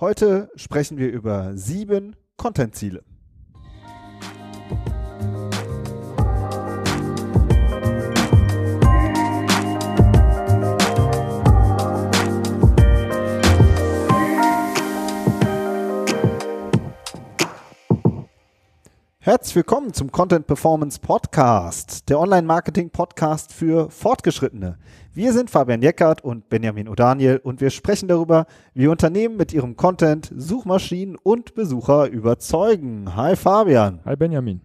Heute 0.00 0.48
sprechen 0.54 0.96
wir 0.96 1.10
über 1.10 1.56
sieben 1.56 2.14
Content-Ziele. 2.36 3.02
Herzlich 19.28 19.56
willkommen 19.56 19.92
zum 19.92 20.10
Content 20.10 20.46
Performance 20.46 20.98
Podcast, 20.98 22.08
der 22.08 22.18
Online-Marketing-Podcast 22.18 23.52
für 23.52 23.90
Fortgeschrittene. 23.90 24.78
Wir 25.12 25.34
sind 25.34 25.50
Fabian 25.50 25.82
Jeckert 25.82 26.24
und 26.24 26.48
Benjamin 26.48 26.88
O'Daniel 26.88 27.38
und 27.42 27.60
wir 27.60 27.68
sprechen 27.68 28.08
darüber, 28.08 28.46
wie 28.72 28.86
Unternehmen 28.86 29.36
mit 29.36 29.52
ihrem 29.52 29.76
Content 29.76 30.32
Suchmaschinen 30.34 31.16
und 31.22 31.54
Besucher 31.54 32.08
überzeugen. 32.08 33.16
Hi 33.16 33.36
Fabian. 33.36 34.00
Hi 34.06 34.16
Benjamin. 34.16 34.62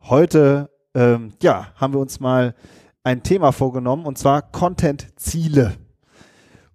Heute 0.00 0.68
ähm, 0.92 1.34
ja, 1.40 1.68
haben 1.76 1.94
wir 1.94 2.00
uns 2.00 2.18
mal 2.18 2.56
ein 3.04 3.22
Thema 3.22 3.52
vorgenommen 3.52 4.04
und 4.04 4.18
zwar 4.18 4.42
Content-Ziele. 4.42 5.74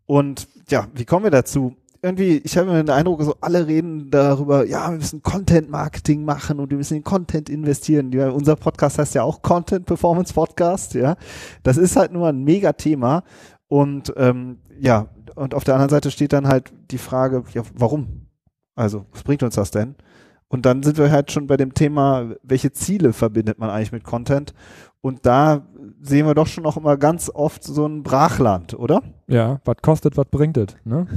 Und 0.05 0.47
ja, 0.69 0.87
wie 0.93 1.03
kommen 1.03 1.25
wir 1.25 1.31
dazu? 1.31 1.75
Irgendwie, 2.01 2.37
ich 2.37 2.57
habe 2.57 2.71
mir 2.71 2.83
den 2.83 2.89
Eindruck, 2.89 3.21
so 3.23 3.35
alle 3.41 3.67
reden 3.67 4.09
darüber, 4.09 4.65
ja, 4.65 4.89
wir 4.89 4.97
müssen 4.97 5.21
Content-Marketing 5.21 6.23
machen 6.23 6.59
und 6.59 6.69
wir 6.69 6.77
müssen 6.77 6.97
in 6.97 7.03
Content 7.03 7.49
investieren. 7.49 8.11
Ja, 8.11 8.29
unser 8.29 8.55
Podcast 8.55 8.97
heißt 8.97 9.15
ja 9.15 9.23
auch 9.23 9.41
Content 9.41 9.85
Performance 9.85 10.33
Podcast, 10.33 10.93
ja. 10.93 11.15
Das 11.63 11.77
ist 11.77 11.95
halt 11.95 12.11
nur 12.11 12.27
ein 12.27 12.43
Mega-Thema. 12.43 13.23
Und 13.67 14.13
ähm, 14.17 14.59
ja, 14.79 15.07
und 15.35 15.53
auf 15.53 15.63
der 15.63 15.75
anderen 15.75 15.89
Seite 15.89 16.11
steht 16.11 16.33
dann 16.33 16.47
halt 16.47 16.73
die 16.91 16.97
Frage, 16.97 17.43
ja, 17.53 17.63
warum? 17.75 18.27
Also, 18.75 19.05
was 19.11 19.23
bringt 19.23 19.43
uns 19.43 19.55
das 19.55 19.71
denn? 19.71 19.95
Und 20.47 20.65
dann 20.65 20.81
sind 20.83 20.97
wir 20.97 21.11
halt 21.11 21.31
schon 21.31 21.47
bei 21.47 21.57
dem 21.57 21.73
Thema, 21.73 22.35
welche 22.41 22.71
Ziele 22.71 23.13
verbindet 23.13 23.59
man 23.59 23.69
eigentlich 23.69 23.91
mit 23.91 24.03
Content? 24.03 24.53
Und 25.01 25.25
da 25.25 25.67
sehen 26.01 26.25
wir 26.25 26.35
doch 26.35 26.47
schon 26.47 26.63
noch 26.63 26.77
immer 26.77 26.97
ganz 26.97 27.31
oft 27.33 27.63
so 27.63 27.85
ein 27.85 28.03
Brachland, 28.03 28.73
oder? 28.73 29.01
Ja, 29.27 29.59
was 29.65 29.77
kostet, 29.81 30.17
was 30.17 30.25
bringt 30.25 30.57
es? 30.57 30.75
Ne? 30.83 31.07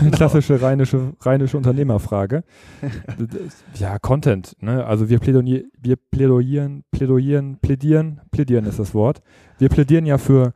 genau. 0.00 0.10
Klassische 0.16 0.60
rheinische, 0.60 1.12
rheinische 1.20 1.56
Unternehmerfrage. 1.56 2.44
ja, 3.74 3.98
Content. 3.98 4.56
Ne? 4.60 4.84
Also 4.84 5.08
wir, 5.08 5.18
plädonier, 5.18 5.64
wir 5.80 5.96
plädoyieren, 5.96 6.84
plädoyieren, 6.90 7.58
plädieren, 7.60 8.20
plädieren 8.30 8.66
ist 8.66 8.78
das 8.78 8.94
Wort. 8.94 9.22
Wir 9.58 9.68
plädieren 9.68 10.06
ja 10.06 10.18
für, 10.18 10.52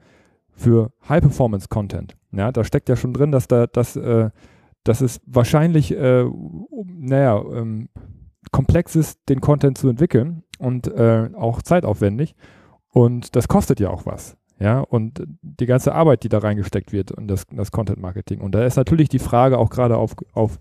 für 0.50 0.92
High-Performance-Content. 1.08 2.17
Ja, 2.33 2.52
da 2.52 2.64
steckt 2.64 2.89
ja 2.89 2.97
schon 2.97 3.12
drin, 3.12 3.33
dass 3.33 3.48
da, 3.48 3.67
dass, 3.67 3.97
äh, 3.97 4.30
dass 4.84 5.00
es 5.00 5.20
wahrscheinlich, 5.27 5.97
äh, 5.97 6.24
naja, 6.86 7.42
ähm, 7.55 7.89
komplex 8.52 8.97
ist, 8.97 9.20
den 9.28 9.41
Content 9.41 9.78
zu 9.78 9.89
entwickeln 9.89 10.42
und 10.58 10.86
äh, 10.89 11.30
auch 11.34 11.62
zeitaufwendig. 11.62 12.34
Und 12.92 13.36
das 13.36 13.48
kostet 13.48 13.80
ja 13.80 13.91
auch 13.91 14.06
was. 14.06 14.36
Ja, 14.58 14.80
und 14.80 15.22
die 15.41 15.64
ganze 15.64 15.94
Arbeit, 15.94 16.22
die 16.22 16.28
da 16.28 16.38
reingesteckt 16.38 16.92
wird 16.92 17.12
und 17.12 17.28
das, 17.28 17.46
das 17.50 17.72
Content 17.72 17.98
Marketing. 17.98 18.41
Und 18.41 18.55
da 18.55 18.64
ist 18.64 18.77
natürlich 18.77 19.08
die 19.08 19.19
Frage 19.19 19.56
auch 19.56 19.70
gerade 19.70 19.96
auf, 19.96 20.14
auf 20.34 20.58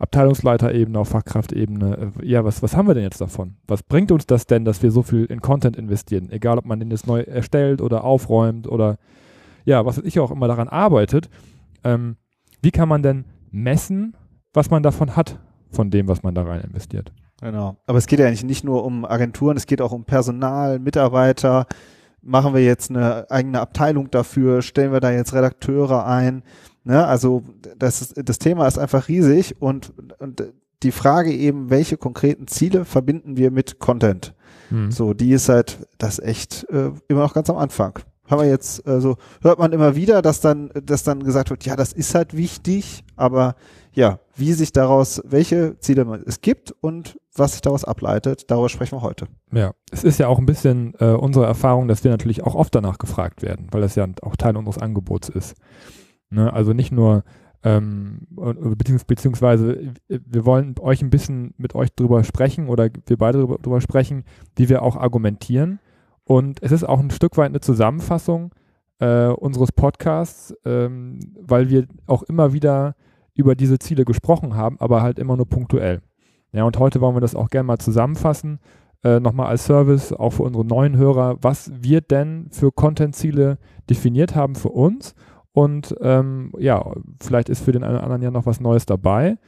Abteilungsleiterebene, 0.00 0.98
auf 0.98 1.08
Fachkraftebene, 1.08 2.12
äh, 2.20 2.26
ja, 2.26 2.44
was, 2.44 2.62
was 2.62 2.76
haben 2.76 2.88
wir 2.88 2.94
denn 2.94 3.04
jetzt 3.04 3.20
davon? 3.20 3.56
Was 3.68 3.84
bringt 3.84 4.10
uns 4.10 4.26
das 4.26 4.46
denn, 4.46 4.64
dass 4.64 4.82
wir 4.82 4.90
so 4.90 5.02
viel 5.02 5.26
in 5.26 5.40
Content 5.40 5.76
investieren? 5.76 6.28
Egal, 6.30 6.58
ob 6.58 6.66
man 6.66 6.80
den 6.80 6.90
jetzt 6.90 7.06
neu 7.06 7.20
erstellt 7.20 7.80
oder 7.80 8.02
aufräumt 8.02 8.66
oder 8.66 8.98
ja, 9.64 9.86
was 9.86 9.98
ich 9.98 10.18
auch 10.18 10.30
immer 10.32 10.48
daran 10.48 10.68
arbeitet. 10.68 11.28
Ähm, 11.84 12.16
wie 12.62 12.72
kann 12.72 12.88
man 12.88 13.02
denn 13.02 13.24
messen, 13.50 14.16
was 14.52 14.70
man 14.70 14.82
davon 14.82 15.14
hat, 15.14 15.38
von 15.70 15.90
dem, 15.90 16.08
was 16.08 16.22
man 16.22 16.34
da 16.34 16.42
rein 16.42 16.62
investiert? 16.62 17.12
Genau. 17.40 17.76
Aber 17.86 17.98
es 17.98 18.06
geht 18.06 18.18
ja 18.18 18.26
eigentlich 18.26 18.44
nicht 18.44 18.64
nur 18.64 18.84
um 18.84 19.04
Agenturen, 19.04 19.56
es 19.56 19.66
geht 19.66 19.82
auch 19.82 19.92
um 19.92 20.04
Personal, 20.04 20.78
Mitarbeiter. 20.78 21.66
Machen 22.22 22.54
wir 22.54 22.64
jetzt 22.64 22.90
eine 22.90 23.30
eigene 23.30 23.60
Abteilung 23.60 24.10
dafür? 24.10 24.62
Stellen 24.62 24.92
wir 24.92 25.00
da 25.00 25.10
jetzt 25.10 25.34
Redakteure 25.34 26.06
ein? 26.06 26.42
Ne? 26.84 27.04
Also 27.04 27.44
das, 27.76 28.00
ist, 28.00 28.14
das 28.16 28.38
Thema 28.38 28.66
ist 28.66 28.78
einfach 28.78 29.08
riesig 29.08 29.60
und, 29.60 29.92
und 30.18 30.42
die 30.82 30.92
Frage 30.92 31.32
eben, 31.32 31.70
welche 31.70 31.96
konkreten 31.96 32.46
Ziele 32.46 32.84
verbinden 32.84 33.36
wir 33.36 33.50
mit 33.50 33.78
Content? 33.78 34.34
Mhm. 34.70 34.90
So, 34.90 35.14
die 35.14 35.32
ist 35.32 35.48
halt 35.48 35.78
das 35.98 36.18
echt 36.18 36.66
äh, 36.70 36.90
immer 37.08 37.20
noch 37.20 37.34
ganz 37.34 37.50
am 37.50 37.56
Anfang. 37.56 37.98
Haben 38.28 38.42
wir 38.42 38.48
jetzt, 38.48 38.86
also 38.86 39.16
hört 39.42 39.58
man 39.58 39.72
immer 39.72 39.94
wieder, 39.96 40.22
dass 40.22 40.40
dann, 40.40 40.70
dass 40.84 41.04
dann 41.04 41.22
gesagt 41.22 41.50
wird, 41.50 41.64
ja, 41.64 41.76
das 41.76 41.92
ist 41.92 42.14
halt 42.14 42.36
wichtig, 42.36 43.04
aber 43.16 43.54
ja, 43.92 44.20
wie 44.36 44.52
sich 44.52 44.72
daraus, 44.72 45.22
welche 45.24 45.78
Ziele 45.80 46.22
es 46.26 46.40
gibt 46.40 46.74
und 46.80 47.18
was 47.34 47.52
sich 47.52 47.62
daraus 47.62 47.84
ableitet, 47.84 48.50
darüber 48.50 48.68
sprechen 48.68 48.98
wir 48.98 49.02
heute. 49.02 49.26
Ja, 49.52 49.72
es 49.90 50.04
ist 50.04 50.18
ja 50.18 50.28
auch 50.28 50.38
ein 50.38 50.46
bisschen 50.46 50.94
äh, 50.98 51.12
unsere 51.12 51.46
Erfahrung, 51.46 51.88
dass 51.88 52.04
wir 52.04 52.10
natürlich 52.10 52.42
auch 52.42 52.54
oft 52.54 52.74
danach 52.74 52.98
gefragt 52.98 53.42
werden, 53.42 53.68
weil 53.70 53.80
das 53.80 53.94
ja 53.94 54.06
auch 54.22 54.36
Teil 54.36 54.56
unseres 54.56 54.78
Angebots 54.78 55.28
ist. 55.28 55.54
Ne? 56.30 56.52
Also 56.52 56.72
nicht 56.72 56.92
nur, 56.92 57.24
ähm, 57.62 58.26
beziehungs 58.30 59.04
beziehungsweise 59.04 59.92
wir 60.08 60.44
wollen 60.44 60.74
euch 60.80 61.02
ein 61.02 61.10
bisschen 61.10 61.54
mit 61.56 61.74
euch 61.74 61.92
drüber 61.94 62.22
sprechen 62.22 62.68
oder 62.68 62.90
wir 63.06 63.16
beide 63.16 63.38
drüber, 63.38 63.58
drüber 63.58 63.80
sprechen, 63.80 64.24
wie 64.56 64.68
wir 64.68 64.82
auch 64.82 64.96
argumentieren. 64.96 65.80
Und 66.26 66.60
es 66.62 66.72
ist 66.72 66.84
auch 66.84 66.98
ein 66.98 67.10
Stück 67.10 67.36
weit 67.36 67.50
eine 67.50 67.60
Zusammenfassung 67.60 68.52
äh, 68.98 69.28
unseres 69.28 69.70
Podcasts, 69.70 70.54
ähm, 70.64 71.20
weil 71.40 71.70
wir 71.70 71.86
auch 72.06 72.24
immer 72.24 72.52
wieder 72.52 72.96
über 73.34 73.54
diese 73.54 73.78
Ziele 73.78 74.04
gesprochen 74.04 74.56
haben, 74.56 74.76
aber 74.80 75.02
halt 75.02 75.18
immer 75.20 75.36
nur 75.36 75.48
punktuell. 75.48 76.02
Ja, 76.52 76.64
und 76.64 76.78
heute 76.78 77.00
wollen 77.00 77.14
wir 77.14 77.20
das 77.20 77.36
auch 77.36 77.48
gerne 77.48 77.66
mal 77.66 77.78
zusammenfassen, 77.78 78.58
äh, 79.04 79.20
nochmal 79.20 79.46
als 79.48 79.66
Service, 79.66 80.12
auch 80.12 80.30
für 80.30 80.42
unsere 80.42 80.64
neuen 80.64 80.96
Hörer, 80.96 81.36
was 81.42 81.70
wir 81.72 82.00
denn 82.00 82.48
für 82.50 82.72
Content-Ziele 82.72 83.58
definiert 83.88 84.34
haben 84.34 84.56
für 84.56 84.70
uns. 84.70 85.14
Und 85.52 85.94
ähm, 86.00 86.52
ja, 86.58 86.84
vielleicht 87.20 87.50
ist 87.50 87.62
für 87.62 87.72
den 87.72 87.84
einen 87.84 87.94
oder 87.94 88.04
anderen 88.04 88.22
ja 88.22 88.30
noch 88.30 88.46
was 88.46 88.60
Neues 88.60 88.84
dabei, 88.84 89.38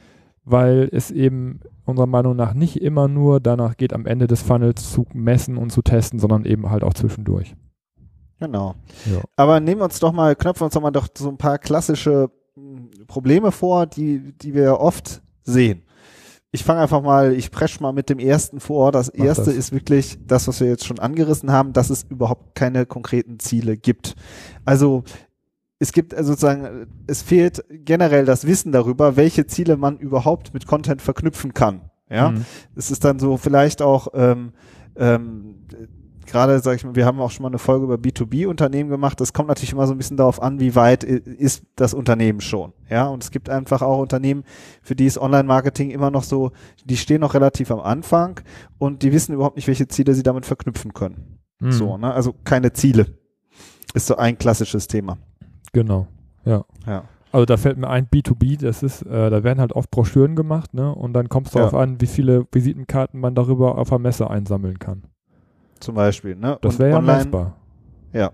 weil 0.49 0.89
es 0.91 1.11
eben 1.11 1.59
unserer 1.85 2.07
Meinung 2.07 2.35
nach 2.35 2.53
nicht 2.53 2.81
immer 2.81 3.07
nur 3.07 3.39
danach 3.39 3.77
geht, 3.77 3.93
am 3.93 4.05
Ende 4.05 4.27
des 4.27 4.41
Funnels 4.41 4.91
zu 4.91 5.05
messen 5.13 5.57
und 5.57 5.71
zu 5.71 5.81
testen, 5.81 6.19
sondern 6.19 6.45
eben 6.45 6.69
halt 6.69 6.83
auch 6.83 6.93
zwischendurch. 6.93 7.55
Genau. 8.39 8.75
Ja. 9.05 9.21
Aber 9.35 9.59
nehmen 9.59 9.81
wir 9.81 9.85
uns 9.85 9.99
doch 9.99 10.13
mal, 10.13 10.35
knöpfen 10.35 10.65
uns 10.65 10.73
doch 10.73 10.81
mal 10.81 10.91
doch 10.91 11.07
so 11.15 11.29
ein 11.29 11.37
paar 11.37 11.57
klassische 11.57 12.31
Probleme 13.07 13.51
vor, 13.51 13.85
die, 13.85 14.33
die 14.37 14.53
wir 14.53 14.79
oft 14.79 15.21
sehen. 15.43 15.83
Ich 16.51 16.63
fange 16.63 16.81
einfach 16.81 17.03
mal, 17.03 17.33
ich 17.33 17.51
presch 17.51 17.79
mal 17.79 17.93
mit 17.93 18.09
dem 18.09 18.17
ersten 18.17 18.59
vor. 18.59 18.91
Das 18.91 19.11
Mach 19.15 19.25
erste 19.25 19.45
das. 19.45 19.55
ist 19.55 19.71
wirklich 19.71 20.17
das, 20.25 20.47
was 20.47 20.59
wir 20.59 20.67
jetzt 20.67 20.85
schon 20.85 20.97
angerissen 20.97 21.51
haben, 21.51 21.73
dass 21.73 21.91
es 21.91 22.03
überhaupt 22.03 22.55
keine 22.55 22.87
konkreten 22.87 23.39
Ziele 23.39 23.77
gibt. 23.77 24.15
Also 24.65 25.03
es 25.79 25.93
gibt 25.93 26.13
also 26.13 26.33
sozusagen, 26.33 26.87
es 27.07 27.21
fehlt 27.21 27.63
generell 27.69 28.25
das 28.25 28.45
Wissen 28.45 28.71
darüber, 28.71 29.15
welche 29.15 29.47
Ziele 29.47 29.77
man 29.77 29.97
überhaupt 29.97 30.53
mit 30.53 30.67
Content 30.67 31.01
verknüpfen 31.01 31.53
kann. 31.53 31.89
Ja, 32.09 32.31
mhm. 32.31 32.45
es 32.75 32.91
ist 32.91 33.05
dann 33.05 33.19
so 33.19 33.37
vielleicht 33.37 33.81
auch 33.81 34.07
ähm, 34.13 34.51
ähm, 34.95 35.55
gerade, 36.29 36.59
sag 36.59 36.75
ich 36.75 36.85
mal, 36.85 36.95
wir 36.95 37.05
haben 37.05 37.19
auch 37.19 37.31
schon 37.31 37.43
mal 37.43 37.49
eine 37.49 37.59
Folge 37.59 37.85
über 37.85 37.95
B2B-Unternehmen 37.95 38.89
gemacht. 38.89 39.19
Das 39.19 39.33
kommt 39.33 39.49
natürlich 39.49 39.73
immer 39.73 39.87
so 39.87 39.93
ein 39.93 39.97
bisschen 39.97 40.17
darauf 40.17 40.41
an, 40.41 40.59
wie 40.59 40.75
weit 40.75 41.03
ist 41.03 41.63
das 41.75 41.93
Unternehmen 41.93 42.41
schon. 42.41 42.73
Ja, 42.89 43.07
und 43.07 43.23
es 43.23 43.31
gibt 43.31 43.49
einfach 43.49 43.81
auch 43.81 43.99
Unternehmen, 43.99 44.43
für 44.81 44.95
die 44.95 45.05
ist 45.05 45.17
Online-Marketing 45.17 45.89
immer 45.89 46.11
noch 46.11 46.23
so, 46.23 46.51
die 46.85 46.97
stehen 46.97 47.21
noch 47.21 47.33
relativ 47.33 47.71
am 47.71 47.79
Anfang 47.79 48.41
und 48.77 49.03
die 49.03 49.11
wissen 49.11 49.33
überhaupt 49.33 49.55
nicht, 49.55 49.67
welche 49.67 49.87
Ziele 49.87 50.13
sie 50.13 50.23
damit 50.23 50.45
verknüpfen 50.45 50.93
können. 50.93 51.39
Mhm. 51.59 51.71
So, 51.71 51.97
ne? 51.97 52.13
Also 52.13 52.33
keine 52.43 52.73
Ziele. 52.73 53.17
Ist 53.93 54.07
so 54.07 54.17
ein 54.17 54.37
klassisches 54.37 54.87
Thema. 54.87 55.17
Genau. 55.73 56.07
Ja. 56.45 56.65
Ja. 56.85 57.03
Also 57.31 57.45
da 57.45 57.57
fällt 57.57 57.77
mir 57.77 57.89
ein 57.89 58.07
B2B, 58.07 58.59
das 58.59 58.81
ist, 58.81 59.03
äh, 59.03 59.29
da 59.29 59.43
werden 59.43 59.59
halt 59.59 59.73
oft 59.73 59.91
Broschüren 59.91 60.35
gemacht, 60.35 60.73
ne? 60.73 60.93
Und 60.93 61.13
dann 61.13 61.29
kommt 61.29 61.47
es 61.47 61.53
darauf 61.53 61.73
ja. 61.73 61.79
an, 61.79 62.01
wie 62.01 62.07
viele 62.07 62.47
Visitenkarten 62.51 63.19
man 63.19 63.35
darüber 63.35 63.77
auf 63.77 63.89
der 63.89 63.99
Messe 63.99 64.29
einsammeln 64.29 64.79
kann 64.79 65.03
zum 65.79 65.95
Beispiel. 65.95 66.35
Ne? 66.35 66.57
Das 66.61 66.79
wäre 66.79 66.91
ja 66.91 67.01
messbar. 67.01 67.55
Ja. 68.13 68.31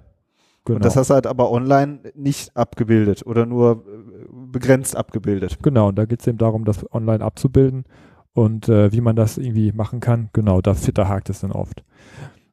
Genau. 0.66 0.78
Und 0.78 0.86
das 0.86 0.96
hast 0.96 1.12
du 1.12 1.14
halt 1.14 1.28
aber 1.28 1.52
online 1.52 2.00
nicht 2.16 2.56
abgebildet 2.58 3.26
oder 3.26 3.46
nur 3.46 3.84
äh, 3.88 4.50
begrenzt 4.52 4.96
abgebildet. 4.96 5.60
Genau, 5.62 5.90
und 5.90 5.96
da 5.96 6.06
geht 6.06 6.22
es 6.22 6.28
eben 6.28 6.40
darum, 6.40 6.66
das 6.66 6.92
online 6.92 7.24
abzubilden 7.24 7.86
und 8.34 8.68
äh, 8.68 8.92
wie 8.92 9.02
man 9.02 9.16
das 9.16 9.38
irgendwie 9.38 9.72
machen 9.72 10.00
kann. 10.00 10.30
Genau, 10.34 10.62
da, 10.62 10.74
da 10.74 11.08
hakt 11.08 11.30
es 11.30 11.42
dann 11.42 11.52
oft. 11.52 11.84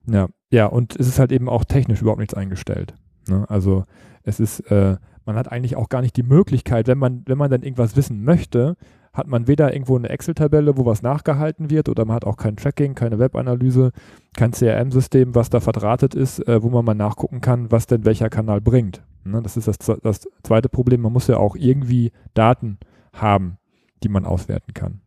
Ja, 0.07 0.29
ja, 0.51 0.67
und 0.67 0.95
es 1.01 1.09
ist 1.09 1.19
halt 1.19 1.33
eben 1.33 1.49
auch 1.49 1.65
technisch 1.65 2.03
überhaupt 2.03 2.21
nichts 2.21 2.35
eingestellt. 2.35 2.95
Ne? 3.29 3.45
Also 3.49 3.85
es 4.23 4.41
ist, 4.41 4.61
äh, 4.71 4.97
man 5.25 5.37
hat 5.37 5.51
eigentlich 5.51 5.77
auch 5.77 5.89
gar 5.89 6.03
nicht 6.03 6.17
die 6.17 6.23
Möglichkeit, 6.23 6.87
wenn 6.87 6.99
man, 6.99 7.23
wenn 7.27 7.39
man 7.39 7.51
dann 7.51 7.63
irgendwas 7.63 7.97
wissen 7.97 8.25
möchte, 8.25 8.77
hat 9.13 9.27
man 9.27 9.47
weder 9.47 9.75
irgendwo 9.75 9.97
eine 9.97 10.09
Excel-Tabelle, 10.09 10.79
wo 10.79 10.87
was 10.87 11.03
nachgehalten 11.03 11.69
wird, 11.69 11.91
oder 11.91 12.07
man 12.07 12.17
hat 12.17 12.25
auch 12.25 12.39
kein 12.39 12.57
Tracking, 12.57 12.95
keine 12.95 13.19
Webanalyse, 13.19 13.93
kein 14.35 14.53
CRM-System, 14.53 15.35
was 15.35 15.51
da 15.51 15.61
verdrahtet 15.61 16.15
ist, 16.15 16.47
äh, 16.49 16.63
wo 16.63 16.71
man 16.71 16.85
mal 16.85 16.95
nachgucken 16.95 17.43
kann, 17.43 17.71
was 17.71 17.87
denn 17.87 18.07
welcher 18.07 18.31
Kanal 18.31 18.63
bringt. 18.63 19.03
Ne? 19.25 19.43
Das 19.43 19.57
ist 19.57 19.69
das, 19.69 19.77
das 19.79 20.29
zweite 20.43 20.71
Problem. 20.71 21.03
Man 21.03 21.13
muss 21.13 21.27
ja 21.27 21.37
auch 21.37 21.57
irgendwie 21.57 22.13
Daten 22.35 22.79
haben. 23.13 23.59
die 24.03 24.09
man 24.09 24.25
auswerten 24.25 24.75
kann. 24.75 25.02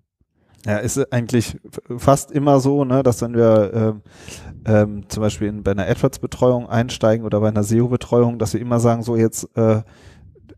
Ja, 0.66 0.78
ist 0.78 1.14
eigentlich 1.14 1.58
fast 1.98 2.32
immer 2.32 2.60
so, 2.60 2.86
ne, 2.86 3.04
dass 3.04 3.22
wenn 3.22 3.36
wir 3.36 3.72
ähm, 3.74 4.02
ähm, 4.66 5.10
zum 5.10 5.22
Beispiel 5.22 5.48
in, 5.48 5.64
bei 5.64 5.72
einer 5.72 5.88
AdWords-Betreuung 5.88 6.68
einsteigen 6.68 7.26
oder 7.26 7.40
bei 7.40 7.50
einer 7.50 7.64
SEO-Betreuung, 7.64 8.40
dass 8.40 8.54
wir 8.54 8.62
immer 8.62 8.80
sagen, 8.80 9.04
so 9.04 9.16
jetzt 9.16 9.48
äh, 9.56 9.82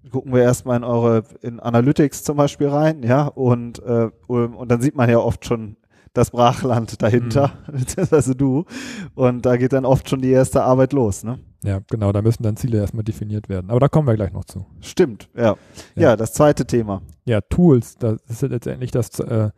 gucken 0.10 0.34
wir 0.34 0.42
erstmal 0.42 0.78
in 0.78 0.84
eure 0.86 1.24
in 1.42 1.60
Analytics 1.60 2.24
zum 2.24 2.38
Beispiel 2.38 2.70
rein, 2.70 3.04
ja, 3.04 3.28
und, 3.28 3.84
äh, 3.84 4.10
und 4.28 4.72
dann 4.72 4.82
sieht 4.82 4.96
man 4.96 5.10
ja 5.10 5.20
oft 5.20 5.46
schon 5.46 5.76
das 6.14 6.32
Brachland 6.32 7.02
dahinter, 7.02 7.52
mhm. 7.68 7.74
beziehungsweise 7.80 8.36
du. 8.36 8.66
Und 9.14 9.46
da 9.46 9.58
geht 9.58 9.74
dann 9.74 9.86
oft 9.86 10.10
schon 10.10 10.22
die 10.22 10.32
erste 10.32 10.64
Arbeit 10.64 10.94
los, 10.94 11.24
ne? 11.24 11.40
Ja, 11.64 11.80
genau, 11.90 12.12
da 12.12 12.22
müssen 12.22 12.44
dann 12.44 12.56
Ziele 12.56 12.78
erstmal 12.78 13.04
definiert 13.04 13.50
werden. 13.50 13.70
Aber 13.70 13.80
da 13.80 13.88
kommen 13.88 14.08
wir 14.08 14.16
gleich 14.16 14.32
noch 14.32 14.46
zu. 14.46 14.66
Stimmt, 14.80 15.30
ja. 15.36 15.44
Ja, 15.44 15.56
ja 15.96 16.16
das 16.16 16.34
zweite 16.34 16.66
Thema. 16.66 17.02
Ja, 17.26 17.42
Tools, 17.42 17.98
das 17.98 18.22
ist 18.30 18.42
letztendlich 18.42 18.92
das, 18.92 19.20
äh, 19.20 19.50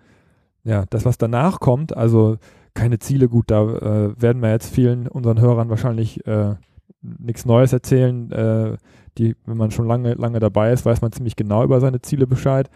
ja, 0.64 0.86
das, 0.90 1.06
was 1.06 1.18
danach 1.18 1.60
kommt, 1.60 1.96
also 1.96 2.38
keine 2.74 3.00
Ziele, 3.00 3.28
gut, 3.30 3.52
da 3.52 3.64
äh, 3.64 4.22
werden 4.22 4.42
wir 4.42 4.52
jetzt 4.52 4.74
vielen 4.74 5.08
unseren 5.08 5.42
Hörern 5.42 5.70
wahrscheinlich 5.70 6.26
äh, 6.28 6.56
nichts 7.02 7.46
Neues 7.46 7.74
erzählen. 7.74 8.32
Äh, 8.32 8.78
die, 9.18 9.36
wenn 9.46 9.58
man 9.58 9.72
schon 9.72 9.88
lange, 9.88 10.14
lange 10.14 10.40
dabei 10.40 10.72
ist, 10.72 10.86
weiß 10.86 11.02
man 11.02 11.12
ziemlich 11.12 11.36
genau 11.36 11.64
über 11.64 11.80
seine 11.82 12.02
Ziele 12.02 12.28
Bescheid. 12.28 12.70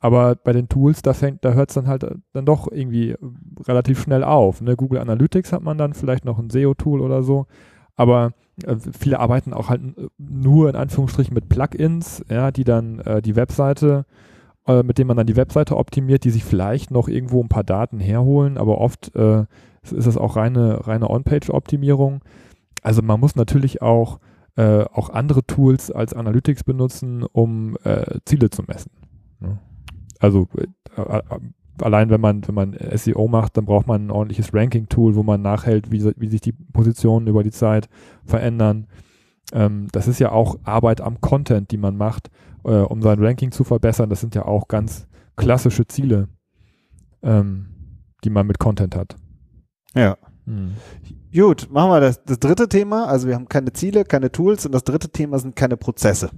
Aber 0.00 0.36
bei 0.36 0.52
den 0.52 0.68
Tools, 0.68 1.02
da 1.02 1.12
fängt, 1.12 1.44
da 1.44 1.54
hört 1.54 1.70
es 1.70 1.74
dann 1.74 1.88
halt 1.88 2.04
äh, 2.04 2.14
dann 2.32 2.46
doch 2.46 2.70
irgendwie 2.70 3.16
relativ 3.66 4.00
schnell 4.00 4.22
auf. 4.22 4.60
Ne? 4.60 4.76
Google 4.76 5.00
Analytics 5.00 5.52
hat 5.52 5.62
man 5.62 5.78
dann 5.78 5.94
vielleicht 5.94 6.24
noch 6.24 6.38
ein 6.38 6.50
SEO-Tool 6.50 7.00
oder 7.00 7.22
so. 7.22 7.46
Aber 7.96 8.32
äh, 8.64 8.76
viele 8.96 9.18
arbeiten 9.18 9.52
auch 9.52 9.70
halt 9.70 9.80
nur 10.18 10.68
in 10.68 10.76
Anführungsstrichen 10.76 11.34
mit 11.34 11.48
Plugins, 11.48 12.24
ja, 12.30 12.52
die 12.52 12.64
dann 12.64 13.00
äh, 13.00 13.22
die 13.22 13.34
Webseite, 13.34 14.04
äh, 14.06 14.27
mit 14.82 14.98
denen 14.98 15.08
man 15.08 15.16
dann 15.16 15.26
die 15.26 15.36
Webseite 15.36 15.76
optimiert, 15.76 16.24
die 16.24 16.30
sich 16.30 16.44
vielleicht 16.44 16.90
noch 16.90 17.08
irgendwo 17.08 17.42
ein 17.42 17.48
paar 17.48 17.64
Daten 17.64 18.00
herholen, 18.00 18.58
aber 18.58 18.78
oft 18.78 19.14
äh, 19.16 19.44
ist 19.82 20.06
das 20.06 20.16
auch 20.16 20.36
reine, 20.36 20.86
reine 20.86 21.08
On-Page-Optimierung. 21.08 22.20
Also 22.82 23.02
man 23.02 23.20
muss 23.20 23.36
natürlich 23.36 23.82
auch, 23.82 24.20
äh, 24.56 24.84
auch 24.84 25.10
andere 25.10 25.44
Tools 25.44 25.90
als 25.90 26.14
Analytics 26.14 26.64
benutzen, 26.64 27.24
um 27.24 27.76
äh, 27.84 28.18
Ziele 28.24 28.50
zu 28.50 28.62
messen. 28.62 28.90
Ne? 29.40 29.58
Also 30.18 30.48
allein 31.82 32.10
wenn 32.10 32.20
man, 32.20 32.46
wenn 32.46 32.54
man 32.54 32.76
SEO 32.94 33.28
macht, 33.28 33.56
dann 33.56 33.64
braucht 33.64 33.86
man 33.86 34.06
ein 34.06 34.10
ordentliches 34.10 34.52
Ranking-Tool, 34.52 35.14
wo 35.14 35.22
man 35.22 35.42
nachhält, 35.42 35.90
wie, 35.90 36.12
wie 36.16 36.28
sich 36.28 36.40
die 36.40 36.52
Positionen 36.52 37.26
über 37.26 37.42
die 37.42 37.50
Zeit 37.50 37.88
verändern. 38.24 38.86
Ähm, 39.52 39.88
das 39.92 40.08
ist 40.08 40.18
ja 40.18 40.32
auch 40.32 40.58
Arbeit 40.64 41.00
am 41.00 41.20
Content, 41.20 41.70
die 41.70 41.78
man 41.78 41.96
macht, 41.96 42.30
äh, 42.64 42.70
um 42.70 43.02
sein 43.02 43.22
Ranking 43.22 43.50
zu 43.50 43.64
verbessern. 43.64 44.10
Das 44.10 44.20
sind 44.20 44.34
ja 44.34 44.44
auch 44.44 44.68
ganz 44.68 45.06
klassische 45.36 45.86
Ziele, 45.86 46.28
ähm, 47.22 47.66
die 48.24 48.30
man 48.30 48.46
mit 48.46 48.58
Content 48.58 48.96
hat. 48.96 49.16
Ja. 49.94 50.16
Hm. 50.44 50.74
Gut, 51.32 51.68
machen 51.70 51.90
wir 51.90 52.00
das, 52.00 52.24
das 52.24 52.38
dritte 52.38 52.68
Thema. 52.68 53.06
Also 53.06 53.28
wir 53.28 53.34
haben 53.34 53.48
keine 53.48 53.72
Ziele, 53.72 54.04
keine 54.04 54.32
Tools 54.32 54.64
und 54.66 54.72
das 54.72 54.84
dritte 54.84 55.10
Thema 55.10 55.38
sind 55.38 55.56
keine 55.56 55.76
Prozesse. 55.76 56.30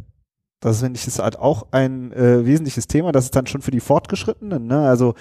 Das 0.61 0.81
finde 0.81 0.99
ich 0.99 1.07
ist 1.07 1.21
halt 1.21 1.39
auch 1.39 1.69
ein 1.71 2.13
äh, 2.13 2.45
wesentliches 2.45 2.87
Thema. 2.87 3.13
Das 3.13 3.25
ist 3.25 3.35
dann 3.35 3.47
schon 3.47 3.63
für 3.63 3.71
die 3.71 3.81
Fortgeschrittenen. 3.81 4.67
Ne? 4.67 4.87
Also 4.87 5.15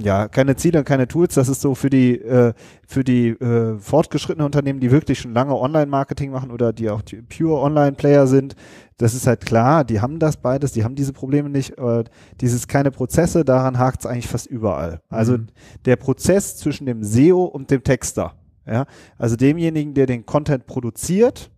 ja, 0.00 0.28
keine 0.28 0.56
Ziele 0.56 0.80
und 0.80 0.84
keine 0.84 1.06
Tools. 1.06 1.34
Das 1.34 1.48
ist 1.48 1.60
so 1.60 1.74
für 1.74 1.90
die 1.90 2.16
äh, 2.16 2.52
für 2.86 3.04
die 3.04 3.28
äh, 3.28 3.78
fortgeschrittenen 3.78 4.46
Unternehmen, 4.46 4.80
die 4.80 4.90
wirklich 4.90 5.20
schon 5.20 5.34
lange 5.34 5.56
Online-Marketing 5.56 6.30
machen 6.30 6.50
oder 6.50 6.72
die 6.72 6.90
auch 6.90 7.02
die 7.02 7.22
pure 7.22 7.60
Online-Player 7.60 8.26
sind. 8.26 8.56
Das 8.96 9.14
ist 9.14 9.26
halt 9.26 9.44
klar. 9.44 9.84
Die 9.84 10.00
haben 10.00 10.18
das 10.18 10.36
beides. 10.38 10.72
Die 10.72 10.84
haben 10.84 10.94
diese 10.94 11.12
Probleme 11.12 11.48
nicht. 11.48 11.78
Äh, 11.78 12.04
dieses 12.40 12.66
keine 12.66 12.90
Prozesse. 12.90 13.44
Daran 13.44 13.78
hakt 13.78 14.00
es 14.00 14.06
eigentlich 14.06 14.28
fast 14.28 14.46
überall. 14.46 15.00
Also 15.08 15.38
mhm. 15.38 15.48
der 15.84 15.96
Prozess 15.96 16.56
zwischen 16.56 16.86
dem 16.86 17.04
SEO 17.04 17.44
und 17.44 17.70
dem 17.70 17.84
Texter. 17.84 18.34
Ja, 18.66 18.86
also 19.16 19.36
demjenigen, 19.36 19.94
der 19.94 20.06
den 20.06 20.26
Content 20.26 20.66
produziert 20.66 21.50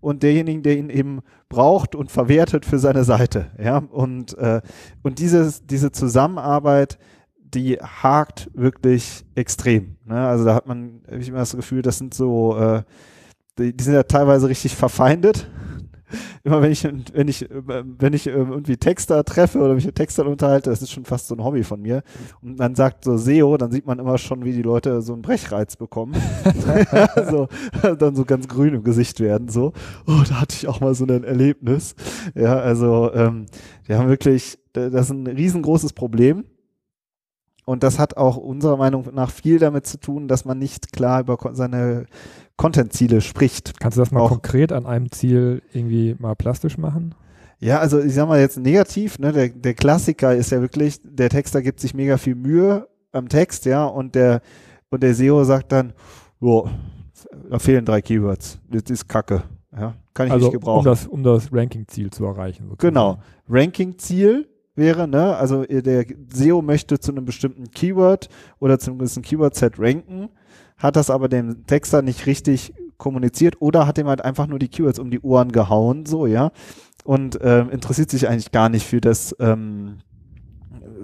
und 0.00 0.22
derjenigen, 0.22 0.62
der 0.62 0.76
ihn 0.76 0.90
eben 0.90 1.20
braucht 1.48 1.94
und 1.94 2.10
verwertet 2.10 2.66
für 2.66 2.78
seine 2.78 3.04
Seite. 3.04 3.50
Ja, 3.58 3.78
und, 3.78 4.36
äh, 4.38 4.60
und 5.02 5.18
dieses, 5.18 5.64
diese 5.66 5.92
Zusammenarbeit, 5.92 6.98
die 7.54 7.76
hakt 7.76 8.50
wirklich 8.54 9.24
extrem. 9.34 9.96
Ne? 10.04 10.26
Also 10.26 10.44
da 10.44 10.54
hat 10.54 10.66
man, 10.66 11.00
hab 11.06 11.18
ich 11.18 11.28
immer 11.28 11.38
das 11.38 11.56
Gefühl, 11.56 11.82
das 11.82 11.98
sind 11.98 12.14
so, 12.14 12.56
äh, 12.56 12.82
die, 13.58 13.76
die 13.76 13.84
sind 13.84 13.94
ja 13.94 14.02
teilweise 14.02 14.48
richtig 14.48 14.74
verfeindet 14.76 15.48
immer 16.44 16.62
wenn 16.62 16.72
ich, 16.72 16.84
wenn 16.84 17.28
ich, 17.28 17.46
wenn 17.50 18.12
ich 18.12 18.26
ähm, 18.26 18.50
irgendwie 18.50 18.76
Texter 18.76 19.24
treffe 19.24 19.58
oder 19.58 19.74
mich 19.74 19.86
mit 19.86 19.94
Textern 19.94 20.26
unterhalte, 20.26 20.70
das 20.70 20.82
ist 20.82 20.92
schon 20.92 21.04
fast 21.04 21.28
so 21.28 21.34
ein 21.34 21.44
Hobby 21.44 21.62
von 21.62 21.80
mir. 21.80 22.02
Und 22.42 22.58
man 22.58 22.74
sagt 22.74 23.04
so 23.04 23.16
SEO, 23.16 23.56
dann 23.56 23.70
sieht 23.70 23.86
man 23.86 23.98
immer 23.98 24.18
schon, 24.18 24.44
wie 24.44 24.52
die 24.52 24.62
Leute 24.62 25.02
so 25.02 25.12
einen 25.12 25.22
Brechreiz 25.22 25.76
bekommen. 25.76 26.14
so, 27.30 27.48
dann 27.98 28.14
so 28.14 28.24
ganz 28.24 28.48
grün 28.48 28.74
im 28.74 28.84
Gesicht 28.84 29.20
werden, 29.20 29.48
so. 29.48 29.72
Oh, 30.06 30.22
da 30.28 30.40
hatte 30.40 30.56
ich 30.56 30.68
auch 30.68 30.80
mal 30.80 30.94
so 30.94 31.04
ein 31.04 31.24
Erlebnis. 31.24 31.94
Ja, 32.34 32.58
also, 32.58 33.12
ähm, 33.12 33.46
wir 33.84 33.98
haben 33.98 34.08
wirklich, 34.08 34.58
das 34.72 35.06
ist 35.06 35.10
ein 35.10 35.26
riesengroßes 35.26 35.92
Problem. 35.92 36.44
Und 37.68 37.82
das 37.82 37.98
hat 37.98 38.16
auch 38.16 38.38
unserer 38.38 38.78
Meinung 38.78 39.04
nach 39.12 39.30
viel 39.30 39.58
damit 39.58 39.86
zu 39.86 40.00
tun, 40.00 40.26
dass 40.26 40.46
man 40.46 40.58
nicht 40.58 40.90
klar 40.90 41.20
über 41.20 41.36
seine 41.52 42.06
Content-Ziele 42.56 43.20
spricht. 43.20 43.78
Kannst 43.78 43.98
du 43.98 44.00
das 44.00 44.10
mal 44.10 44.20
auch, 44.20 44.30
konkret 44.30 44.72
an 44.72 44.86
einem 44.86 45.12
Ziel 45.12 45.60
irgendwie 45.74 46.16
mal 46.18 46.34
plastisch 46.34 46.78
machen? 46.78 47.14
Ja, 47.58 47.78
also 47.78 48.00
ich 48.00 48.14
sag 48.14 48.26
mal 48.26 48.40
jetzt 48.40 48.58
negativ, 48.58 49.18
ne, 49.18 49.32
der, 49.32 49.50
der 49.50 49.74
Klassiker 49.74 50.34
ist 50.34 50.50
ja 50.50 50.62
wirklich, 50.62 50.98
der 51.04 51.28
Texter 51.28 51.60
gibt 51.60 51.80
sich 51.80 51.92
mega 51.92 52.16
viel 52.16 52.36
Mühe 52.36 52.88
am 53.12 53.28
Text, 53.28 53.66
ja, 53.66 53.84
und 53.84 54.14
der, 54.14 54.40
und 54.88 55.02
der 55.02 55.14
SEO 55.14 55.44
sagt 55.44 55.70
dann, 55.70 55.92
boah, 56.40 56.70
da 57.50 57.58
fehlen 57.58 57.84
drei 57.84 58.00
Keywords, 58.00 58.60
das 58.70 58.84
ist 58.88 59.08
Kacke, 59.10 59.42
ja, 59.78 59.94
kann 60.14 60.28
ich 60.28 60.32
also 60.32 60.46
nicht 60.46 60.54
gebrauchen. 60.54 60.78
Um 60.78 60.84
das, 60.86 61.06
um 61.06 61.22
das 61.22 61.52
Ranking-Ziel 61.52 62.08
zu 62.12 62.24
erreichen. 62.24 62.68
Sozusagen. 62.70 62.94
Genau, 62.94 63.18
Ranking-Ziel 63.46 64.48
wäre, 64.78 65.06
ne, 65.06 65.36
also 65.36 65.64
der 65.64 66.06
SEO 66.32 66.62
möchte 66.62 66.98
zu 66.98 67.12
einem 67.12 67.26
bestimmten 67.26 67.70
Keyword 67.70 68.30
oder 68.58 68.78
zu 68.78 68.90
einem 68.90 68.98
gewissen 68.98 69.22
Keyword-Set 69.22 69.74
ranken 69.78 70.30
hat 70.78 70.96
das 70.96 71.10
aber 71.10 71.28
dem 71.28 71.66
Texter 71.66 72.02
nicht 72.02 72.26
richtig 72.26 72.72
kommuniziert 72.96 73.60
oder 73.60 73.86
hat 73.86 73.98
ihm 73.98 74.06
halt 74.06 74.24
einfach 74.24 74.46
nur 74.46 74.58
die 74.58 74.68
Keywords 74.68 74.98
um 74.98 75.10
die 75.10 75.20
Ohren 75.20 75.52
gehauen, 75.52 76.06
so, 76.06 76.26
ja. 76.26 76.50
Und 77.04 77.38
ähm, 77.42 77.70
interessiert 77.70 78.10
sich 78.10 78.28
eigentlich 78.28 78.52
gar 78.52 78.68
nicht 78.68 78.86
für 78.86 79.00
das, 79.00 79.34
ähm, 79.40 79.98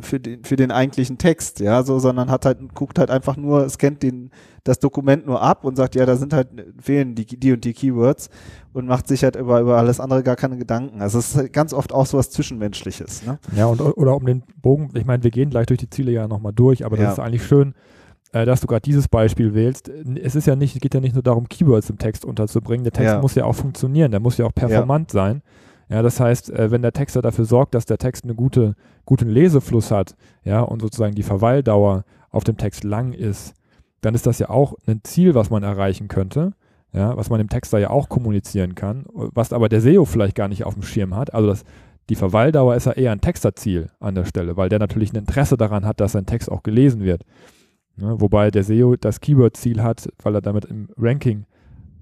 für 0.01 0.21
den, 0.21 0.45
für 0.45 0.57
den 0.57 0.71
eigentlichen 0.71 1.19
Text, 1.19 1.61
ja, 1.61 1.83
so, 1.83 1.99
sondern 1.99 2.31
hat 2.31 2.47
halt, 2.47 2.75
guckt 2.75 2.99
halt 2.99 3.11
einfach 3.11 3.37
nur, 3.37 3.69
scannt 3.69 4.03
den, 4.03 4.31
das 4.65 4.79
Dokument 4.79 5.27
nur 5.27 5.43
ab 5.43 5.65
und 5.65 5.77
sagt, 5.77 5.95
ja, 5.95 6.07
da 6.07 6.17
sind 6.17 6.33
halt, 6.33 6.49
fehlen 6.81 7.15
die, 7.15 7.27
die 7.27 7.53
und 7.53 7.65
die 7.65 7.75
Keywords 7.75 8.31
und 8.73 8.87
macht 8.87 9.07
sich 9.07 9.23
halt 9.23 9.37
über, 9.37 9.61
über 9.61 9.77
alles 9.77 10.01
andere 10.01 10.23
gar 10.23 10.37
keine 10.37 10.57
Gedanken. 10.57 11.03
Also 11.03 11.19
es 11.19 11.31
ist 11.31 11.37
halt 11.37 11.53
ganz 11.53 11.75
oft 11.75 11.93
auch 11.93 12.07
so 12.07 12.17
was 12.17 12.31
Zwischenmenschliches, 12.31 13.27
ne? 13.27 13.39
Ja, 13.55 13.67
und, 13.67 13.81
oder 13.81 14.17
um 14.17 14.25
den 14.25 14.43
Bogen, 14.63 14.91
ich 14.95 15.05
meine, 15.05 15.23
wir 15.23 15.31
gehen 15.31 15.51
gleich 15.51 15.67
durch 15.67 15.81
die 15.81 15.91
Ziele 15.91 16.13
ja 16.13 16.27
nochmal 16.27 16.53
durch, 16.53 16.85
aber 16.85 16.97
das 16.97 17.05
ja. 17.05 17.13
ist 17.13 17.19
eigentlich 17.19 17.47
schön, 17.47 17.75
äh, 18.33 18.47
dass 18.47 18.63
du 18.63 18.67
gerade 18.67 18.83
dieses 18.83 19.07
Beispiel 19.07 19.53
wählst. 19.53 19.89
Es 19.89 20.35
ist 20.35 20.47
ja 20.47 20.57
nicht, 20.57 20.81
geht 20.81 20.95
ja 20.95 21.01
nicht 21.01 21.15
nur 21.15 21.23
darum, 21.23 21.49
Keywords 21.49 21.91
im 21.91 21.99
Text 21.99 22.25
unterzubringen. 22.25 22.85
Der 22.85 22.93
Text 22.93 23.13
ja. 23.13 23.21
muss 23.21 23.35
ja 23.35 23.45
auch 23.45 23.55
funktionieren, 23.55 24.11
der 24.11 24.21
muss 24.21 24.39
ja 24.39 24.47
auch 24.47 24.55
performant 24.55 25.13
ja. 25.13 25.21
sein. 25.21 25.43
Ja, 25.91 26.01
das 26.01 26.19
heißt, 26.19 26.51
äh, 26.51 26.71
wenn 26.71 26.81
der 26.81 26.93
Texter 26.93 27.21
dafür 27.21 27.45
sorgt, 27.45 27.75
dass 27.75 27.85
der 27.85 27.99
Text 27.99 28.25
einen 28.25 28.37
gute, 28.37 28.75
guten 29.05 29.29
Lesefluss 29.29 29.91
hat, 29.91 30.17
ja, 30.43 30.61
und 30.61 30.81
sozusagen 30.81 31.15
die 31.15 31.23
Verweildauer 31.23 32.05
auf 32.31 32.45
dem 32.45 32.57
Text 32.57 32.83
lang 32.83 33.13
ist, 33.13 33.55
dann 34.05 34.15
ist 34.15 34.27
das 34.27 34.39
ja 34.39 34.51
auch 34.51 34.75
ein 34.87 35.01
Ziel, 35.05 35.35
was 35.35 35.51
man 35.51 35.63
erreichen 35.63 36.09
könnte, 36.09 36.53
ja, 36.93 37.17
was 37.17 37.31
man 37.31 37.39
dem 37.39 37.49
Texter 37.49 37.79
ja 37.79 37.91
auch 37.91 38.09
kommunizieren 38.09 38.75
kann, 38.75 39.07
was 39.13 39.53
aber 39.53 39.69
der 39.69 39.81
SEO 39.81 40.05
vielleicht 40.05 40.37
gar 40.37 40.49
nicht 40.49 40.65
auf 40.65 40.75
dem 40.75 40.83
Schirm 40.83 41.17
hat. 41.17 41.33
Also 41.33 41.49
das, 41.49 41.65
die 42.09 42.15
Verweildauer 42.15 42.77
ist 42.77 42.87
ja 42.87 42.93
eher 42.93 43.13
ein 43.13 43.21
Texterziel 43.21 43.91
an 44.01 44.15
der 44.15 44.27
Stelle, 44.27 44.57
weil 44.57 44.69
der 44.69 44.79
natürlich 44.79 45.13
ein 45.13 45.17
Interesse 45.17 45.57
daran 45.57 45.87
hat, 45.87 46.01
dass 46.01 46.13
sein 46.13 46.27
Text 46.27 46.51
auch 46.51 46.63
gelesen 46.63 47.03
wird. 47.03 47.25
Ne? 47.97 48.21
Wobei 48.21 48.51
der 48.51 48.63
SEO 48.63 48.97
das 48.97 49.21
Keyword-Ziel 49.21 49.83
hat, 49.83 50.09
weil 50.23 50.35
er 50.35 50.43
damit 50.43 50.67
im 50.67 50.89
Ranking 50.97 51.47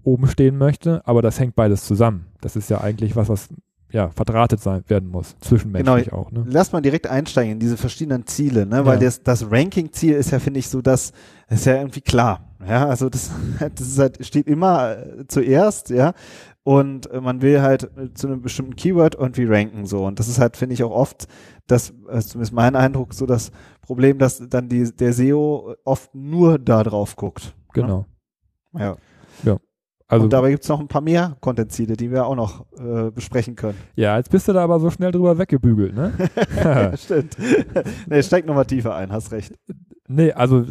oben 0.02 0.26
stehen 0.26 0.58
möchte, 0.58 1.06
aber 1.06 1.22
das 1.22 1.38
hängt 1.38 1.54
beides 1.54 1.86
zusammen. 1.86 2.26
Das 2.40 2.56
ist 2.56 2.68
ja 2.68 2.80
eigentlich 2.80 3.14
was, 3.14 3.28
was 3.28 3.48
ja, 3.92 4.10
verdrahtet 4.10 4.60
sein, 4.60 4.82
werden 4.88 5.10
muss, 5.10 5.36
zwischenmenschlich 5.40 6.06
genau. 6.06 6.22
auch. 6.22 6.30
Ne? 6.32 6.44
Lass 6.48 6.72
mal 6.72 6.80
direkt 6.80 7.06
einsteigen 7.06 7.52
in 7.52 7.58
diese 7.60 7.76
verschiedenen 7.76 8.26
Ziele, 8.26 8.66
ne? 8.66 8.86
weil 8.86 8.94
ja. 8.94 9.04
das, 9.04 9.22
das 9.22 9.50
Ranking-Ziel 9.50 10.14
ist 10.14 10.30
ja, 10.30 10.38
finde 10.38 10.60
ich, 10.60 10.68
so, 10.68 10.80
das 10.80 11.12
ist 11.48 11.66
ja 11.66 11.76
irgendwie 11.76 12.00
klar. 12.00 12.48
Ja, 12.66 12.88
also 12.88 13.08
das, 13.08 13.30
das 13.60 13.86
ist 13.86 13.98
halt, 13.98 14.24
steht 14.24 14.46
immer 14.46 14.96
äh, 14.96 15.26
zuerst, 15.26 15.90
ja. 15.90 16.14
Und 16.64 17.10
äh, 17.10 17.20
man 17.20 17.42
will 17.42 17.60
halt 17.60 17.90
äh, 17.96 18.14
zu 18.14 18.28
einem 18.28 18.40
bestimmten 18.40 18.76
Keyword 18.76 19.16
irgendwie 19.16 19.44
ranken, 19.44 19.84
so. 19.84 20.06
Und 20.06 20.18
das 20.18 20.28
ist 20.28 20.38
halt, 20.38 20.56
finde 20.56 20.74
ich, 20.74 20.82
auch 20.84 20.92
oft, 20.92 21.28
das, 21.66 21.88
zumindest 21.88 22.52
mein 22.52 22.76
Eindruck, 22.76 23.14
so 23.14 23.26
das 23.26 23.52
Problem, 23.82 24.18
dass 24.18 24.42
dann 24.48 24.68
die, 24.68 24.90
der 24.90 25.12
SEO 25.12 25.74
oft 25.84 26.14
nur 26.14 26.58
da 26.58 26.82
drauf 26.82 27.16
guckt. 27.16 27.44
Ne? 27.44 27.52
Genau. 27.74 28.06
Ja. 28.78 28.96
Ja. 29.42 29.58
Also, 30.12 30.24
und 30.24 30.32
dabei 30.34 30.50
gibt 30.50 30.62
es 30.62 30.68
noch 30.68 30.78
ein 30.78 30.88
paar 30.88 31.00
mehr 31.00 31.38
Content-Ziele, 31.40 31.96
die 31.96 32.10
wir 32.10 32.26
auch 32.26 32.36
noch 32.36 32.66
äh, 32.78 33.10
besprechen 33.10 33.56
können. 33.56 33.78
Ja, 33.96 34.18
jetzt 34.18 34.30
bist 34.30 34.46
du 34.46 34.52
da 34.52 34.62
aber 34.62 34.78
so 34.78 34.90
schnell 34.90 35.10
drüber 35.10 35.38
weggebügelt, 35.38 35.94
ne? 35.94 36.12
ja, 36.62 36.94
stimmt. 36.98 37.34
nee, 38.06 38.22
steig 38.22 38.44
nochmal 38.44 38.66
tiefer 38.66 38.94
ein, 38.94 39.10
hast 39.10 39.32
recht. 39.32 39.54
Nee, 40.08 40.32
also 40.32 40.66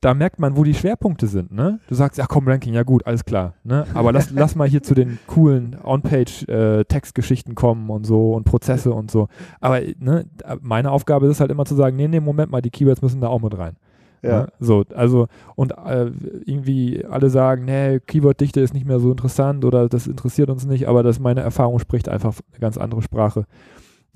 da 0.00 0.14
merkt 0.14 0.38
man, 0.38 0.56
wo 0.56 0.62
die 0.62 0.74
Schwerpunkte 0.74 1.26
sind, 1.26 1.50
ne? 1.50 1.80
Du 1.88 1.96
sagst, 1.96 2.18
ja 2.18 2.26
komm, 2.26 2.46
Ranking, 2.46 2.72
ja 2.72 2.84
gut, 2.84 3.04
alles 3.04 3.24
klar, 3.24 3.54
ne? 3.64 3.84
Aber 3.94 4.12
lass, 4.12 4.30
lass 4.34 4.54
mal 4.54 4.68
hier 4.68 4.84
zu 4.84 4.94
den 4.94 5.18
coolen 5.26 5.76
On-Page-Textgeschichten 5.82 7.52
äh, 7.52 7.56
kommen 7.56 7.90
und 7.90 8.04
so 8.04 8.32
und 8.32 8.44
Prozesse 8.44 8.92
und 8.92 9.10
so. 9.10 9.26
Aber 9.60 9.80
ne, 9.98 10.26
meine 10.60 10.92
Aufgabe 10.92 11.26
ist 11.26 11.40
halt 11.40 11.50
immer 11.50 11.64
zu 11.64 11.74
sagen, 11.74 11.96
nee, 11.96 12.06
nee, 12.06 12.20
Moment 12.20 12.52
mal, 12.52 12.62
die 12.62 12.70
Keywords 12.70 13.02
müssen 13.02 13.20
da 13.20 13.26
auch 13.26 13.40
mit 13.40 13.58
rein. 13.58 13.76
Ja. 14.22 14.42
Ne? 14.42 14.52
So, 14.60 14.84
also, 14.94 15.26
und 15.56 15.72
äh, 15.72 16.10
irgendwie 16.46 17.04
alle 17.04 17.28
sagen, 17.28 17.64
nee, 17.64 18.00
Keyworddichte 18.00 18.60
ist 18.60 18.72
nicht 18.72 18.86
mehr 18.86 19.00
so 19.00 19.10
interessant 19.10 19.64
oder 19.64 19.88
das 19.88 20.06
interessiert 20.06 20.48
uns 20.48 20.64
nicht, 20.64 20.86
aber 20.86 21.02
das 21.02 21.18
meine 21.18 21.40
Erfahrung 21.40 21.78
spricht 21.78 22.08
einfach 22.08 22.34
eine 22.52 22.60
ganz 22.60 22.78
andere 22.78 23.02
Sprache. 23.02 23.44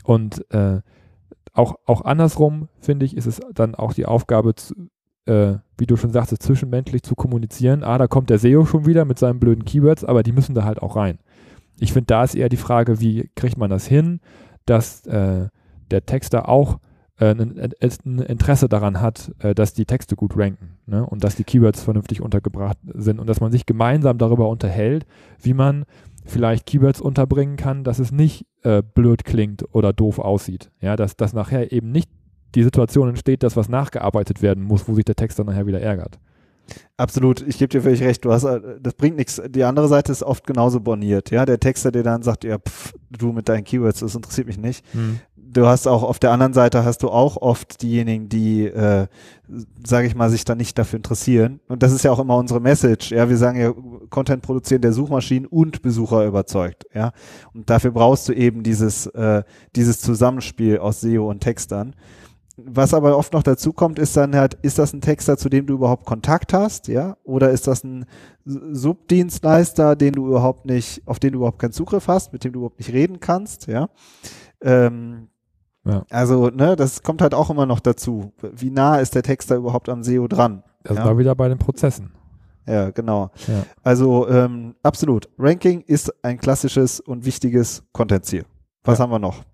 Und 0.05 0.45
äh, 0.53 0.81
auch, 1.53 1.77
auch 1.87 2.05
andersrum, 2.05 2.69
finde 2.79 3.07
ich, 3.07 3.17
ist 3.17 3.27
es 3.27 3.41
dann 3.53 3.75
auch 3.75 3.93
die 3.93 4.07
Aufgabe, 4.07 4.55
zu, 4.55 4.75
äh, 5.27 5.55
wie 5.77 5.87
du 5.87 5.97
schon 5.97 6.11
sagst, 6.11 6.41
zwischenmenschlich 6.41 7.03
zu 7.03 7.15
kommunizieren. 7.15 7.83
Ah, 7.83 7.99
da 7.99 8.07
kommt 8.07 8.31
der 8.31 8.39
SEO 8.39 8.65
schon 8.65 8.87
wieder 8.87 9.05
mit 9.05 9.19
seinen 9.19 9.41
blöden 9.41 9.65
Keywords, 9.65 10.05
aber 10.05 10.23
die 10.23 10.33
müssen 10.33 10.55
da 10.55 10.65
halt 10.65 10.81
auch 10.83 10.97
rein. 10.97 11.19
Ich 11.79 11.93
finde, 11.93 12.07
da 12.07 12.25
ist 12.25 12.35
eher 12.35 12.49
die 12.49 12.57
Frage, 12.57 13.01
wie 13.01 13.29
kriegt 13.35 13.59
man 13.59 13.71
das 13.71 13.87
hin, 13.87 14.21
dass 14.65 15.05
äh, 15.07 15.49
der 15.91 16.07
Texter 16.07 16.49
auch 16.49 16.79
äh, 17.19 17.31
ein, 17.31 17.59
ein, 17.59 18.19
Interesse 18.19 18.69
daran 18.69 19.01
hat, 19.01 19.33
äh, 19.39 19.55
dass 19.55 19.73
die 19.73 19.87
Texte 19.87 20.17
gut 20.17 20.37
ranken 20.37 20.79
ne? 20.87 21.05
und 21.05 21.25
dass 21.25 21.37
die 21.37 21.45
Keywords 21.45 21.83
vernünftig 21.83 22.21
untergebracht 22.21 22.79
sind 22.95 23.19
und 23.19 23.27
dass 23.27 23.41
man 23.41 23.53
sich 23.53 23.67
gemeinsam 23.67 24.19
darüber 24.19 24.49
unterhält, 24.49 25.07
wie 25.41 25.55
man 25.55 25.85
vielleicht 26.25 26.67
Keywords 26.67 27.01
unterbringen 27.01 27.57
kann, 27.57 27.85
dass 27.85 27.99
es 27.99 28.13
nicht 28.13 28.47
äh, 28.63 28.83
blöd 28.83 29.25
klingt 29.25 29.65
oder 29.75 29.93
doof 29.93 30.19
aussieht. 30.19 30.71
Ja, 30.81 30.97
dass, 30.97 31.17
dass 31.17 31.33
nachher 31.33 31.73
eben 31.73 31.93
nicht 31.93 32.11
die 32.55 32.63
Situation 32.63 33.09
entsteht, 33.09 33.43
dass 33.43 33.57
was 33.57 33.69
nachgearbeitet 33.69 34.43
werden 34.43 34.65
muss, 34.65 34.89
wo 34.89 34.95
sich 34.95 35.05
der 35.05 35.15
Text 35.15 35.39
dann 35.39 35.47
nachher 35.47 35.67
wieder 35.67 35.81
ärgert. 35.81 36.19
Absolut, 36.97 37.47
ich 37.47 37.59
gebe 37.59 37.69
dir 37.69 37.83
völlig 37.83 38.03
recht. 38.03 38.25
Du 38.25 38.33
hast, 38.33 38.45
äh, 38.45 38.61
das 38.81 38.95
bringt 38.95 39.17
nichts. 39.17 39.41
Die 39.49 39.65
andere 39.65 39.89
Seite 39.89 40.13
ist 40.13 40.23
oft 40.23 40.47
genauso 40.47 40.81
borniert. 40.81 41.31
Ja, 41.31 41.45
der 41.47 41.61
Texter, 41.61 41.93
der 41.93 42.03
dann 42.03 42.23
sagt, 42.23 42.45
ja, 42.45 42.59
pff, 42.59 42.95
du 43.11 43.33
mit 43.33 43.49
deinen 43.49 43.65
Keywords, 43.65 44.01
das 44.01 44.15
interessiert 44.15 44.47
mich 44.47 44.59
nicht. 44.59 44.85
Hm. 44.93 45.21
Du 45.49 45.67
hast 45.67 45.87
auch 45.87 46.03
auf 46.03 46.19
der 46.19 46.33
anderen 46.33 46.53
Seite 46.53 46.85
hast 46.85 47.03
du 47.03 47.09
auch 47.09 47.37
oft 47.37 47.81
diejenigen, 47.81 48.29
die, 48.29 48.67
äh, 48.67 49.07
sage 49.87 50.07
ich 50.07 50.15
mal, 50.17 50.29
sich 50.29 50.45
dann 50.45 50.59
nicht 50.59 50.77
dafür 50.77 50.97
interessieren. 50.97 51.61
Und 51.69 51.83
das 51.83 51.93
ist 51.93 52.03
ja 52.05 52.11
auch 52.11 52.19
immer 52.19 52.37
unsere 52.37 52.61
Message. 52.61 53.13
Ja, 53.13 53.29
wir 53.29 53.37
sagen 53.37 53.61
ja, 53.61 53.73
Content 54.11 54.43
produzieren, 54.43 54.83
der 54.83 54.93
Suchmaschinen 54.93 55.47
und 55.47 55.83
Besucher 55.83 56.27
überzeugt. 56.27 56.87
Ja, 56.93 57.13
und 57.55 57.71
dafür 57.71 57.93
brauchst 57.93 58.29
du 58.29 58.33
eben 58.33 58.63
dieses, 58.65 59.07
äh, 59.07 59.45
dieses 59.77 60.01
Zusammenspiel 60.01 60.79
aus 60.79 61.01
SEO 61.01 61.31
und 61.31 61.41
Textern. 61.41 61.95
Was 62.57 62.95
aber 62.95 63.17
oft 63.19 63.35
noch 63.35 63.43
dazu 63.43 63.73
kommt, 63.73 63.99
ist 63.99 64.17
dann 64.17 64.35
halt, 64.35 64.55
ist 64.63 64.79
das 64.79 64.95
ein 64.95 65.03
Texter, 65.03 65.37
zu 65.37 65.51
dem 65.51 65.67
du 65.67 65.75
überhaupt 65.75 66.07
Kontakt 66.07 66.55
hast, 66.55 66.89
ja? 66.89 67.19
Oder 67.23 67.51
ist 67.51 67.67
das 67.67 67.85
ein 67.85 68.07
Subdienstleister, 68.47 69.95
den 69.95 70.15
du 70.15 70.27
überhaupt 70.27 70.65
nicht, 70.65 71.03
auf 71.07 71.19
den 71.19 71.33
du 71.33 71.41
überhaupt 71.41 71.59
keinen 71.59 71.73
Zugriff 71.73 72.09
hast, 72.09 72.33
mit 72.33 72.45
dem 72.45 72.53
du 72.53 72.61
überhaupt 72.61 72.79
nicht 72.79 72.93
reden 72.93 73.21
kannst, 73.21 73.67
ja? 73.67 73.91
Ähm, 74.63 75.29
ja. 75.87 76.05
Also, 76.11 76.49
ne, 76.49 76.77
das 76.77 77.03
kommt 77.03 77.23
halt 77.23 77.35
auch 77.35 77.51
immer 77.51 77.67
noch 77.67 77.81
dazu. 77.81 78.33
Wie 78.55 78.71
nah 78.71 78.99
ist 78.99 79.15
der 79.15 79.23
Texter 79.23 79.57
überhaupt 79.57 79.89
am 79.89 80.03
SEO 80.03 80.29
dran? 80.29 80.63
Das 80.83 80.99
ja? 80.99 81.05
war 81.05 81.19
wieder 81.19 81.35
bei 81.35 81.49
den 81.49 81.59
Prozessen. 81.59 82.13
Ja, 82.67 82.91
genau. 82.91 83.31
Ja. 83.47 83.65
Also 83.83 84.29
ähm, 84.29 84.75
absolut. 84.83 85.29
Ranking 85.39 85.83
ist 85.83 86.13
ein 86.25 86.39
klassisches 86.39 87.01
und 87.01 87.25
wichtiges 87.25 87.85
Content-Ziel. 87.93 88.45
Was 88.83 88.99
ja. 88.99 89.05
haben 89.05 89.13
wir 89.13 89.19
noch? 89.19 89.45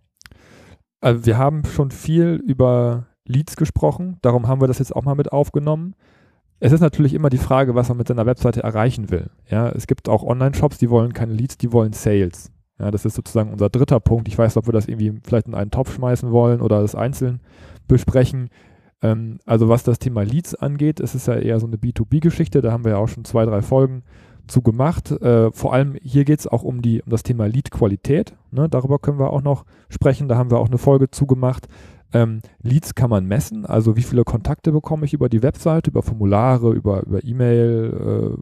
Also 1.00 1.26
wir 1.26 1.36
haben 1.36 1.64
schon 1.64 1.90
viel 1.90 2.40
über 2.46 3.06
Leads 3.26 3.56
gesprochen, 3.56 4.18
darum 4.22 4.48
haben 4.48 4.60
wir 4.60 4.68
das 4.68 4.78
jetzt 4.78 4.94
auch 4.94 5.04
mal 5.04 5.14
mit 5.14 5.32
aufgenommen. 5.32 5.94
Es 6.60 6.72
ist 6.72 6.80
natürlich 6.80 7.12
immer 7.12 7.28
die 7.28 7.38
Frage, 7.38 7.74
was 7.74 7.88
man 7.88 7.98
mit 7.98 8.08
seiner 8.08 8.24
Webseite 8.24 8.62
erreichen 8.62 9.10
will. 9.10 9.30
Ja, 9.48 9.68
es 9.70 9.86
gibt 9.86 10.08
auch 10.08 10.22
Online-Shops, 10.22 10.78
die 10.78 10.90
wollen 10.90 11.12
keine 11.12 11.32
Leads, 11.32 11.58
die 11.58 11.72
wollen 11.72 11.92
Sales. 11.92 12.52
Ja, 12.82 12.90
das 12.90 13.04
ist 13.04 13.14
sozusagen 13.14 13.52
unser 13.52 13.68
dritter 13.70 14.00
Punkt. 14.00 14.26
Ich 14.26 14.36
weiß, 14.36 14.56
ob 14.56 14.66
wir 14.66 14.72
das 14.72 14.88
irgendwie 14.88 15.20
vielleicht 15.22 15.46
in 15.46 15.54
einen 15.54 15.70
Topf 15.70 15.94
schmeißen 15.94 16.32
wollen 16.32 16.60
oder 16.60 16.82
das 16.82 16.96
einzeln 16.96 17.40
besprechen. 17.86 18.50
Ähm, 19.02 19.38
also 19.46 19.68
was 19.68 19.84
das 19.84 20.00
Thema 20.00 20.22
Leads 20.24 20.56
angeht, 20.56 20.98
es 20.98 21.14
ist 21.14 21.28
ja 21.28 21.34
eher 21.34 21.60
so 21.60 21.68
eine 21.68 21.76
B2B-Geschichte. 21.76 22.60
Da 22.60 22.72
haben 22.72 22.84
wir 22.84 22.92
ja 22.92 22.98
auch 22.98 23.08
schon 23.08 23.24
zwei, 23.24 23.44
drei 23.44 23.62
Folgen 23.62 24.02
zu 24.48 24.62
gemacht. 24.62 25.12
Äh, 25.12 25.52
vor 25.52 25.72
allem 25.72 25.96
hier 26.02 26.24
geht 26.24 26.40
es 26.40 26.48
auch 26.48 26.64
um, 26.64 26.82
die, 26.82 27.02
um 27.02 27.10
das 27.10 27.22
Thema 27.22 27.46
Lead-Qualität. 27.46 28.34
Ne? 28.50 28.68
Darüber 28.68 28.98
können 28.98 29.20
wir 29.20 29.32
auch 29.32 29.42
noch 29.42 29.64
sprechen. 29.88 30.28
Da 30.28 30.36
haben 30.36 30.50
wir 30.50 30.58
auch 30.58 30.68
eine 30.68 30.78
Folge 30.78 31.08
zugemacht. 31.08 31.68
Ähm, 32.12 32.40
Leads 32.62 32.94
kann 32.94 33.08
man 33.08 33.24
messen, 33.26 33.64
also 33.64 33.96
wie 33.96 34.02
viele 34.02 34.24
Kontakte 34.24 34.70
bekomme 34.70 35.06
ich 35.06 35.14
über 35.14 35.30
die 35.30 35.42
Webseite, 35.42 35.90
über 35.90 36.02
Formulare, 36.02 36.72
über, 36.72 37.04
über 37.06 37.24
E-Mail, 37.24 38.36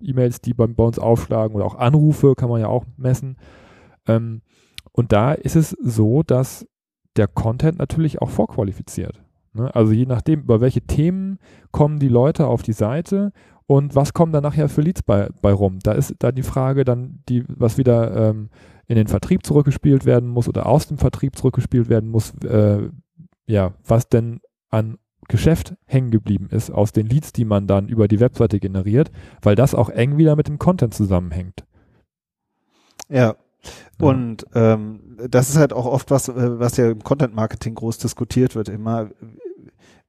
äh, 0.00 0.08
E-Mails, 0.08 0.40
die 0.40 0.54
bei, 0.54 0.66
bei, 0.66 0.84
uns 0.84 0.98
aufschlagen 0.98 1.54
oder 1.54 1.66
auch 1.66 1.74
Anrufe 1.74 2.34
kann 2.34 2.48
man 2.48 2.60
ja 2.60 2.68
auch 2.68 2.84
messen. 2.96 3.36
Ähm, 4.06 4.42
und 4.92 5.12
da 5.12 5.32
ist 5.32 5.56
es 5.56 5.70
so, 5.70 6.22
dass 6.22 6.66
der 7.16 7.28
Content 7.28 7.78
natürlich 7.78 8.20
auch 8.20 8.30
vorqualifiziert. 8.30 9.22
Ne? 9.52 9.74
Also 9.74 9.92
je 9.92 10.06
nachdem, 10.06 10.40
über 10.40 10.60
welche 10.60 10.82
Themen 10.82 11.38
kommen 11.70 11.98
die 11.98 12.08
Leute 12.08 12.46
auf 12.46 12.62
die 12.62 12.72
Seite 12.72 13.32
und 13.66 13.94
was 13.94 14.12
kommen 14.12 14.32
dann 14.32 14.42
nachher 14.42 14.68
für 14.68 14.82
Leads 14.82 15.02
bei, 15.02 15.28
bei 15.40 15.52
rum? 15.52 15.78
Da 15.82 15.92
ist 15.92 16.14
da 16.18 16.32
die 16.32 16.42
Frage 16.42 16.84
dann, 16.84 17.22
die, 17.28 17.44
was 17.48 17.78
wieder 17.78 18.30
ähm, 18.30 18.50
in 18.86 18.96
den 18.96 19.06
Vertrieb 19.06 19.46
zurückgespielt 19.46 20.04
werden 20.04 20.28
muss 20.28 20.48
oder 20.48 20.66
aus 20.66 20.88
dem 20.88 20.98
Vertrieb 20.98 21.36
zurückgespielt 21.36 21.88
werden 21.88 22.10
muss, 22.10 22.34
äh, 22.44 22.88
ja, 23.46 23.74
was 23.84 24.08
denn 24.08 24.40
an 24.70 24.98
Geschäft 25.28 25.74
hängen 25.86 26.10
geblieben 26.10 26.48
ist 26.50 26.70
aus 26.70 26.92
den 26.92 27.06
Leads, 27.06 27.32
die 27.32 27.44
man 27.44 27.66
dann 27.66 27.88
über 27.88 28.08
die 28.08 28.20
Webseite 28.20 28.58
generiert, 28.58 29.10
weil 29.40 29.54
das 29.54 29.74
auch 29.74 29.88
eng 29.88 30.18
wieder 30.18 30.36
mit 30.36 30.48
dem 30.48 30.58
Content 30.58 30.94
zusammenhängt. 30.94 31.64
Ja. 33.08 33.36
Und 34.00 34.46
ähm, 34.54 35.18
das 35.28 35.50
ist 35.50 35.56
halt 35.56 35.72
auch 35.72 35.86
oft 35.86 36.10
was, 36.10 36.28
äh, 36.28 36.58
was 36.58 36.76
ja 36.76 36.90
im 36.90 37.02
Content 37.02 37.34
Marketing 37.34 37.74
groß 37.74 37.98
diskutiert 37.98 38.54
wird, 38.54 38.68
immer 38.68 39.10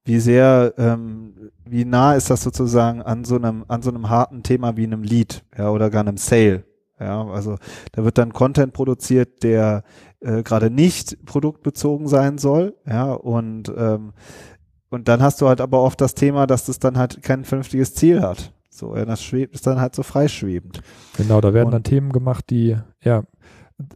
wie 0.05 0.19
sehr, 0.19 0.73
ähm, 0.77 1.51
wie 1.65 1.85
nah 1.85 2.13
ist 2.13 2.29
das 2.29 2.41
sozusagen 2.43 3.01
an 3.01 3.23
so 3.23 3.35
einem, 3.35 3.63
an 3.67 3.81
so 3.81 3.89
einem 3.89 4.09
harten 4.09 4.43
Thema 4.43 4.75
wie 4.75 4.83
einem 4.85 5.03
Lead, 5.03 5.43
ja, 5.57 5.69
oder 5.69 5.89
gar 5.89 6.01
einem 6.01 6.17
Sale. 6.17 6.63
Ja, 6.99 7.25
also 7.27 7.57
da 7.91 8.03
wird 8.03 8.17
dann 8.17 8.33
Content 8.33 8.73
produziert, 8.73 9.43
der 9.43 9.83
äh, 10.19 10.43
gerade 10.43 10.69
nicht 10.69 11.25
produktbezogen 11.25 12.07
sein 12.07 12.37
soll, 12.37 12.75
ja, 12.85 13.13
und 13.13 13.71
ähm, 13.75 14.13
und 14.89 15.07
dann 15.07 15.23
hast 15.23 15.41
du 15.41 15.47
halt 15.47 15.59
aber 15.59 15.81
oft 15.81 15.99
das 16.01 16.13
Thema, 16.13 16.45
dass 16.45 16.65
das 16.65 16.77
dann 16.77 16.99
halt 16.99 17.23
kein 17.23 17.45
vernünftiges 17.45 17.95
Ziel 17.95 18.21
hat. 18.21 18.53
So, 18.69 18.95
ja, 18.95 19.05
das 19.05 19.23
schwebt, 19.23 19.55
ist 19.55 19.65
dann 19.65 19.81
halt 19.81 19.95
so 19.95 20.03
freischwebend. 20.03 20.81
Genau, 21.17 21.41
da 21.41 21.53
werden 21.53 21.67
und, 21.67 21.71
dann 21.71 21.83
Themen 21.83 22.11
gemacht, 22.11 22.45
die, 22.51 22.77
ja, 23.01 23.23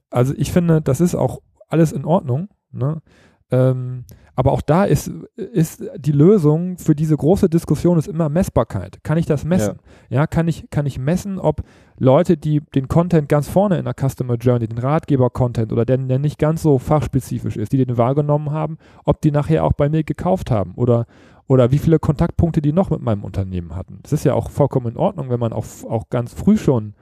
also 0.10 0.34
ich 0.38 0.52
finde, 0.52 0.82
das 0.82 1.02
ist 1.02 1.16
auch 1.16 1.42
alles 1.68 1.92
in 1.92 2.06
Ordnung, 2.06 2.50
ne? 2.72 3.02
Ähm, 3.50 4.04
aber 4.36 4.52
auch 4.52 4.62
da 4.62 4.84
ist, 4.84 5.08
ist 5.36 5.84
die 5.98 6.12
Lösung 6.12 6.78
für 6.78 6.94
diese 6.94 7.18
große 7.18 7.50
Diskussion 7.50 7.98
ist 7.98 8.08
immer 8.08 8.30
Messbarkeit. 8.30 9.00
Kann 9.04 9.18
ich 9.18 9.26
das 9.26 9.46
messen? 9.46 9.80
Ja, 10.10 10.20
ja 10.20 10.28
kann, 10.28 10.48
ich, 10.48 10.70
kann 10.70 10.86
ich 10.86 11.00
messen, 11.00 11.40
ob 11.40 11.64
Leute, 11.98 12.38
die 12.38 12.62
den 12.76 12.88
Content 12.88 13.30
ganz 13.30 13.48
vorne 13.48 13.80
in 13.80 13.86
der 13.86 13.96
Customer 13.96 14.36
Journey, 14.36 14.68
den 14.68 14.78
Ratgeber-Content 14.78 15.72
oder 15.72 15.86
der, 15.86 15.98
der 15.98 16.20
nicht 16.20 16.38
ganz 16.38 16.62
so 16.62 16.78
fachspezifisch 16.78 17.58
ist, 17.58 17.72
die 17.72 17.84
den 17.84 17.98
wahrgenommen 17.98 18.52
haben, 18.52 18.78
ob 19.06 19.22
die 19.22 19.32
nachher 19.32 19.64
auch 19.64 19.74
bei 19.74 19.90
mir 19.90 20.04
gekauft 20.04 20.52
haben 20.52 20.76
oder, 20.76 21.08
oder 21.48 21.72
wie 21.72 21.80
viele 21.80 21.98
Kontaktpunkte 21.98 22.62
die 22.62 22.74
noch 22.74 22.92
mit 22.92 23.02
meinem 23.02 23.24
Unternehmen 23.24 23.76
hatten. 23.76 24.02
Das 24.04 24.14
ist 24.14 24.24
ja 24.24 24.36
auch 24.36 24.52
vollkommen 24.52 24.92
in 24.92 24.98
Ordnung, 24.98 25.32
wenn 25.32 25.40
man 25.40 25.54
auch, 25.54 25.66
auch 25.90 26.10
ganz 26.10 26.34
früh 26.34 26.58
schon 26.58 26.94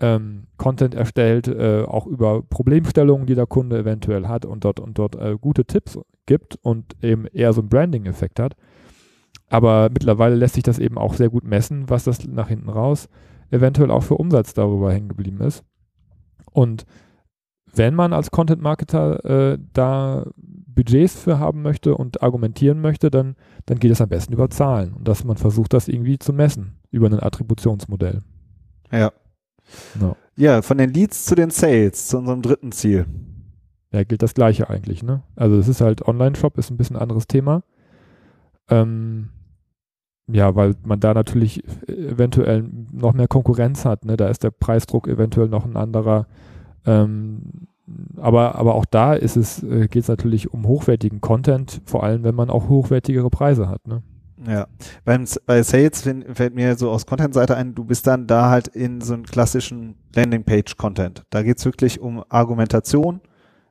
ähm, 0.00 0.46
Content 0.56 0.94
erstellt, 0.94 1.48
äh, 1.48 1.84
auch 1.86 2.06
über 2.06 2.42
Problemstellungen, 2.42 3.26
die 3.26 3.34
der 3.34 3.46
Kunde 3.46 3.78
eventuell 3.78 4.28
hat 4.28 4.44
und 4.44 4.64
dort 4.64 4.80
und 4.80 4.98
dort 4.98 5.16
äh, 5.16 5.36
gute 5.40 5.64
Tipps 5.64 5.98
gibt 6.26 6.58
und 6.62 6.96
eben 7.02 7.26
eher 7.26 7.52
so 7.52 7.60
einen 7.60 7.68
Branding-Effekt 7.68 8.40
hat. 8.40 8.56
Aber 9.48 9.88
mittlerweile 9.92 10.36
lässt 10.36 10.54
sich 10.54 10.62
das 10.62 10.78
eben 10.78 10.96
auch 10.96 11.14
sehr 11.14 11.28
gut 11.28 11.44
messen, 11.44 11.88
was 11.88 12.04
das 12.04 12.26
nach 12.26 12.48
hinten 12.48 12.68
raus 12.68 13.08
eventuell 13.50 13.90
auch 13.90 14.02
für 14.02 14.14
Umsatz 14.14 14.54
darüber 14.54 14.92
hängen 14.92 15.08
geblieben 15.08 15.40
ist. 15.40 15.64
Und 16.52 16.86
wenn 17.72 17.94
man 17.94 18.12
als 18.12 18.30
Content-Marketer 18.30 19.52
äh, 19.52 19.58
da 19.72 20.26
Budgets 20.36 21.20
für 21.20 21.38
haben 21.38 21.62
möchte 21.62 21.96
und 21.96 22.22
argumentieren 22.22 22.80
möchte, 22.80 23.10
dann, 23.10 23.36
dann 23.66 23.78
geht 23.78 23.90
es 23.90 24.00
am 24.00 24.08
besten 24.08 24.32
über 24.32 24.50
Zahlen 24.50 24.92
und 24.92 25.06
dass 25.06 25.24
man 25.24 25.36
versucht, 25.36 25.72
das 25.72 25.88
irgendwie 25.88 26.18
zu 26.18 26.32
messen 26.32 26.78
über 26.90 27.06
ein 27.06 27.20
Attributionsmodell. 27.20 28.22
Ja, 28.90 29.12
No. 30.00 30.16
Ja, 30.36 30.62
von 30.62 30.78
den 30.78 30.92
Leads 30.92 31.26
zu 31.26 31.34
den 31.34 31.50
Sales, 31.50 32.08
zu 32.08 32.18
unserem 32.18 32.42
dritten 32.42 32.72
Ziel. 32.72 33.06
Ja, 33.92 34.04
gilt 34.04 34.22
das 34.22 34.34
Gleiche 34.34 34.70
eigentlich, 34.70 35.02
ne? 35.02 35.22
Also 35.36 35.58
es 35.58 35.68
ist 35.68 35.80
halt 35.80 36.06
Online-Shop, 36.06 36.56
ist 36.58 36.70
ein 36.70 36.76
bisschen 36.76 36.96
anderes 36.96 37.26
Thema. 37.26 37.62
Ähm, 38.68 39.30
ja, 40.32 40.54
weil 40.54 40.74
man 40.84 41.00
da 41.00 41.12
natürlich 41.12 41.62
eventuell 41.88 42.64
noch 42.92 43.14
mehr 43.14 43.28
Konkurrenz 43.28 43.84
hat. 43.84 44.04
Ne? 44.04 44.16
Da 44.16 44.28
ist 44.28 44.44
der 44.44 44.52
Preisdruck 44.52 45.08
eventuell 45.08 45.48
noch 45.48 45.64
ein 45.64 45.76
anderer. 45.76 46.26
Ähm, 46.86 47.66
aber, 48.16 48.54
aber 48.54 48.74
auch 48.76 48.84
da 48.84 49.14
ist 49.14 49.36
es, 49.36 49.62
äh, 49.62 49.88
geht 49.88 50.04
es 50.04 50.08
natürlich 50.08 50.52
um 50.52 50.66
hochwertigen 50.66 51.20
Content, 51.20 51.82
vor 51.84 52.04
allem 52.04 52.22
wenn 52.22 52.36
man 52.36 52.50
auch 52.50 52.68
hochwertigere 52.68 53.30
Preise 53.30 53.68
hat. 53.68 53.88
Ne? 53.88 54.02
Ja, 54.46 54.68
beim, 55.04 55.26
bei 55.44 55.62
Sales 55.62 56.02
fällt 56.02 56.54
mir 56.54 56.76
so 56.76 56.90
aus 56.90 57.04
Content-Seite 57.04 57.56
ein, 57.56 57.74
du 57.74 57.84
bist 57.84 58.06
dann 58.06 58.26
da 58.26 58.48
halt 58.48 58.68
in 58.68 59.00
so 59.02 59.12
einem 59.12 59.24
klassischen 59.24 59.96
Landingpage-Content. 60.14 61.24
Da 61.28 61.42
geht's 61.42 61.64
wirklich 61.64 62.00
um 62.00 62.24
Argumentation, 62.28 63.20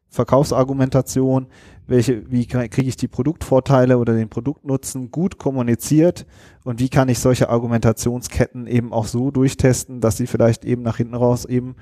Verkaufsargumentation, 0.10 1.48
welche, 1.88 2.30
wie 2.32 2.46
kriege 2.46 2.88
ich 2.88 2.98
die 2.98 3.08
Produktvorteile 3.08 3.98
oder 3.98 4.14
den 4.14 4.30
Produktnutzen 4.30 5.12
gut 5.12 5.40
kommuniziert 5.40 6.28
und 6.64 6.80
wie 6.80 6.90
kann 6.90 7.10
ich 7.10 7.20
solche 7.20 7.50
Argumentationsketten 7.50 8.68
eben 8.68 8.94
auch 8.94 9.06
so 9.06 9.32
durchtesten, 9.32 10.02
dass 10.02 10.18
sie 10.18 10.28
vielleicht 10.28 10.66
eben 10.66 10.84
nach 10.84 10.98
hinten 10.98 11.16
raus 11.16 11.46
eben 11.46 11.76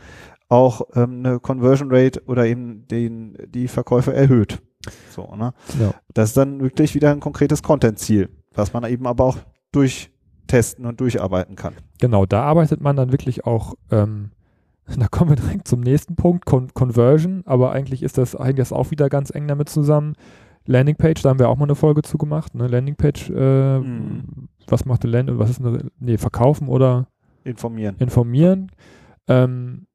auch 0.50 0.82
ähm, 0.96 1.25
eine 1.25 1.39
Conversion 1.39 1.89
Rate 1.91 2.24
oder 2.25 2.46
eben 2.46 2.88
den, 2.88 3.38
die 3.50 3.67
Verkäufe 3.67 4.13
erhöht. 4.13 4.62
So, 5.10 5.36
ne? 5.36 5.53
Ja. 5.79 5.94
Das 6.13 6.29
ist 6.29 6.38
dann 6.38 6.62
wirklich 6.62 6.96
wieder 6.96 7.12
ein 7.12 7.20
konkretes 7.20 7.63
Content-Ziel, 7.63 8.29
was 8.57 8.73
man 8.73 8.83
eben 8.85 9.07
aber 9.07 9.23
auch 9.23 9.37
durchtesten 9.71 10.85
und 10.85 10.99
durcharbeiten 10.99 11.55
kann. 11.55 11.75
Genau, 11.99 12.25
da 12.25 12.43
arbeitet 12.43 12.81
man 12.81 12.95
dann 12.95 13.11
wirklich 13.11 13.45
auch, 13.45 13.75
ähm, 13.91 14.31
da 14.97 15.07
kommen 15.07 15.31
wir 15.31 15.35
direkt 15.35 15.67
zum 15.67 15.81
nächsten 15.81 16.15
Punkt, 16.15 16.45
Con 16.45 16.73
Conversion, 16.73 17.43
aber 17.45 17.71
eigentlich 17.71 18.03
ist 18.03 18.17
das 18.17 18.35
eigentlich 18.35 18.57
das 18.57 18.73
auch 18.73 18.91
wieder 18.91 19.09
ganz 19.09 19.33
eng 19.33 19.47
damit 19.47 19.69
zusammen. 19.69 20.15
Landingpage, 20.65 21.21
da 21.21 21.29
haben 21.29 21.39
wir 21.39 21.47
auch 21.47 21.55
mal 21.55 21.63
eine 21.63 21.75
Folge 21.75 22.01
zu 22.01 22.17
gemacht, 22.17 22.53
ne? 22.53 22.67
Landingpage, 22.67 23.29
äh, 23.29 23.79
mhm. 23.79 24.49
was 24.67 24.85
macht 24.85 25.03
eine 25.03 25.13
Landing, 25.13 25.39
was 25.39 25.49
ist 25.49 25.61
eine, 25.61 25.89
nee, 25.99 26.17
verkaufen 26.17 26.67
oder 26.67 27.07
informieren. 27.45 27.95
Informieren. 27.99 28.71
Ähm, 29.27 29.87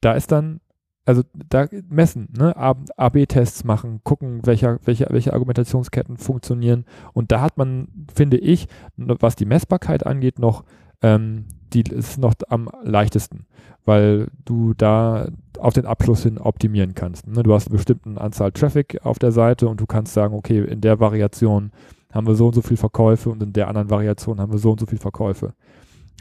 da 0.00 0.12
ist 0.12 0.30
dann, 0.30 0.60
also 1.06 1.22
da 1.32 1.66
messen, 1.88 2.28
ne, 2.36 2.54
AB-Tests 2.56 3.64
machen, 3.64 4.00
gucken, 4.04 4.40
welche, 4.44 4.78
welche, 4.84 5.06
welche 5.10 5.32
Argumentationsketten 5.32 6.16
funktionieren. 6.16 6.84
Und 7.12 7.32
da 7.32 7.40
hat 7.40 7.56
man, 7.56 7.88
finde 8.14 8.36
ich, 8.36 8.68
was 8.96 9.36
die 9.36 9.46
Messbarkeit 9.46 10.06
angeht, 10.06 10.38
noch, 10.38 10.64
ähm, 11.02 11.46
die 11.72 11.82
ist 11.82 12.18
noch 12.18 12.34
am 12.48 12.68
leichtesten, 12.82 13.46
weil 13.84 14.28
du 14.44 14.74
da 14.74 15.28
auf 15.58 15.72
den 15.74 15.86
Abschluss 15.86 16.22
hin 16.22 16.38
optimieren 16.38 16.94
kannst. 16.94 17.26
Ne? 17.26 17.42
Du 17.42 17.52
hast 17.54 17.68
eine 17.68 17.76
bestimmte 17.76 18.20
Anzahl 18.20 18.52
Traffic 18.52 18.98
auf 19.04 19.18
der 19.18 19.32
Seite 19.32 19.68
und 19.68 19.80
du 19.80 19.86
kannst 19.86 20.14
sagen, 20.14 20.34
okay, 20.34 20.60
in 20.60 20.80
der 20.80 21.00
Variation 21.00 21.72
haben 22.12 22.26
wir 22.26 22.34
so 22.34 22.48
und 22.48 22.54
so 22.54 22.62
viel 22.62 22.76
Verkäufe 22.76 23.30
und 23.30 23.42
in 23.42 23.52
der 23.52 23.68
anderen 23.68 23.90
Variation 23.90 24.40
haben 24.40 24.52
wir 24.52 24.58
so 24.58 24.72
und 24.72 24.80
so 24.80 24.86
viel 24.86 24.98
Verkäufe. 24.98 25.54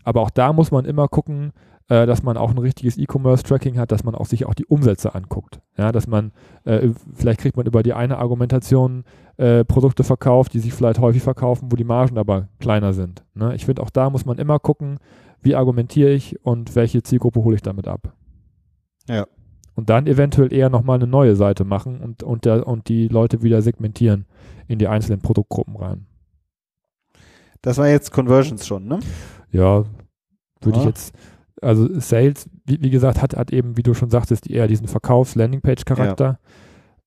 Aber 0.04 0.22
auch 0.22 0.30
da 0.30 0.54
muss 0.54 0.72
man 0.72 0.86
immer 0.86 1.08
gucken, 1.08 1.52
äh, 1.90 2.06
dass 2.06 2.24
man 2.24 2.38
auch 2.38 2.52
ein 2.52 2.58
richtiges 2.58 2.98
E-Commerce-Tracking 2.98 3.78
hat, 3.78 3.92
dass 3.92 4.04
man 4.04 4.16
auch 4.16 4.26
sich 4.26 4.46
auch 4.46 4.54
die 4.54 4.66
Umsätze 4.66 5.14
anguckt. 5.14 5.60
Ja, 5.78 5.92
dass 5.92 6.08
man, 6.08 6.32
äh, 6.64 6.90
vielleicht 7.14 7.40
kriegt 7.42 7.58
man 7.58 7.66
über 7.66 7.84
die 7.84 7.94
eine 7.94 8.18
Argumentation 8.18 9.04
äh, 9.38 9.66
Produkte 9.66 10.04
verkauft, 10.04 10.54
die 10.54 10.60
sich 10.60 10.74
vielleicht 10.74 11.00
häufig 11.00 11.24
verkaufen, 11.24 11.72
wo 11.72 11.76
die 11.76 11.84
Margen 11.84 12.18
aber 12.18 12.48
kleiner 12.60 12.94
sind. 12.94 13.26
Ne? 13.34 13.56
Ich 13.56 13.66
finde, 13.66 13.82
auch 13.82 13.90
da 13.90 14.10
muss 14.10 14.26
man 14.26 14.38
immer 14.38 14.60
gucken, 14.60 15.00
wie 15.42 15.56
argumentiere 15.56 16.12
ich 16.12 16.44
und 16.46 16.76
welche 16.76 17.02
Zielgruppe 17.02 17.44
hole 17.44 17.56
ich 17.56 17.62
damit 17.62 17.88
ab. 17.88 18.14
Ja. 19.08 19.26
Und 19.76 19.90
dann 19.90 20.08
eventuell 20.08 20.54
eher 20.54 20.70
nochmal 20.70 20.98
eine 20.98 21.08
neue 21.08 21.36
Seite 21.36 21.64
machen 21.64 22.02
und, 22.02 22.22
und, 22.22 22.46
der, 22.46 22.68
und 22.68 22.90
die 22.90 23.08
Leute 23.08 23.42
wieder 23.42 23.62
segmentieren 23.62 24.26
in 24.68 24.78
die 24.78 24.88
einzelnen 24.88 25.22
Produktgruppen 25.22 25.78
rein. 25.78 26.06
Das 27.62 27.78
war 27.78 27.88
jetzt 27.88 28.12
Conversions 28.12 28.68
schon, 28.68 28.86
ne? 28.86 29.00
Ja, 29.52 29.86
würde 30.62 30.78
ja. 30.78 30.80
ich 30.80 30.86
jetzt, 30.86 31.14
also 31.62 32.00
Sales, 32.00 32.50
wie, 32.66 32.82
wie, 32.82 32.90
gesagt, 32.90 33.22
hat, 33.22 33.36
hat 33.36 33.52
eben, 33.52 33.78
wie 33.78 33.84
du 33.84 33.94
schon 33.94 34.10
sagtest, 34.10 34.50
eher 34.50 34.68
diesen 34.68 34.88
Verkaufs-Landingpage-Charakter. 34.88 36.40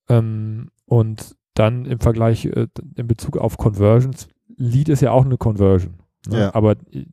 Ja. 0.09 0.17
Ähm, 0.17 0.69
und 0.85 1.35
dann 1.53 1.85
im 1.85 1.99
Vergleich, 1.99 2.45
äh, 2.45 2.67
in 2.95 3.07
Bezug 3.07 3.37
auf 3.37 3.57
Conversions, 3.57 4.27
Lead 4.55 4.89
ist 4.89 5.01
ja 5.01 5.11
auch 5.11 5.25
eine 5.25 5.37
Conversion. 5.37 5.95
Ne? 6.27 6.39
Ja. 6.39 6.55
Aber 6.55 6.73
äh, 6.91 7.05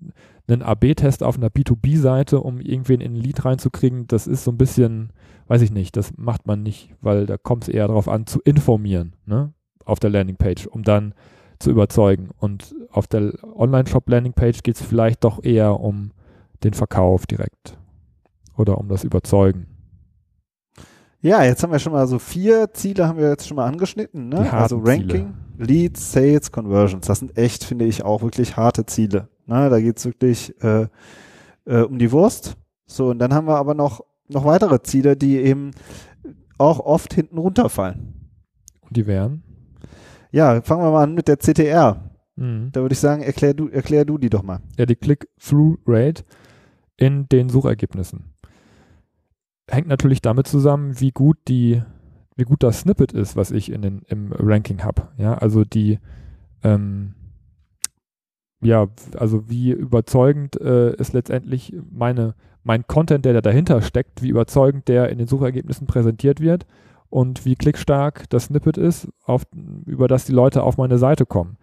einen 0.49 0.63
AB-Test 0.63 1.23
auf 1.23 1.37
einer 1.37 1.49
B2B-Seite, 1.49 2.41
um 2.41 2.61
irgendwen 2.61 3.01
in 3.01 3.13
ein 3.13 3.17
Lead 3.17 3.45
reinzukriegen, 3.45 4.07
das 4.09 4.27
ist 4.27 4.45
so 4.45 4.51
ein 4.51 4.59
bisschen, 4.59 5.13
weiß 5.47 5.63
ich 5.63 5.71
nicht, 5.71 5.97
das 5.97 6.17
macht 6.17 6.47
man 6.47 6.63
nicht, 6.63 6.95
weil 7.01 7.27
da 7.27 7.37
kommt 7.37 7.65
es 7.65 7.69
eher 7.69 7.87
darauf 7.87 8.09
an, 8.09 8.27
zu 8.27 8.41
informieren, 8.41 9.15
ne? 9.27 9.53
Auf 9.85 10.01
der 10.01 10.11
Landingpage, 10.11 10.67
um 10.67 10.83
dann 10.83 11.15
zu 11.59 11.71
überzeugen. 11.71 12.31
Und 12.39 12.75
auf 12.91 13.07
der 13.07 13.33
Online-Shop-Landingpage 13.57 14.63
geht 14.63 14.77
es 14.77 14.83
vielleicht 14.83 15.25
doch 15.25 15.43
eher 15.43 15.81
um 15.81 16.13
den 16.65 16.75
Verkauf 16.75 17.27
direkt 17.27 17.79
oder 18.57 18.79
um 18.79 18.89
das 18.89 19.05
Überzeugen. 19.05 19.67
Ja, 21.23 21.43
jetzt 21.45 21.63
haben 21.63 21.73
wir 21.73 21.79
schon 21.79 21.93
mal 21.93 22.07
so 22.07 22.19
vier 22.19 22.73
Ziele 22.73 23.07
haben 23.07 23.19
wir 23.19 23.29
jetzt 23.29 23.47
schon 23.47 23.57
mal 23.57 23.67
angeschnitten, 23.67 24.29
ne? 24.31 24.51
Also 24.53 24.79
Ranking, 24.79 25.35
Ziele. 25.57 25.67
Leads, 25.67 26.13
Sales, 26.13 26.51
Conversions. 26.51 27.07
Das 27.07 27.19
sind 27.19 27.37
echt, 27.37 27.65
finde 27.65 27.85
ich, 27.85 28.05
auch 28.05 28.23
wirklich 28.23 28.57
harte 28.57 28.87
Ziele. 28.87 29.29
Ne? 29.47 29.69
Da 29.69 29.81
geht's 29.81 30.07
wirklich 30.07 30.55
äh, 30.63 30.87
äh, 31.67 31.83
um 31.83 31.99
die 31.99 32.11
Wurst. 32.11 32.57
So, 32.87 33.11
und 33.11 33.19
dann 33.19 33.35
haben 33.35 33.47
wir 33.47 33.57
aber 33.57 33.75
noch, 33.75 34.01
noch 34.29 34.47
weitere 34.47 34.83
Ziele, 34.83 35.17
die 35.17 35.37
eben 35.37 35.73
auch 36.57 36.81
oft 36.81 37.13
hinten 37.13 37.37
runterfallen. 37.37 38.31
Und 38.81 38.97
die 38.97 39.07
wären? 39.07 39.43
Ja, 40.33 40.63
fangen 40.63 40.83
wir 40.83 40.91
mal 40.91 41.03
an 41.03 41.15
mit 41.15 41.29
der 41.29 41.39
CTR. 41.39 42.11
Mhm. 42.37 42.71
Da 42.73 42.81
würde 42.81 42.95
ich 42.95 42.99
sagen, 42.99 43.23
erklär 43.23 43.53
du, 43.53 43.69
erklär 43.69 44.05
du 44.07 44.17
die 44.17 44.31
doch 44.31 44.43
mal. 44.43 44.61
Ja, 44.79 44.87
die 44.87 44.97
Click-Through-Rate 44.97 46.25
in 47.01 47.29
den 47.29 47.49
Suchergebnissen. 47.49 48.25
Hängt 49.69 49.89
natürlich 49.89 50.21
damit 50.21 50.47
zusammen, 50.47 51.01
wie 51.01 51.11
gut 51.11 51.39
die, 51.49 51.83
wie 52.37 52.45
gut 52.45 52.63
das 52.63 52.81
Snippet 52.81 53.13
ist, 53.13 53.37
was 53.37 53.51
ich 53.51 53.73
in 53.73 53.83
den, 53.83 54.03
im 54.09 54.33
Ranking 54.33 54.85
habe. 54.85 55.09
Ja, 55.17 55.35
also 55.35 55.65
die, 55.65 55.99
ähm, 56.63 57.15
ja, 58.61 58.87
also 59.17 59.49
wie 59.49 59.73
überzeugend 59.73 60.61
äh, 60.61 60.95
ist 60.97 61.15
letztendlich 61.15 61.75
meine, 61.91 62.35
mein 62.63 62.87
Content, 62.87 63.25
der 63.25 63.33
da 63.33 63.41
dahinter 63.41 63.81
steckt, 63.81 64.23
wie 64.23 64.29
überzeugend 64.29 64.87
der 64.87 65.09
in 65.09 65.19
den 65.19 65.27
Suchergebnissen 65.27 65.87
präsentiert 65.87 66.41
wird 66.41 66.67
und 67.09 67.47
wie 67.47 67.55
klickstark 67.55 68.29
das 68.29 68.45
Snippet 68.45 68.77
ist, 68.77 69.09
auf, 69.25 69.45
über 69.87 70.07
das 70.07 70.27
die 70.27 70.33
Leute 70.33 70.63
auf 70.65 70.77
meine 70.77 70.99
Seite 70.99 71.25
kommen. 71.25 71.57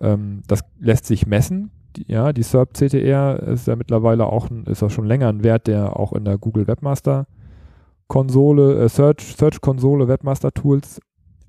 Ähm, 0.00 0.42
das 0.46 0.60
lässt 0.78 1.06
sich 1.06 1.26
messen, 1.26 1.72
ja, 1.96 2.32
die 2.32 2.42
SERP 2.42 2.74
CTR 2.74 3.42
ist 3.42 3.66
ja 3.66 3.76
mittlerweile 3.76 4.26
auch, 4.26 4.48
ist 4.66 4.82
auch 4.82 4.90
schon 4.90 5.06
länger 5.06 5.28
ein 5.28 5.42
Wert, 5.42 5.66
der 5.66 5.98
auch 5.98 6.12
in 6.12 6.24
der 6.24 6.38
Google 6.38 6.66
Webmaster 6.66 7.26
Konsole, 8.08 8.84
äh, 8.84 8.88
Search, 8.88 9.36
Search 9.36 9.60
Konsole 9.60 10.08
Webmaster 10.08 10.52
Tools 10.52 11.00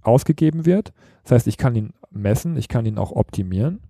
ausgegeben 0.01 0.65
wird. 0.65 0.93
Das 1.23 1.31
heißt, 1.31 1.47
ich 1.47 1.57
kann 1.57 1.75
ihn 1.75 1.93
messen, 2.11 2.57
ich 2.57 2.67
kann 2.67 2.85
ihn 2.85 2.97
auch 2.97 3.11
optimieren 3.11 3.81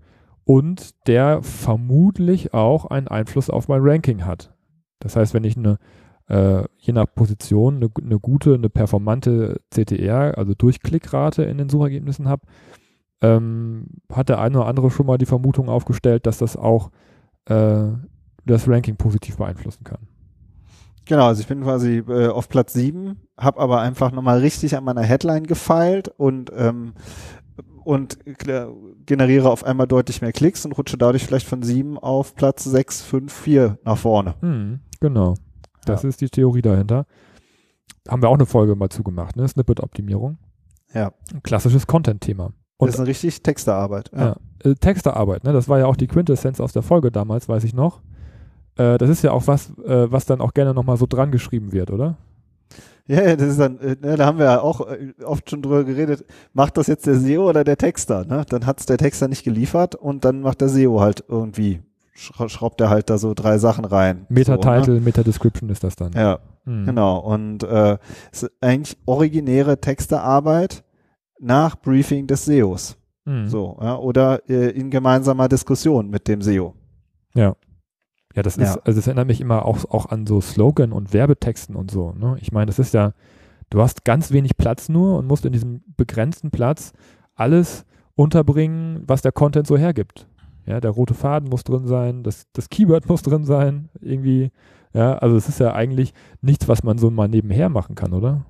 und 0.44 1.08
der 1.08 1.42
vermutlich 1.42 2.54
auch 2.54 2.86
einen 2.86 3.08
Einfluss 3.08 3.50
auf 3.50 3.68
mein 3.68 3.82
Ranking 3.84 4.26
hat. 4.26 4.54
Das 5.00 5.16
heißt, 5.16 5.34
wenn 5.34 5.44
ich 5.44 5.58
eine, 5.58 5.78
äh, 6.28 6.64
je 6.78 6.94
nach 6.94 7.06
Position 7.14 7.78
eine, 7.78 7.90
eine, 8.04 8.20
gute, 8.20 8.54
eine 8.54 8.70
performante 8.70 9.62
CTR, 9.70 10.38
also 10.38 10.54
Durchklickrate 10.54 11.44
in 11.44 11.58
den 11.58 11.70
Suchergebnissen 11.70 12.28
habe, 12.28 12.46
ähm, 13.22 13.88
hat 14.12 14.30
der 14.30 14.40
eine 14.40 14.60
oder 14.60 14.68
andere 14.68 14.92
schon 14.92 15.06
mal 15.06 15.18
die 15.18 15.26
Vermutung 15.26 15.70
aufgestellt, 15.70 16.26
dass 16.26 16.38
das 16.38 16.56
auch 16.56 16.92
äh, 17.46 17.88
das 18.46 18.68
Ranking 18.68 18.96
positiv 18.96 19.38
beeinflussen 19.38 19.84
kann. 19.84 20.08
Genau, 21.06 21.26
also 21.26 21.42
ich 21.42 21.48
bin 21.48 21.64
quasi 21.64 22.04
äh, 22.08 22.28
auf 22.28 22.50
Platz 22.50 22.74
7, 22.74 23.20
habe 23.38 23.60
aber 23.60 23.82
einfach 23.82 24.12
nochmal 24.12 24.40
richtig 24.40 24.78
an 24.78 24.84
meiner 24.84 25.02
Headline 25.02 25.48
gefeilt 25.48 26.08
und 26.18 26.52
ähm, 26.56 26.94
und 27.84 28.20
generiere 29.08 29.50
auf 29.50 29.64
einmal 29.64 29.88
deutlich 29.88 30.22
mehr 30.22 30.32
Klicks 30.32 30.64
und 30.64 30.74
rutsche 30.78 30.98
dadurch 30.98 31.26
vielleicht 31.26 31.48
von 31.48 31.64
7 31.64 31.98
auf 31.98 32.36
Platz 32.36 32.64
6, 32.64 33.02
5, 33.02 33.34
4 33.34 33.80
nach 33.84 33.98
vorne. 33.98 34.36
Hm, 34.42 34.82
genau. 35.00 35.34
Das 35.86 36.04
ja. 36.04 36.10
ist 36.10 36.22
die 36.22 36.30
Theorie 36.30 36.62
dahinter. 36.62 37.08
Haben 38.08 38.22
wir 38.22 38.30
auch 38.30 38.36
eine 38.36 38.46
Folge 38.46 38.76
mal 38.76 38.90
zugemacht, 38.90 39.36
ne? 39.36 39.48
Snippet-Optimierung. 39.48 40.38
Ja. 40.94 41.14
Ein 41.34 41.42
klassisches 41.42 41.88
Content-Thema. 41.88 42.52
Und, 42.80 42.88
das 42.88 42.96
ist 42.96 43.00
eine 43.02 43.10
richtig 43.10 43.44
Texterarbeit. 43.44 44.10
Ja. 44.16 44.38
ja. 44.64 44.72
Äh, 44.72 44.76
Texterarbeit, 44.76 45.44
ne? 45.44 45.54
Das 45.54 45.68
war 45.68 45.80
ja 45.80 45.86
auch 45.86 45.98
die 45.98 46.08
Quintessenz 46.08 46.60
aus 46.62 46.72
der 46.72 46.82
Folge 46.82 47.12
damals, 47.12 47.50
weiß 47.50 47.66
ich 47.66 47.74
noch. 47.74 48.02
Äh, 48.78 48.98
das 48.98 49.10
ist 49.10 49.22
ja 49.22 49.32
auch 49.32 49.48
was, 49.48 49.72
äh, 49.86 50.10
was 50.10 50.26
dann 50.26 50.40
auch 50.40 50.54
gerne 50.54 50.74
nochmal 50.74 50.96
so 50.96 51.06
dran 51.06 51.30
geschrieben 51.30 51.74
wird, 51.74 51.92
oder? 51.92 52.16
Ja, 53.06 53.36
das 53.36 53.50
ist 53.50 53.60
dann, 53.60 53.80
äh, 53.80 53.98
ne, 54.00 54.16
da 54.16 54.26
haben 54.26 54.38
wir 54.38 54.46
ja 54.46 54.62
auch 54.62 54.88
äh, 54.88 55.14
oft 55.26 55.50
schon 55.50 55.62
drüber 55.62 55.84
geredet, 55.84 56.24
macht 56.54 56.78
das 56.78 56.88
jetzt 56.88 57.06
der 57.06 57.16
SEO 57.16 57.50
oder 57.50 57.66
der 57.66 57.76
Texter? 57.76 58.24
Ne? 58.24 58.46
Dann 58.48 58.66
hat 58.66 58.80
es 58.80 58.86
der 58.86 58.98
Texter 58.98 59.28
nicht 59.28 59.44
geliefert 59.44 59.96
und 59.96 60.24
dann 60.24 60.42
macht 60.42 60.62
der 60.62 60.70
SEO 60.70 61.02
halt 61.02 61.26
irgendwie, 61.28 61.82
schraubt 62.14 62.80
er 62.80 62.90
halt 62.90 63.10
da 63.10 63.18
so 63.18 63.34
drei 63.34 63.58
Sachen 63.58 63.84
rein. 63.84 64.26
Meta-Title, 64.30 64.86
so, 64.86 64.92
ne? 64.94 65.02
Meta-Description 65.02 65.70
ist 65.70 65.84
das 65.84 65.98
dann. 65.98 66.14
Ja, 66.14 66.40
mhm. 66.64 66.86
genau. 66.86 67.18
Und 67.18 67.64
äh, 67.64 67.98
ist 68.32 68.50
eigentlich 68.62 68.96
originäre 69.06 69.82
Texterarbeit, 69.82 70.84
nach 71.40 71.76
Briefing 71.76 72.28
des 72.28 72.46
SEOs. 72.46 72.98
Mhm. 73.26 73.48
So, 73.48 73.78
ja, 73.82 73.98
oder 73.98 74.48
äh, 74.50 74.70
in 74.72 74.90
gemeinsamer 74.90 75.48
Diskussion 75.48 76.10
mit 76.10 76.28
dem 76.28 76.42
SEO. 76.42 76.74
Ja. 77.34 77.56
Ja, 78.36 78.44
das 78.44 78.58
ist, 78.58 78.78
also 78.86 79.00
das 79.00 79.08
erinnert 79.08 79.28
mich 79.28 79.42
immer 79.42 79.66
auch, 79.66 79.86
auch 79.86 80.06
an 80.08 80.28
so 80.28 80.40
Slogan 80.40 80.92
und 80.92 81.14
Werbetexten 81.14 81.76
und 81.76 81.90
so. 81.90 82.14
Ne? 82.14 82.38
Ich 82.42 82.52
meine, 82.52 82.68
das 82.68 82.78
ist 82.78 82.94
ja, 82.94 83.14
du 83.72 83.82
hast 83.82 84.06
ganz 84.06 84.32
wenig 84.32 84.56
Platz 84.56 84.88
nur 84.88 85.18
und 85.18 85.26
musst 85.26 85.46
in 85.46 85.52
diesem 85.52 85.82
begrenzten 85.98 86.52
Platz 86.52 86.94
alles 87.34 87.86
unterbringen, 88.16 89.04
was 89.08 89.24
der 89.24 89.32
Content 89.32 89.66
so 89.66 89.78
hergibt. 89.78 90.28
Ja, 90.66 90.80
der 90.80 90.92
rote 90.92 91.16
Faden 91.16 91.50
muss 91.50 91.64
drin 91.64 91.88
sein, 91.88 92.22
das, 92.22 92.46
das 92.54 92.70
Keyword 92.70 93.10
muss 93.10 93.24
drin 93.24 93.46
sein, 93.46 93.90
irgendwie. 94.00 94.52
Ja, 94.94 95.18
also 95.18 95.36
es 95.36 95.50
ist 95.50 95.60
ja 95.60 95.74
eigentlich 95.74 96.14
nichts, 96.42 96.68
was 96.68 96.84
man 96.84 96.98
so 96.98 97.10
mal 97.10 97.28
nebenher 97.28 97.70
machen 97.70 97.96
kann, 97.96 98.14
oder? 98.14 98.46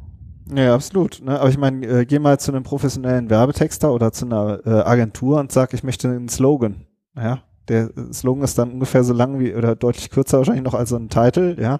Ja, 0.53 0.73
absolut. 0.73 1.21
Ne? 1.23 1.39
Aber 1.39 1.49
ich 1.49 1.57
meine, 1.57 1.85
äh, 1.85 2.05
geh 2.05 2.19
mal 2.19 2.39
zu 2.39 2.51
einem 2.51 2.63
professionellen 2.63 3.29
Werbetexter 3.29 3.93
oder 3.93 4.11
zu 4.11 4.25
einer 4.25 4.59
äh, 4.65 4.69
Agentur 4.69 5.39
und 5.39 5.51
sag, 5.51 5.73
ich 5.73 5.83
möchte 5.83 6.09
einen 6.09 6.29
Slogan. 6.29 6.85
Ja, 7.15 7.43
der 7.69 7.91
Slogan 8.11 8.43
ist 8.43 8.57
dann 8.57 8.71
ungefähr 8.71 9.03
so 9.03 9.13
lang 9.13 9.39
wie 9.39 9.53
oder 9.53 9.75
deutlich 9.75 10.09
kürzer 10.09 10.39
wahrscheinlich 10.39 10.63
noch 10.63 10.73
als 10.73 10.89
so 10.89 10.95
ein 10.95 11.09
Titel, 11.09 11.55
ja. 11.59 11.79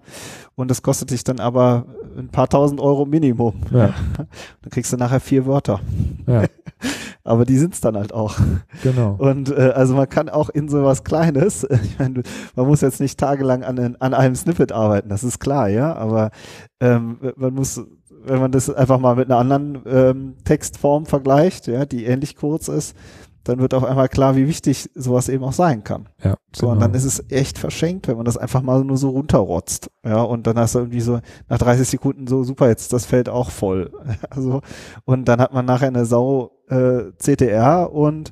Und 0.56 0.70
das 0.70 0.82
kostet 0.82 1.12
dich 1.12 1.24
dann 1.24 1.40
aber 1.40 1.86
ein 2.18 2.30
paar 2.30 2.48
tausend 2.48 2.80
Euro 2.80 3.06
Minimum. 3.06 3.56
Ja. 3.72 3.94
Dann 4.62 4.72
kriegst 4.72 4.92
du 4.92 4.98
nachher 4.98 5.20
vier 5.20 5.46
Wörter. 5.46 5.80
Ja. 6.28 6.44
aber 7.24 7.46
die 7.46 7.58
sind's 7.58 7.82
dann 7.82 7.96
halt 7.96 8.14
auch. 8.14 8.38
Genau. 8.84 9.16
Und 9.18 9.52
äh, 9.52 9.72
also 9.76 9.96
man 9.96 10.10
kann 10.10 10.30
auch 10.30 10.50
in 10.50 10.68
sowas 10.68 11.04
Kleines, 11.04 11.64
ich 11.84 11.98
meine, 11.98 12.24
man 12.56 12.68
muss 12.68 12.82
jetzt 12.82 13.00
nicht 13.00 13.20
tagelang 13.20 13.64
an, 13.64 13.96
an 14.00 14.14
einem 14.14 14.36
Snippet 14.36 14.72
arbeiten, 14.72 15.10
das 15.10 15.24
ist 15.24 15.40
klar, 15.40 15.70
ja. 15.70 15.96
Aber 15.96 16.32
ähm, 16.80 17.20
man 17.36 17.54
muss 17.54 17.82
wenn 18.24 18.40
man 18.40 18.52
das 18.52 18.70
einfach 18.70 19.00
mal 19.00 19.16
mit 19.16 19.30
einer 19.30 19.40
anderen 19.40 19.80
ähm, 19.86 20.36
Textform 20.44 21.06
vergleicht, 21.06 21.68
ja, 21.68 21.86
die 21.86 22.06
ähnlich 22.06 22.36
kurz 22.36 22.68
ist, 22.68 22.96
dann 23.44 23.60
wird 23.60 23.74
auf 23.74 23.84
einmal 23.84 24.10
klar, 24.10 24.36
wie 24.36 24.48
wichtig 24.48 24.90
sowas 24.94 25.30
eben 25.30 25.44
auch 25.44 25.54
sein 25.54 25.84
kann. 25.84 26.10
Ja, 26.24 26.36
so, 26.56 26.68
genau. 26.68 26.74
und 26.74 26.80
dann 26.82 26.94
ist 26.94 27.06
es 27.06 27.32
echt 27.32 27.58
verschenkt, 27.58 28.08
wenn 28.08 28.18
man 28.18 28.26
das 28.26 28.38
einfach 28.38 28.62
mal 28.62 28.84
nur 28.84 28.98
so 28.98 29.10
runterrotzt. 29.10 29.90
Ja, 30.06 30.22
und 30.22 30.46
dann 30.46 30.58
hast 30.58 30.76
du 30.76 30.80
irgendwie 30.80 31.02
so 31.02 31.20
nach 31.48 31.58
30 31.58 31.88
Sekunden 31.88 32.28
so, 32.28 32.44
super, 32.44 32.68
jetzt 32.68 32.94
das 32.94 33.06
Feld 33.06 33.30
auch 33.30 33.50
voll. 33.50 33.92
also, 34.30 34.62
und 35.06 35.26
dann 35.26 35.42
hat 35.42 35.54
man 35.54 35.66
nachher 35.66 35.88
eine 35.88 36.06
Sau 36.06 36.52
äh, 36.70 37.12
CTR 37.18 37.92
und 37.92 38.32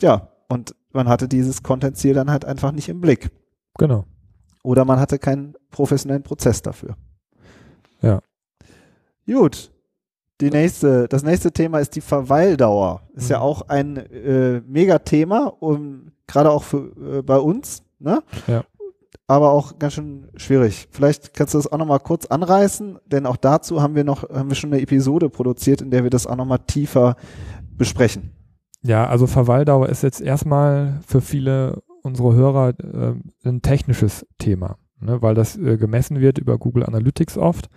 ja, 0.00 0.28
und 0.48 0.74
man 0.92 1.08
hatte 1.08 1.28
dieses 1.28 1.62
Content-Ziel 1.62 2.14
dann 2.14 2.30
halt 2.30 2.44
einfach 2.44 2.72
nicht 2.72 2.88
im 2.88 3.00
Blick. 3.00 3.30
Genau. 3.78 4.04
Oder 4.62 4.84
man 4.84 5.00
hatte 5.00 5.18
keinen 5.18 5.54
professionellen 5.70 6.22
Prozess 6.22 6.62
dafür. 6.62 6.96
Ja. 8.00 8.20
Gut. 9.26 9.70
Die 10.40 10.50
nächste, 10.50 11.06
das 11.08 11.22
nächste 11.22 11.52
Thema 11.52 11.78
ist 11.78 11.94
die 11.94 12.00
Verweildauer. 12.00 13.02
Ist 13.14 13.26
mhm. 13.28 13.30
ja 13.30 13.40
auch 13.40 13.68
ein 13.68 13.96
äh, 13.96 14.60
Megathema, 14.66 15.46
um, 15.60 16.10
gerade 16.26 16.50
auch 16.50 16.64
für, 16.64 17.18
äh, 17.18 17.22
bei 17.22 17.38
uns, 17.38 17.84
ne? 18.00 18.22
Ja. 18.48 18.64
Aber 19.28 19.52
auch 19.52 19.78
ganz 19.78 19.94
schön 19.94 20.28
schwierig. 20.36 20.88
Vielleicht 20.90 21.32
kannst 21.32 21.54
du 21.54 21.58
das 21.58 21.70
auch 21.70 21.78
nochmal 21.78 22.00
kurz 22.00 22.26
anreißen, 22.26 22.98
denn 23.06 23.24
auch 23.24 23.36
dazu 23.36 23.80
haben 23.80 23.94
wir 23.94 24.04
noch, 24.04 24.28
haben 24.28 24.48
wir 24.48 24.56
schon 24.56 24.72
eine 24.72 24.82
Episode 24.82 25.30
produziert, 25.30 25.80
in 25.80 25.90
der 25.90 26.02
wir 26.02 26.10
das 26.10 26.26
auch 26.26 26.36
nochmal 26.36 26.58
tiefer 26.66 27.16
besprechen. 27.76 28.32
Ja, 28.82 29.06
also 29.06 29.28
Verweildauer 29.28 29.88
ist 29.88 30.02
jetzt 30.02 30.20
erstmal 30.20 31.00
für 31.06 31.20
viele 31.20 31.82
unserer 32.02 32.34
Hörer 32.34 32.74
äh, 32.80 33.48
ein 33.48 33.62
technisches 33.62 34.26
Thema, 34.38 34.76
ne? 35.00 35.22
weil 35.22 35.36
das 35.36 35.56
äh, 35.56 35.76
gemessen 35.76 36.20
wird 36.20 36.38
über 36.38 36.58
Google 36.58 36.84
Analytics 36.84 37.38
oft 37.38 37.68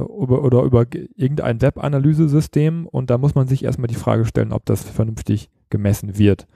über, 0.00 0.44
oder 0.44 0.62
über 0.62 0.86
irgendein 1.16 1.60
Web-Analysesystem 1.60 2.86
und 2.86 3.10
da 3.10 3.18
muss 3.18 3.34
man 3.34 3.46
sich 3.46 3.64
erstmal 3.64 3.88
die 3.88 3.94
Frage 3.94 4.24
stellen, 4.24 4.52
ob 4.52 4.64
das 4.66 4.84
vernünftig 4.84 5.50
gemessen 5.70 6.18
wird. 6.18 6.46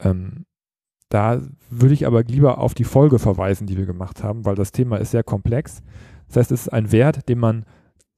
Ähm, 0.00 0.44
da 1.08 1.40
würde 1.70 1.94
ich 1.94 2.06
aber 2.06 2.22
lieber 2.22 2.58
auf 2.58 2.74
die 2.74 2.84
Folge 2.84 3.18
verweisen, 3.18 3.66
die 3.66 3.76
wir 3.76 3.86
gemacht 3.86 4.22
haben, 4.22 4.44
weil 4.44 4.54
das 4.54 4.72
Thema 4.72 4.98
ist 4.98 5.10
sehr 5.10 5.22
komplex. 5.22 5.82
Das 6.28 6.36
heißt, 6.36 6.52
es 6.52 6.62
ist 6.62 6.68
ein 6.68 6.92
Wert, 6.92 7.28
den 7.28 7.38
man 7.38 7.64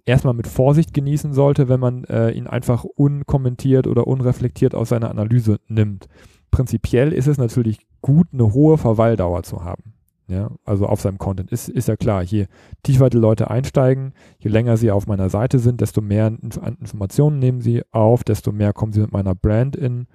erstmal 0.04 0.34
mit 0.34 0.48
Vorsicht 0.48 0.92
genießen 0.92 1.32
sollte, 1.32 1.68
wenn 1.68 1.80
man 1.80 2.04
äh, 2.04 2.30
ihn 2.30 2.46
einfach 2.46 2.84
unkommentiert 2.84 3.86
oder 3.86 4.06
unreflektiert 4.06 4.74
aus 4.74 4.88
seiner 4.88 5.10
Analyse 5.10 5.60
nimmt. 5.68 6.08
Prinzipiell 6.50 7.12
ist 7.12 7.28
es 7.28 7.38
natürlich 7.38 7.78
gut, 8.00 8.28
eine 8.32 8.52
hohe 8.52 8.76
Verweildauer 8.76 9.44
zu 9.44 9.64
haben. 9.64 9.94
Ja, 10.30 10.52
also 10.64 10.86
auf 10.86 11.00
seinem 11.00 11.18
Content. 11.18 11.50
Ist, 11.50 11.68
ist 11.68 11.88
ja 11.88 11.96
klar, 11.96 12.22
je 12.22 12.46
tiefer 12.84 13.10
die 13.10 13.16
Leute 13.16 13.50
einsteigen, 13.50 14.12
je 14.38 14.48
länger 14.48 14.76
sie 14.76 14.92
auf 14.92 15.08
meiner 15.08 15.28
Seite 15.28 15.58
sind, 15.58 15.80
desto 15.80 16.00
mehr 16.00 16.28
Informationen 16.28 17.40
nehmen 17.40 17.60
sie 17.60 17.82
auf, 17.90 18.22
desto 18.22 18.52
mehr 18.52 18.72
kommen 18.72 18.92
sie 18.92 19.00
mit 19.00 19.10
meiner 19.10 19.34
Brand 19.34 19.74
in 19.74 20.06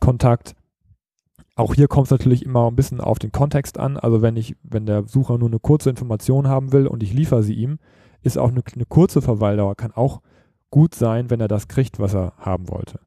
Kontakt. 0.00 0.54
Auch 1.54 1.74
hier 1.74 1.86
kommt 1.86 2.06
es 2.06 2.10
natürlich 2.10 2.46
immer 2.46 2.70
ein 2.70 2.76
bisschen 2.76 3.02
auf 3.02 3.18
den 3.18 3.30
Kontext 3.30 3.78
an. 3.78 3.98
Also 3.98 4.22
wenn 4.22 4.36
ich, 4.36 4.56
wenn 4.62 4.86
der 4.86 5.06
Sucher 5.06 5.36
nur 5.36 5.48
eine 5.48 5.58
kurze 5.58 5.90
Information 5.90 6.48
haben 6.48 6.72
will 6.72 6.86
und 6.86 7.02
ich 7.02 7.12
liefere 7.12 7.42
sie 7.42 7.54
ihm, 7.54 7.78
ist 8.22 8.38
auch 8.38 8.48
eine, 8.48 8.62
eine 8.74 8.86
kurze 8.86 9.20
Verweildauer, 9.20 9.74
kann 9.74 9.92
auch 9.92 10.22
gut 10.70 10.94
sein, 10.94 11.28
wenn 11.28 11.40
er 11.40 11.48
das 11.48 11.68
kriegt, 11.68 11.98
was 11.98 12.14
er 12.14 12.32
haben 12.38 12.70
wollte. 12.70 13.00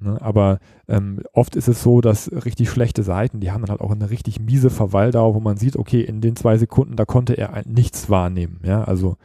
Ne? 0.00 0.20
Aber 0.20 0.58
ähm, 0.88 1.20
oft 1.32 1.56
ist 1.56 1.68
es 1.68 1.82
so, 1.82 2.00
dass 2.00 2.30
richtig 2.44 2.70
schlechte 2.70 3.02
Seiten, 3.02 3.40
die 3.40 3.50
haben 3.50 3.62
dann 3.62 3.70
halt 3.70 3.80
auch 3.80 3.90
eine 3.90 4.10
richtig 4.10 4.40
miese 4.40 4.70
Verweildauer, 4.70 5.34
wo 5.34 5.40
man 5.40 5.56
sieht, 5.56 5.76
okay, 5.76 6.00
in 6.00 6.20
den 6.20 6.36
zwei 6.36 6.56
Sekunden, 6.58 6.96
da 6.96 7.04
konnte 7.04 7.36
er 7.36 7.62
nichts 7.66 8.08
wahrnehmen. 8.10 8.60
Ja, 8.64 8.84
also 8.84 9.16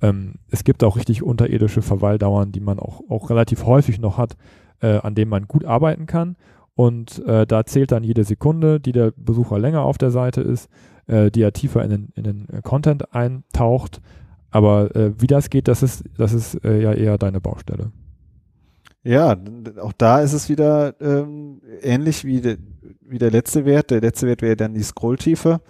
ähm, 0.00 0.34
es 0.50 0.64
gibt 0.64 0.84
auch 0.84 0.96
richtig 0.96 1.22
unterirdische 1.22 1.82
Verweildauern, 1.82 2.52
die 2.52 2.60
man 2.60 2.78
auch, 2.78 3.02
auch 3.08 3.30
relativ 3.30 3.64
häufig 3.66 3.98
noch 3.98 4.18
hat, 4.18 4.36
äh, 4.80 4.98
an 4.98 5.14
denen 5.14 5.30
man 5.30 5.46
gut 5.46 5.64
arbeiten 5.64 6.06
kann. 6.06 6.36
Und 6.74 7.24
äh, 7.26 7.46
da 7.46 7.64
zählt 7.64 7.92
dann 7.92 8.04
jede 8.04 8.24
Sekunde, 8.24 8.80
die 8.80 8.92
der 8.92 9.12
Besucher 9.16 9.58
länger 9.58 9.82
auf 9.82 9.98
der 9.98 10.10
Seite 10.10 10.40
ist, 10.40 10.68
äh, 11.06 11.30
die 11.30 11.42
er 11.42 11.52
tiefer 11.52 11.84
in 11.84 11.90
den, 11.90 12.08
in 12.14 12.24
den 12.24 12.62
Content 12.62 13.14
eintaucht. 13.14 14.00
Aber 14.50 14.94
äh, 14.96 15.12
wie 15.20 15.26
das 15.26 15.50
geht, 15.50 15.68
das 15.68 15.82
ist, 15.82 16.04
das 16.16 16.32
ist 16.32 16.64
äh, 16.64 16.80
ja 16.80 16.92
eher 16.92 17.18
deine 17.18 17.40
Baustelle. 17.40 17.90
Ja, 19.04 19.36
auch 19.80 19.92
da 19.92 20.20
ist 20.20 20.32
es 20.32 20.48
wieder 20.48 20.94
ähm, 21.00 21.60
ähnlich 21.80 22.24
wie, 22.24 22.40
de, 22.40 22.58
wie 23.00 23.18
der 23.18 23.30
letzte 23.30 23.64
Wert. 23.64 23.90
Der 23.90 24.00
letzte 24.00 24.26
Wert 24.26 24.42
wäre 24.42 24.56
dann 24.56 24.74
die 24.74 24.82
Scrolltiefe. 24.82 25.60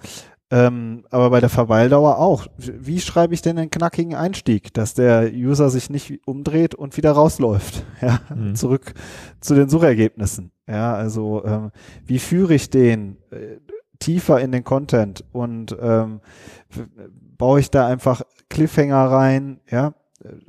Ähm, 0.51 1.05
aber 1.09 1.31
bei 1.31 1.41
der 1.41 1.49
Verweildauer 1.49 2.19
auch. 2.19 2.47
Wie 2.59 3.01
schreibe 3.01 3.33
ich 3.33 3.41
denn 3.41 3.57
einen 3.57 3.71
knackigen 3.71 4.15
Einstieg, 4.15 4.75
dass 4.75 4.93
der 4.93 5.33
User 5.33 5.71
sich 5.71 5.89
nicht 5.89 6.21
umdreht 6.27 6.75
und 6.75 6.97
wieder 6.99 7.13
rausläuft? 7.13 7.85
Ja, 8.03 8.21
mhm. 8.35 8.57
zurück 8.57 8.95
zu 9.41 9.55
den 9.55 9.69
Suchergebnissen. 9.69 10.51
Ja, 10.69 10.95
also 10.95 11.45
ähm, 11.45 11.71
wie 12.05 12.19
führe 12.19 12.53
ich 12.55 12.69
den 12.69 13.17
äh, 13.31 13.59
tiefer 14.01 14.41
in 14.41 14.51
den 14.51 14.65
Content 14.65 15.25
und 15.31 15.77
ähm, 15.81 16.21
baue 17.39 17.61
ich 17.61 17.71
da 17.71 17.87
einfach 17.87 18.23
Cliffhanger 18.51 19.05
rein? 19.07 19.61
Ja, 19.71 19.95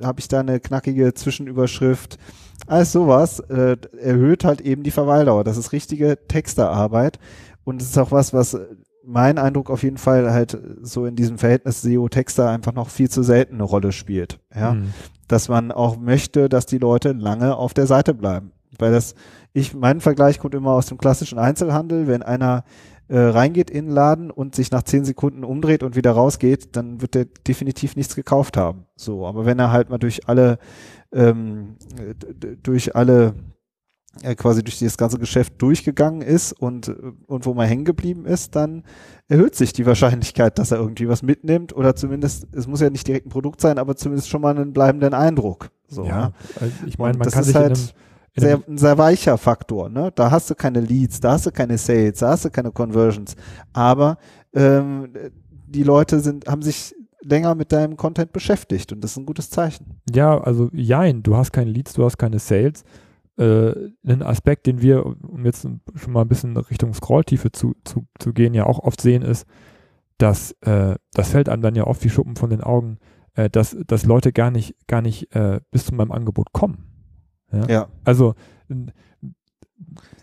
habe 0.02 0.20
ich 0.20 0.28
da 0.28 0.40
eine 0.40 0.58
knackige 0.60 1.14
Zwischenüberschrift? 1.14 2.18
Alles 2.66 2.92
sowas 2.92 3.40
äh, 3.40 3.76
erhöht 4.00 4.44
halt 4.44 4.60
eben 4.60 4.82
die 4.82 4.90
Verweildauer. 4.90 5.44
Das 5.44 5.56
ist 5.56 5.72
richtige 5.72 6.18
Texterarbeit 6.28 7.18
und 7.64 7.82
es 7.82 7.90
ist 7.90 7.98
auch 7.98 8.10
was, 8.10 8.32
was 8.32 8.58
mein 9.06 9.38
Eindruck 9.38 9.70
auf 9.70 9.82
jeden 9.82 9.98
Fall 9.98 10.32
halt 10.32 10.58
so 10.82 11.04
in 11.04 11.16
diesem 11.16 11.38
Verhältnis 11.38 11.82
SEO-Texter 11.82 12.48
einfach 12.48 12.72
noch 12.72 12.88
viel 12.88 13.10
zu 13.10 13.22
selten 13.22 13.54
eine 13.54 13.64
Rolle 13.64 13.92
spielt. 13.92 14.40
Ja, 14.54 14.74
mhm. 14.74 14.94
dass 15.28 15.48
man 15.48 15.72
auch 15.72 15.98
möchte, 15.98 16.48
dass 16.48 16.66
die 16.66 16.78
Leute 16.78 17.12
lange 17.12 17.56
auf 17.56 17.74
der 17.74 17.86
Seite 17.86 18.14
bleiben, 18.14 18.52
weil 18.78 18.92
das 18.92 19.14
ich 19.52 19.72
mein 19.74 20.00
Vergleich 20.00 20.40
kommt 20.40 20.54
immer 20.54 20.72
aus 20.72 20.86
dem 20.86 20.98
klassischen 20.98 21.38
Einzelhandel, 21.38 22.08
wenn 22.08 22.22
einer 22.22 22.64
äh, 23.08 23.18
reingeht 23.18 23.70
in 23.70 23.86
den 23.86 23.94
Laden 23.94 24.30
und 24.30 24.54
sich 24.54 24.70
nach 24.70 24.82
zehn 24.82 25.04
Sekunden 25.04 25.44
umdreht 25.44 25.82
und 25.82 25.96
wieder 25.96 26.12
rausgeht, 26.12 26.76
dann 26.76 27.00
wird 27.00 27.16
er 27.16 27.24
definitiv 27.24 27.96
nichts 27.96 28.14
gekauft 28.14 28.56
haben. 28.56 28.86
So, 28.96 29.26
aber 29.26 29.44
wenn 29.44 29.58
er 29.58 29.72
halt 29.72 29.90
mal 29.90 29.98
durch 29.98 30.28
alle 30.28 30.58
ähm, 31.12 31.76
durch 32.62 32.96
alle 32.96 33.34
äh, 34.22 34.34
quasi 34.34 34.62
durch 34.62 34.78
dieses 34.78 34.96
ganze 34.96 35.18
Geschäft 35.18 35.60
durchgegangen 35.60 36.22
ist 36.22 36.52
und, 36.52 36.88
und 37.26 37.46
wo 37.46 37.54
man 37.54 37.66
hängen 37.66 37.84
geblieben 37.84 38.26
ist, 38.26 38.54
dann 38.54 38.84
erhöht 39.28 39.56
sich 39.56 39.72
die 39.72 39.86
Wahrscheinlichkeit, 39.86 40.58
dass 40.58 40.70
er 40.70 40.78
irgendwie 40.78 41.08
was 41.08 41.22
mitnimmt 41.22 41.74
oder 41.74 41.96
zumindest, 41.96 42.46
es 42.52 42.66
muss 42.66 42.80
ja 42.80 42.90
nicht 42.90 43.06
direkt 43.08 43.26
ein 43.26 43.30
Produkt 43.30 43.60
sein, 43.60 43.78
aber 43.78 43.96
zumindest 43.96 44.28
schon 44.28 44.42
mal 44.42 44.56
einen 44.56 44.72
bleibenden 44.72 45.14
Eindruck. 45.14 45.70
So, 45.88 46.04
ja, 46.04 46.32
also 46.60 46.72
ich 46.86 46.98
meine, 46.98 47.18
man 47.18 47.28
kann 47.28 47.44
sich 47.44 47.54
halt 47.54 47.76
in 47.76 47.76
einem, 47.76 47.88
sehr, 48.36 48.60
ein 48.66 48.78
sehr 48.78 48.98
weicher 48.98 49.38
Faktor. 49.38 49.88
Ne? 49.88 50.10
Da 50.14 50.30
hast 50.30 50.50
du 50.50 50.54
keine 50.54 50.80
Leads, 50.80 51.20
da 51.20 51.32
hast 51.32 51.46
du 51.46 51.52
keine 51.52 51.78
Sales, 51.78 52.18
da 52.18 52.30
hast 52.30 52.44
du 52.44 52.50
keine 52.50 52.72
Conversions. 52.72 53.36
Aber 53.72 54.18
ähm, 54.52 55.08
die 55.66 55.82
Leute 55.82 56.20
sind, 56.20 56.46
haben 56.48 56.62
sich 56.62 56.94
länger 57.22 57.54
mit 57.54 57.72
deinem 57.72 57.96
Content 57.96 58.32
beschäftigt 58.32 58.92
und 58.92 59.02
das 59.02 59.12
ist 59.12 59.16
ein 59.16 59.26
gutes 59.26 59.50
Zeichen. 59.50 60.00
Ja, 60.12 60.38
also 60.38 60.68
jein, 60.72 61.22
du 61.22 61.36
hast 61.36 61.52
keine 61.52 61.70
Leads, 61.70 61.94
du 61.94 62.04
hast 62.04 62.18
keine 62.18 62.38
Sales. 62.38 62.84
Äh, 63.36 63.72
ein 64.06 64.22
Aspekt, 64.22 64.66
den 64.66 64.80
wir, 64.80 65.06
um 65.06 65.44
jetzt 65.44 65.62
schon 65.62 66.12
mal 66.12 66.22
ein 66.22 66.28
bisschen 66.28 66.56
Richtung 66.56 66.92
Scrolltiefe 66.94 67.50
zu, 67.50 67.74
zu, 67.84 68.06
zu 68.18 68.32
gehen, 68.32 68.54
ja 68.54 68.66
auch 68.66 68.78
oft 68.78 69.00
sehen, 69.00 69.22
ist, 69.22 69.46
dass 70.18 70.52
äh, 70.60 70.96
das 71.12 71.30
fällt 71.30 71.48
einem 71.48 71.62
dann 71.62 71.74
ja 71.74 71.86
oft 71.86 72.04
wie 72.04 72.10
Schuppen 72.10 72.36
von 72.36 72.50
den 72.50 72.60
Augen, 72.60 72.98
äh, 73.34 73.50
dass, 73.50 73.76
dass 73.86 74.06
Leute 74.06 74.32
gar 74.32 74.50
nicht, 74.50 74.76
gar 74.86 75.02
nicht 75.02 75.34
äh, 75.34 75.60
bis 75.70 75.86
zu 75.86 75.94
meinem 75.94 76.12
Angebot 76.12 76.52
kommen. 76.52 76.93
Ja. 77.54 77.66
ja. 77.68 77.88
Also 78.04 78.34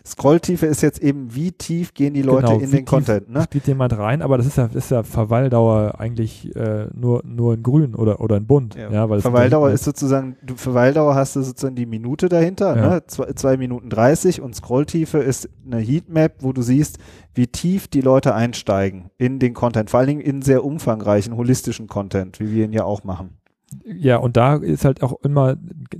Scrolltiefe 0.04 0.66
ist 0.66 0.82
jetzt 0.82 1.00
eben, 1.00 1.34
wie 1.34 1.52
tief 1.52 1.94
gehen 1.94 2.12
die 2.12 2.22
Leute 2.22 2.48
genau, 2.48 2.58
in 2.58 2.70
den 2.72 2.84
Content. 2.84 3.30
Ne? 3.30 3.44
Geht 3.48 3.68
jemand 3.68 3.96
rein, 3.96 4.20
aber 4.20 4.36
das 4.36 4.46
ist 4.46 4.56
ja, 4.56 4.68
ist 4.72 4.90
ja 4.90 5.04
Verweildauer 5.04 6.00
eigentlich 6.00 6.54
äh, 6.56 6.86
nur, 6.92 7.22
nur 7.24 7.54
in 7.54 7.62
grün 7.62 7.94
oder, 7.94 8.20
oder 8.20 8.36
in 8.36 8.46
bunt. 8.46 8.74
Ja, 8.74 8.90
ja 8.90 9.08
weil 9.08 9.20
Verweildauer 9.20 9.70
ist 9.70 9.84
sozusagen, 9.84 10.36
du, 10.42 10.56
Verweildauer 10.56 11.14
hast 11.14 11.36
du 11.36 11.42
sozusagen 11.42 11.76
die 11.76 11.86
Minute 11.86 12.28
dahinter, 12.28 12.76
ja. 12.76 12.88
ne? 12.88 13.06
zwei, 13.06 13.32
zwei 13.34 13.56
Minuten 13.56 13.90
30 13.90 14.40
und 14.40 14.56
Scrolltiefe 14.56 15.18
ist 15.18 15.48
eine 15.64 15.78
Heatmap, 15.78 16.34
wo 16.40 16.52
du 16.52 16.62
siehst, 16.62 16.98
wie 17.34 17.46
tief 17.46 17.86
die 17.86 18.00
Leute 18.00 18.34
einsteigen 18.34 19.10
in 19.18 19.38
den 19.38 19.54
Content, 19.54 19.90
vor 19.90 20.00
allen 20.00 20.08
Dingen 20.08 20.20
in 20.20 20.42
sehr 20.42 20.64
umfangreichen, 20.64 21.36
holistischen 21.36 21.86
Content, 21.86 22.40
wie 22.40 22.50
wir 22.50 22.64
ihn 22.64 22.72
ja 22.72 22.82
auch 22.82 23.04
machen. 23.04 23.38
Ja, 23.84 24.16
und 24.16 24.36
da 24.36 24.56
ist 24.56 24.84
halt 24.84 25.02
auch 25.02 25.20
immer 25.22 25.56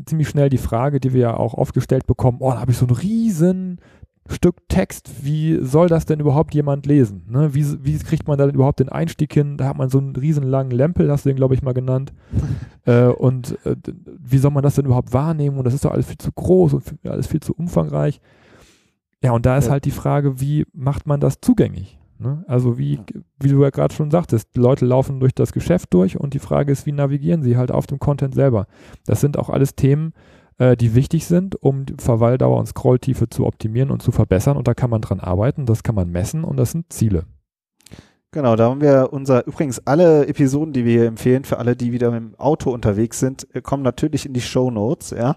ziemlich 0.06 0.28
schnell 0.28 0.48
die 0.48 0.58
Frage, 0.58 1.00
die 1.00 1.12
wir 1.12 1.20
ja 1.20 1.36
auch 1.36 1.54
aufgestellt 1.54 2.06
bekommen, 2.06 2.38
oh, 2.40 2.50
da 2.50 2.60
habe 2.60 2.72
ich 2.72 2.78
so 2.78 2.86
ein 2.86 2.90
riesen 2.90 3.80
Stück 4.28 4.68
Text, 4.68 5.24
wie 5.24 5.58
soll 5.62 5.88
das 5.88 6.06
denn 6.06 6.20
überhaupt 6.20 6.54
jemand 6.54 6.86
lesen? 6.86 7.24
Ne? 7.28 7.54
Wie, 7.54 7.84
wie 7.84 7.98
kriegt 7.98 8.28
man 8.28 8.38
da 8.38 8.46
denn 8.46 8.54
überhaupt 8.54 8.78
den 8.78 8.88
Einstieg 8.88 9.32
hin? 9.34 9.56
Da 9.56 9.66
hat 9.66 9.76
man 9.76 9.88
so 9.88 9.98
einen 9.98 10.14
riesen 10.14 10.44
langen 10.44 10.70
Lempel, 10.70 11.10
hast 11.10 11.24
du 11.24 11.30
den, 11.30 11.36
glaube 11.36 11.54
ich, 11.54 11.62
mal 11.62 11.74
genannt. 11.74 12.12
äh, 12.84 13.06
und 13.06 13.58
äh, 13.66 13.76
wie 14.06 14.38
soll 14.38 14.52
man 14.52 14.62
das 14.62 14.76
denn 14.76 14.86
überhaupt 14.86 15.12
wahrnehmen? 15.12 15.58
Und 15.58 15.64
das 15.64 15.74
ist 15.74 15.84
doch 15.84 15.90
alles 15.90 16.06
viel 16.06 16.18
zu 16.18 16.30
groß 16.30 16.74
und 16.74 16.84
alles 17.04 17.26
viel 17.26 17.40
zu 17.40 17.52
umfangreich. 17.52 18.20
Ja, 19.22 19.32
und 19.32 19.44
da 19.44 19.56
ist 19.56 19.66
ja. 19.66 19.72
halt 19.72 19.84
die 19.84 19.90
Frage, 19.90 20.40
wie 20.40 20.66
macht 20.72 21.06
man 21.06 21.20
das 21.20 21.40
zugänglich? 21.40 21.98
Ne? 22.22 22.44
Also 22.46 22.78
wie, 22.78 23.00
wie 23.40 23.48
du 23.48 23.62
ja 23.62 23.70
gerade 23.70 23.94
schon 23.94 24.10
sagtest, 24.10 24.56
Leute 24.56 24.86
laufen 24.86 25.20
durch 25.20 25.34
das 25.34 25.52
Geschäft 25.52 25.92
durch 25.92 26.18
und 26.18 26.34
die 26.34 26.38
Frage 26.38 26.72
ist, 26.72 26.86
wie 26.86 26.92
navigieren 26.92 27.42
sie 27.42 27.56
halt 27.56 27.70
auf 27.70 27.86
dem 27.86 27.98
Content 27.98 28.34
selber? 28.34 28.66
Das 29.06 29.20
sind 29.20 29.38
auch 29.38 29.50
alles 29.50 29.74
Themen, 29.74 30.12
äh, 30.58 30.76
die 30.76 30.94
wichtig 30.94 31.26
sind, 31.26 31.60
um 31.60 31.86
Verweildauer 31.98 32.58
und 32.58 32.66
Scrolltiefe 32.66 33.28
zu 33.28 33.46
optimieren 33.46 33.90
und 33.90 34.02
zu 34.02 34.12
verbessern. 34.12 34.56
Und 34.56 34.68
da 34.68 34.74
kann 34.74 34.90
man 34.90 35.02
dran 35.02 35.20
arbeiten, 35.20 35.66
das 35.66 35.82
kann 35.82 35.94
man 35.94 36.10
messen 36.10 36.44
und 36.44 36.56
das 36.56 36.72
sind 36.72 36.92
Ziele. 36.92 37.26
Genau, 38.34 38.56
da 38.56 38.70
haben 38.70 38.80
wir 38.80 39.10
unser, 39.12 39.46
übrigens 39.46 39.86
alle 39.86 40.26
Episoden, 40.26 40.72
die 40.72 40.86
wir 40.86 40.92
hier 40.92 41.06
empfehlen, 41.06 41.44
für 41.44 41.58
alle, 41.58 41.76
die 41.76 41.92
wieder 41.92 42.10
mit 42.10 42.20
dem 42.20 42.34
Auto 42.36 42.70
unterwegs 42.70 43.20
sind, 43.20 43.46
äh, 43.54 43.60
kommen 43.60 43.82
natürlich 43.82 44.24
in 44.24 44.32
die 44.32 44.40
Show 44.40 44.70
Notes, 44.70 45.10
ja. 45.10 45.36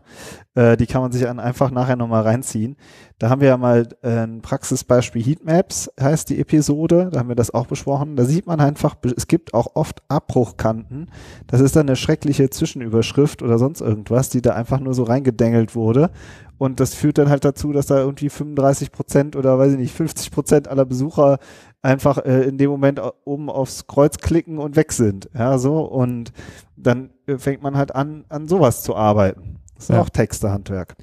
Äh, 0.56 0.78
die 0.78 0.88
kann 0.88 1.02
man 1.02 1.12
sich 1.12 1.22
dann 1.22 1.40
einfach 1.40 1.70
nachher 1.70 1.98
nochmal 1.98 2.24
reinziehen. 2.24 2.78
Da 3.20 3.30
haben 3.30 3.42
wir 3.42 3.50
ja 3.50 3.58
mal 3.58 3.88
äh, 4.02 4.24
ein 4.24 4.42
Praxisbeispiel 4.42 5.24
Heatmaps, 5.24 5.92
heißt 6.00 6.30
die 6.30 6.40
Episode, 6.40 7.10
da 7.12 7.20
haben 7.20 7.30
wir 7.30 7.36
das 7.36 7.54
auch 7.54 7.68
besprochen. 7.68 8.16
Da 8.16 8.26
sieht 8.26 8.48
man 8.48 8.60
einfach, 8.60 8.96
es 9.16 9.28
gibt 9.28 9.54
auch 9.54 9.76
oft 9.76 10.02
Abbruchkanten. 10.08 11.12
Das 11.48 11.62
ist 11.62 11.76
dann 11.76 11.88
eine 11.88 11.98
schreckliche 11.98 12.50
Zwischenüberschrift 12.50 13.42
oder 13.42 13.58
sonst 13.58 13.82
irgendwas, 13.82 14.30
die 14.30 14.42
da 14.42 14.54
einfach 14.54 14.80
nur 14.80 14.94
so 14.94 15.04
reingedengelt 15.04 15.76
wurde. 15.76 16.10
Und 16.58 16.80
das 16.80 16.94
führt 16.94 17.18
dann 17.18 17.30
halt 17.30 17.44
dazu, 17.44 17.74
dass 17.74 17.88
da 17.88 18.00
irgendwie 18.00 18.30
35 18.30 18.92
Prozent 18.92 19.36
oder 19.36 19.60
weiß 19.60 19.74
ich 19.74 19.78
nicht, 19.78 19.94
50 19.94 20.32
Prozent 20.32 20.68
aller 20.70 20.86
Besucher 20.86 21.40
einfach 21.82 22.18
äh, 22.20 22.44
in 22.44 22.58
dem 22.58 22.70
Moment 22.70 23.02
oben 23.26 23.50
aufs 23.50 23.88
Kreuz 23.88 24.18
klicken 24.18 24.58
und 24.58 24.78
weg 24.78 24.94
sind. 24.94 25.30
Ja, 25.34 25.58
so. 25.58 25.82
Und 25.82 26.32
dann 26.78 27.10
äh, 27.28 27.38
fängt 27.38 27.62
man 27.62 27.76
halt 27.76 27.94
an, 27.94 28.24
an 28.30 28.48
sowas 28.48 28.84
zu 28.84 28.96
arbeiten. 28.96 29.60
Das 29.76 29.86
ist 29.86 29.90
ja. 29.90 30.02
auch 30.02 30.10
Textehandwerk. 30.10 30.96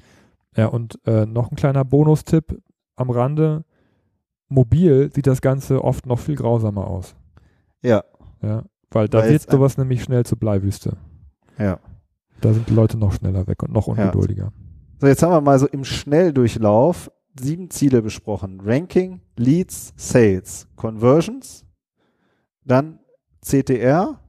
Ja, 0.55 0.67
und 0.67 0.99
äh, 1.05 1.25
noch 1.25 1.51
ein 1.51 1.55
kleiner 1.55 1.83
Bonustipp 1.85 2.61
am 2.95 3.09
Rande. 3.09 3.65
Mobil 4.49 5.11
sieht 5.13 5.27
das 5.27 5.41
Ganze 5.41 5.83
oft 5.83 6.05
noch 6.05 6.19
viel 6.19 6.35
grausamer 6.35 6.87
aus. 6.87 7.15
Ja. 7.81 8.03
Ja, 8.41 8.63
weil 8.91 9.07
da 9.07 9.19
weil 9.19 9.31
wird 9.31 9.49
sowas 9.49 9.77
nämlich 9.77 10.03
schnell 10.03 10.25
zur 10.25 10.37
Bleiwüste. 10.37 10.97
Ja. 11.57 11.79
Da 12.41 12.53
sind 12.53 12.69
die 12.69 12.73
Leute 12.73 12.97
noch 12.97 13.13
schneller 13.13 13.47
weg 13.47 13.63
und 13.63 13.71
noch 13.71 13.87
ungeduldiger. 13.87 14.45
Ja. 14.45 14.51
So, 14.99 15.07
jetzt 15.07 15.23
haben 15.23 15.31
wir 15.31 15.41
mal 15.41 15.59
so 15.59 15.67
im 15.67 15.85
Schnelldurchlauf 15.85 17.09
sieben 17.39 17.69
Ziele 17.69 18.01
besprochen. 18.01 18.61
Ranking, 18.63 19.21
Leads, 19.37 19.93
Sales, 19.95 20.67
Conversions, 20.75 21.65
dann 22.63 22.99
CTR, 23.41 24.19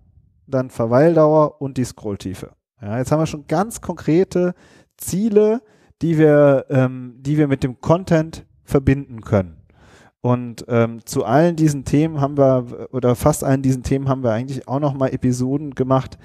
dann 0.46 0.70
Verweildauer 0.70 1.60
und 1.60 1.76
die 1.76 1.84
Scrolltiefe. 1.84 2.52
Ja, 2.84 2.98
jetzt 2.98 3.10
haben 3.10 3.20
wir 3.20 3.26
schon 3.26 3.46
ganz 3.46 3.80
konkrete 3.80 4.54
Ziele, 4.98 5.62
die 6.02 6.18
wir, 6.18 6.66
ähm, 6.68 7.14
die 7.18 7.38
wir 7.38 7.48
mit 7.48 7.62
dem 7.62 7.80
Content 7.80 8.44
verbinden 8.62 9.22
können. 9.22 9.56
Und 10.20 10.66
ähm, 10.68 11.04
zu 11.06 11.24
allen 11.24 11.56
diesen 11.56 11.84
Themen 11.84 12.20
haben 12.20 12.36
wir, 12.36 12.88
oder 12.92 13.14
fast 13.14 13.42
allen 13.42 13.62
diesen 13.62 13.82
Themen 13.82 14.08
haben 14.08 14.22
wir 14.22 14.32
eigentlich 14.32 14.68
auch 14.68 14.80
nochmal 14.80 15.14
Episoden 15.14 15.74
gemacht, 15.74 16.18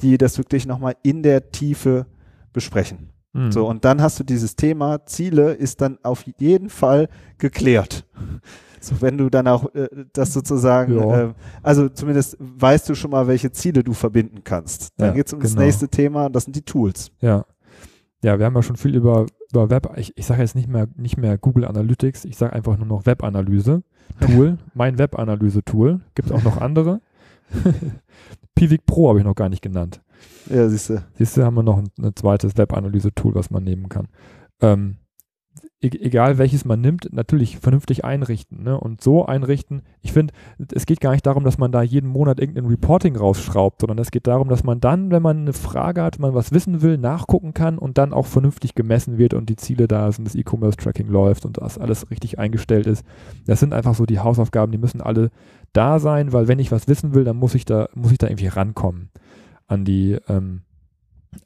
die 0.00 0.16
das 0.16 0.38
wirklich 0.38 0.66
nochmal 0.66 0.96
in 1.02 1.22
der 1.22 1.50
Tiefe 1.50 2.06
besprechen. 2.52 3.10
Mhm. 3.34 3.52
So, 3.52 3.66
und 3.68 3.84
dann 3.84 4.00
hast 4.00 4.18
du 4.18 4.24
dieses 4.24 4.56
Thema, 4.56 5.04
Ziele 5.04 5.52
ist 5.52 5.82
dann 5.82 5.98
auf 6.02 6.24
jeden 6.38 6.70
Fall 6.70 7.08
geklärt. 7.38 8.06
So, 8.80 9.00
wenn 9.00 9.18
du 9.18 9.30
dann 9.30 9.48
auch 9.48 9.74
äh, 9.74 9.88
das 10.12 10.32
sozusagen, 10.32 10.96
ja. 10.96 11.22
äh, 11.22 11.34
also 11.62 11.88
zumindest 11.88 12.36
weißt 12.38 12.88
du 12.88 12.94
schon 12.94 13.10
mal, 13.10 13.26
welche 13.26 13.52
Ziele 13.52 13.82
du 13.82 13.92
verbinden 13.92 14.42
kannst. 14.44 14.90
Dann 14.96 15.08
ja, 15.08 15.14
geht 15.14 15.26
es 15.26 15.32
um 15.32 15.40
genau. 15.40 15.54
das 15.54 15.64
nächste 15.64 15.88
Thema, 15.88 16.28
das 16.28 16.44
sind 16.44 16.56
die 16.56 16.62
Tools. 16.62 17.10
Ja. 17.20 17.44
Ja, 18.22 18.38
wir 18.38 18.46
haben 18.46 18.54
ja 18.54 18.62
schon 18.62 18.76
viel 18.76 18.96
über, 18.96 19.26
über 19.50 19.70
Web, 19.70 19.90
ich, 19.96 20.16
ich 20.16 20.26
sage 20.26 20.42
jetzt 20.42 20.56
nicht 20.56 20.68
mehr, 20.68 20.88
nicht 20.96 21.16
mehr 21.16 21.38
Google 21.38 21.64
Analytics, 21.64 22.24
ich 22.24 22.36
sage 22.36 22.52
einfach 22.54 22.76
nur 22.76 22.86
noch 22.86 23.06
Webanalyse. 23.06 23.82
Tool, 24.20 24.58
mein 24.74 24.98
Webanalyse-Tool. 24.98 26.00
Gibt 26.14 26.30
es 26.30 26.34
auch 26.34 26.42
noch 26.42 26.60
andere. 26.60 27.00
Pivik 28.54 28.86
Pro 28.86 29.10
habe 29.10 29.18
ich 29.18 29.24
noch 29.24 29.34
gar 29.34 29.48
nicht 29.48 29.62
genannt. 29.62 30.00
Ja, 30.48 30.68
siehst 30.68 30.90
du. 30.90 31.02
Siehst 31.14 31.36
du, 31.36 31.44
haben 31.44 31.54
wir 31.54 31.62
noch 31.62 31.78
ein, 31.78 31.88
ein 32.00 32.16
zweites 32.16 32.56
Web-Analyse-Tool, 32.56 33.34
was 33.34 33.50
man 33.50 33.64
nehmen 33.64 33.88
kann. 33.88 34.08
Ähm, 34.60 34.96
egal 35.94 36.38
welches 36.38 36.64
man 36.64 36.80
nimmt, 36.80 37.08
natürlich 37.12 37.58
vernünftig 37.58 38.04
einrichten 38.04 38.62
ne? 38.62 38.78
und 38.78 39.02
so 39.02 39.26
einrichten. 39.26 39.82
Ich 40.02 40.12
finde, 40.12 40.34
es 40.72 40.86
geht 40.86 41.00
gar 41.00 41.12
nicht 41.12 41.26
darum, 41.26 41.44
dass 41.44 41.58
man 41.58 41.72
da 41.72 41.82
jeden 41.82 42.08
Monat 42.08 42.40
irgendein 42.40 42.66
Reporting 42.66 43.16
rausschraubt, 43.16 43.80
sondern 43.80 43.98
es 43.98 44.10
geht 44.10 44.26
darum, 44.26 44.48
dass 44.48 44.64
man 44.64 44.80
dann, 44.80 45.10
wenn 45.10 45.22
man 45.22 45.38
eine 45.38 45.52
Frage 45.52 46.02
hat, 46.02 46.18
man 46.18 46.34
was 46.34 46.52
wissen 46.52 46.82
will, 46.82 46.98
nachgucken 46.98 47.54
kann 47.54 47.78
und 47.78 47.98
dann 47.98 48.12
auch 48.12 48.26
vernünftig 48.26 48.74
gemessen 48.74 49.18
wird 49.18 49.34
und 49.34 49.48
die 49.48 49.56
Ziele 49.56 49.88
da 49.88 50.10
sind, 50.12 50.26
das 50.26 50.34
E-Commerce-Tracking 50.34 51.08
läuft 51.08 51.44
und 51.44 51.58
das 51.58 51.78
alles 51.78 52.10
richtig 52.10 52.38
eingestellt 52.38 52.86
ist. 52.86 53.04
Das 53.46 53.60
sind 53.60 53.72
einfach 53.72 53.94
so 53.94 54.06
die 54.06 54.20
Hausaufgaben, 54.20 54.72
die 54.72 54.78
müssen 54.78 55.00
alle 55.00 55.30
da 55.72 55.98
sein, 55.98 56.32
weil 56.32 56.48
wenn 56.48 56.58
ich 56.58 56.72
was 56.72 56.88
wissen 56.88 57.14
will, 57.14 57.24
dann 57.24 57.36
muss 57.36 57.54
ich 57.54 57.64
da, 57.64 57.88
muss 57.94 58.12
ich 58.12 58.18
da 58.18 58.28
irgendwie 58.28 58.48
rankommen 58.48 59.10
an 59.66 59.84
die, 59.84 60.16
ähm, 60.28 60.62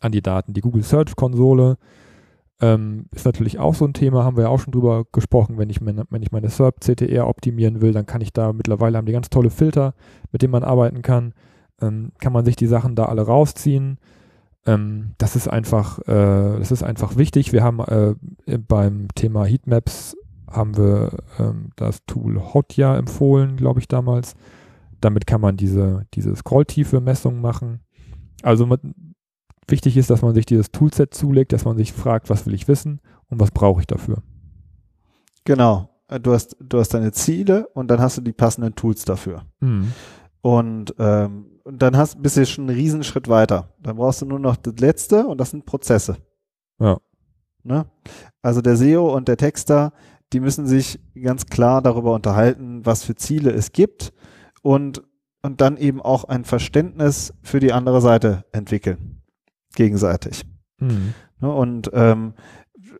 an 0.01 0.13
die 0.13 0.23
Daten. 0.23 0.53
Die 0.53 0.61
Google 0.61 0.83
Search 0.83 1.17
Konsole 1.17 1.79
ähm, 2.61 3.07
ist 3.15 3.25
natürlich 3.25 3.59
auch 3.59 3.75
so 3.75 3.87
ein 3.87 3.95
Thema, 3.95 4.25
haben 4.25 4.37
wir 4.37 4.45
ja 4.45 4.51
auch 4.51 4.61
schon 4.61 4.73
drüber 4.73 5.05
gesprochen. 5.13 5.57
Wenn 5.57 5.71
ich, 5.71 5.81
meine, 5.81 6.05
wenn 6.11 6.23
ich 6.23 6.33
meine 6.33 6.51
SERP 6.51 6.81
CTR 6.81 7.27
optimieren 7.27 7.81
will, 7.81 7.93
dann 7.93 8.07
kann 8.07 8.21
ich 8.21 8.33
da 8.33 8.53
mittlerweile 8.53 8.99
haben 8.99 9.07
die 9.07 9.13
ganz 9.13 9.31
tolle 9.31 9.51
Filter, 9.51 9.95
mit 10.31 10.43
denen 10.43 10.53
man 10.53 10.65
arbeiten 10.65 11.03
kann. 11.03 11.33
Ähm, 11.81 12.13
kann 12.19 12.33
man 12.33 12.45
sich 12.45 12.57
die 12.57 12.67
Sachen 12.67 12.95
da 12.97 13.07
alle 13.07 13.23
rausziehen. 13.23 13.99
Ähm, 14.67 15.13
das 15.17 15.37
ist 15.37 15.49
einfach, 15.49 16.01
äh, 16.01 16.59
das 16.59 16.71
ist 16.71 16.83
einfach 16.83 17.17
wichtig. 17.17 17.53
Wir 17.53 17.63
haben 17.63 17.81
äh, 17.81 18.59
beim 18.59 19.09
Thema 19.15 19.45
Heatmaps 19.47 20.17
haben 20.51 20.77
wir 20.77 21.11
ähm, 21.39 21.71
das 21.77 22.05
Tool 22.07 22.41
Hotja 22.53 22.97
empfohlen, 22.99 23.57
glaube 23.57 23.81
ich, 23.81 23.89
damals. 23.89 24.35
Damit 25.01 25.27
kann 25.27 25.41
man 25.41 25.57
diese, 25.57 26.07
diese 26.13 26.37
Scrolltiefe-Messung 26.37 27.41
machen. 27.41 27.81
Also 28.43 28.67
mit, 28.67 28.81
wichtig 29.69 29.97
ist, 29.97 30.11
dass 30.11 30.23
man 30.23 30.35
sich 30.35 30.47
dieses 30.47 30.71
Toolset 30.71 31.15
zulegt, 31.15 31.53
dass 31.53 31.65
man 31.65 31.77
sich 31.77 31.93
fragt, 31.93 32.31
was 32.31 32.47
will 32.47 32.55
ich 32.55 32.69
wissen 32.69 33.01
und 33.29 33.41
was 33.41 33.51
brauche 33.51 33.81
ich 33.81 33.87
dafür. 33.87 34.23
Genau. 35.45 35.89
Du 36.23 36.33
hast, 36.33 36.57
du 36.61 36.79
hast 36.81 36.93
deine 36.93 37.13
Ziele 37.13 37.69
und 37.69 37.89
dann 37.89 38.01
hast 38.01 38.19
du 38.19 38.21
die 38.21 38.33
passenden 38.33 38.75
Tools 38.75 39.05
dafür. 39.05 39.45
Mhm. 39.61 39.93
Und, 40.43 40.95
ähm, 40.99 41.47
dann 41.65 41.97
hast, 41.97 42.21
bist 42.21 42.37
du 42.37 42.45
schon 42.47 42.69
einen 42.69 42.77
Riesenschritt 42.77 43.29
weiter. 43.29 43.75
Dann 43.81 43.97
brauchst 43.97 44.23
du 44.23 44.27
nur 44.27 44.41
noch 44.41 44.57
das 44.57 44.75
letzte 44.81 45.27
und 45.27 45.39
das 45.39 45.51
sind 45.51 45.67
Prozesse. 45.67 46.17
Ja. 46.81 46.99
Ne? 47.63 47.87
Also 48.43 48.61
der 48.61 48.77
SEO 48.77 49.15
und 49.15 49.29
der 49.29 49.37
Texter, 49.37 49.93
die 50.33 50.41
müssen 50.41 50.67
sich 50.67 50.99
ganz 51.15 51.47
klar 51.47 51.83
darüber 51.83 52.15
unterhalten, 52.15 52.85
was 52.85 53.05
für 53.05 53.15
Ziele 53.15 53.51
es 53.53 53.73
gibt 53.73 54.13
und 54.63 55.03
und 55.43 55.61
dann 55.61 55.77
eben 55.77 56.01
auch 56.03 56.25
ein 56.25 56.45
Verständnis 56.45 57.33
für 57.43 57.61
die 57.61 57.73
andere 57.73 58.01
Seite 58.01 58.45
entwickeln. 58.53 59.20
Gegenseitig. 59.75 60.45
Mhm. 60.79 61.15
Und, 61.41 61.91
ähm, 61.93 62.35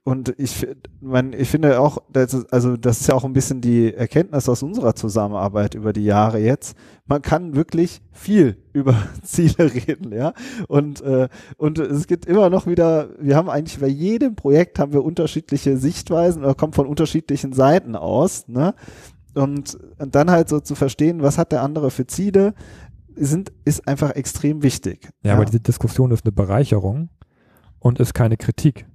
und 0.03 0.35
ich, 0.39 0.67
mein, 1.01 1.33
ich 1.33 1.51
finde 1.51 1.79
auch, 1.79 1.99
das 2.11 2.33
ist, 2.33 2.53
also 2.53 2.77
das 2.77 3.01
ist 3.01 3.09
ja 3.09 3.15
auch 3.15 3.25
ein 3.25 3.33
bisschen 3.33 3.61
die 3.61 3.93
Erkenntnis 3.93 4.49
aus 4.49 4.63
unserer 4.63 4.95
Zusammenarbeit 4.95 5.75
über 5.75 5.93
die 5.93 6.05
Jahre 6.05 6.39
jetzt. 6.39 6.77
Man 7.07 7.23
kann 7.23 7.55
wirklich 7.55 8.01
viel 8.13 8.57
über 8.73 8.95
Ziele 9.23 9.73
reden, 9.75 10.13
ja. 10.13 10.33
Und, 10.69 11.03
äh, 11.03 11.29
und 11.57 11.79
es 11.79 12.07
gibt 12.07 12.27
immer 12.27 12.51
noch 12.51 12.67
wieder, 12.67 13.11
wir 13.21 13.37
haben 13.37 13.51
eigentlich 13.51 13.79
bei 13.79 13.89
jedem 13.89 14.37
Projekt 14.37 14.79
haben 14.79 14.93
wir 14.93 15.05
unterschiedliche 15.05 15.77
Sichtweisen 15.77 16.45
oder 16.45 16.55
kommen 16.55 16.73
von 16.73 16.87
unterschiedlichen 16.87 17.53
Seiten 17.53 17.95
aus, 17.97 18.49
ne? 18.49 18.75
Und, 19.33 19.79
und 19.99 20.15
dann 20.17 20.29
halt 20.31 20.49
so 20.49 20.59
zu 20.59 20.75
verstehen, 20.75 21.23
was 21.23 21.39
hat 21.39 21.53
der 21.53 21.63
andere 21.63 21.93
für 21.93 22.07
Ziele, 22.07 22.53
sind, 23.25 23.53
ist 23.65 23.87
einfach 23.87 24.13
extrem 24.13 24.63
wichtig. 24.63 25.11
Ja, 25.23 25.31
ja, 25.31 25.35
aber 25.35 25.45
diese 25.45 25.61
Diskussion 25.61 26.11
ist 26.11 26.25
eine 26.25 26.33
Bereicherung 26.33 27.11
und 27.79 28.01
ist 28.01 28.15
keine 28.15 28.37
Kritik. 28.37 28.87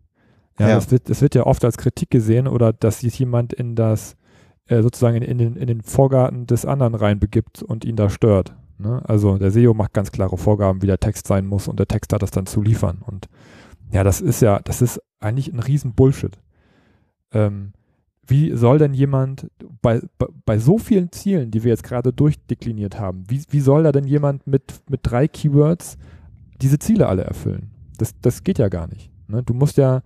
Ja, 0.60 0.70
ja. 0.70 0.76
Das, 0.76 0.92
wird, 0.92 1.10
das 1.10 1.22
wird 1.22 1.36
ja 1.36 1.46
oft 1.46 1.64
als 1.66 1.78
Kritik 1.78 2.10
gesehen 2.10 2.48
oder 2.48 2.74
dass 2.74 3.00
sich 3.00 3.20
jemand 3.20 3.54
in 3.54 3.76
das, 3.76 4.16
äh, 4.68 4.82
sozusagen 4.82 5.18
in, 5.18 5.24
in, 5.24 5.38
den, 5.38 5.56
in 5.56 5.68
den 5.68 5.82
Vorgarten 5.82 6.48
des 6.48 6.66
anderen 6.66 6.96
reinbegibt 6.96 7.62
und 7.62 7.86
ihn 7.86 7.96
da 7.96 8.10
stört. 8.10 8.56
Ne? 8.78 9.02
Also 9.06 9.38
der 9.38 9.52
SEO 9.52 9.74
macht 9.74 9.94
ganz 9.94 10.12
klare 10.12 10.38
Vorgaben, 10.38 10.82
wie 10.82 10.88
der 10.88 11.00
Text 11.00 11.28
sein 11.28 11.46
muss 11.46 11.68
und 11.68 11.80
der 11.80 11.88
Text 11.88 12.14
hat 12.14 12.22
das 12.22 12.32
dann 12.32 12.46
zu 12.46 12.62
liefern. 12.62 13.02
Und 13.06 13.28
ja, 13.92 14.04
das 14.04 14.22
ist 14.22 14.42
ja, 14.42 14.60
das 14.60 14.82
ist 14.82 15.02
eigentlich 15.20 15.54
ein 15.54 15.60
riesen 15.60 15.94
Bullshit. 15.94 16.38
Ähm, 17.32 17.74
wie 18.28 18.56
soll 18.56 18.80
denn 18.80 18.94
jemand 18.94 19.50
bei, 19.82 20.02
bei, 20.18 20.28
bei, 20.46 20.60
so 20.60 20.78
vielen 20.78 21.12
Zielen, 21.12 21.52
die 21.52 21.64
wir 21.64 21.70
jetzt 21.70 21.84
gerade 21.84 22.12
durchdekliniert 22.12 23.00
haben, 23.00 23.24
wie, 23.28 23.44
wie 23.50 23.60
soll 23.60 23.84
da 23.84 23.92
denn 23.92 24.06
jemand 24.06 24.48
mit, 24.48 24.82
mit 24.90 25.02
drei 25.04 25.28
Keywords 25.28 25.98
diese 26.62 26.80
Ziele 26.80 27.08
alle 27.08 27.24
erfüllen? 27.24 27.72
Das, 27.98 28.20
das 28.22 28.44
geht 28.44 28.58
ja 28.58 28.70
gar 28.70 28.88
nicht. 28.88 29.12
Ne? 29.28 29.44
Du 29.44 29.54
musst 29.54 29.78
ja, 29.78 30.02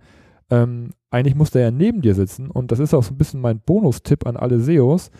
ähm, 0.50 0.90
eigentlich 1.10 1.34
muss 1.34 1.50
der 1.50 1.62
ja 1.62 1.70
neben 1.70 2.02
dir 2.02 2.14
sitzen 2.14 2.50
und 2.50 2.72
das 2.72 2.78
ist 2.78 2.94
auch 2.94 3.02
so 3.02 3.14
ein 3.14 3.18
bisschen 3.18 3.40
mein 3.40 3.60
Bonustipp 3.60 4.26
an 4.26 4.36
alle 4.36 4.60
SEOs. 4.60 5.10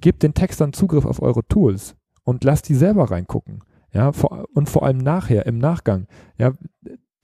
Gebt 0.00 0.22
den 0.22 0.34
Textern 0.34 0.72
Zugriff 0.72 1.04
auf 1.04 1.22
eure 1.22 1.46
Tools 1.46 1.96
und 2.24 2.44
lasst 2.44 2.68
die 2.68 2.74
selber 2.74 3.10
reingucken. 3.10 3.64
Ja, 3.92 4.12
vor, 4.12 4.46
und 4.54 4.68
vor 4.68 4.84
allem 4.84 4.98
nachher, 4.98 5.46
im 5.46 5.58
Nachgang. 5.58 6.06
Ja, 6.38 6.52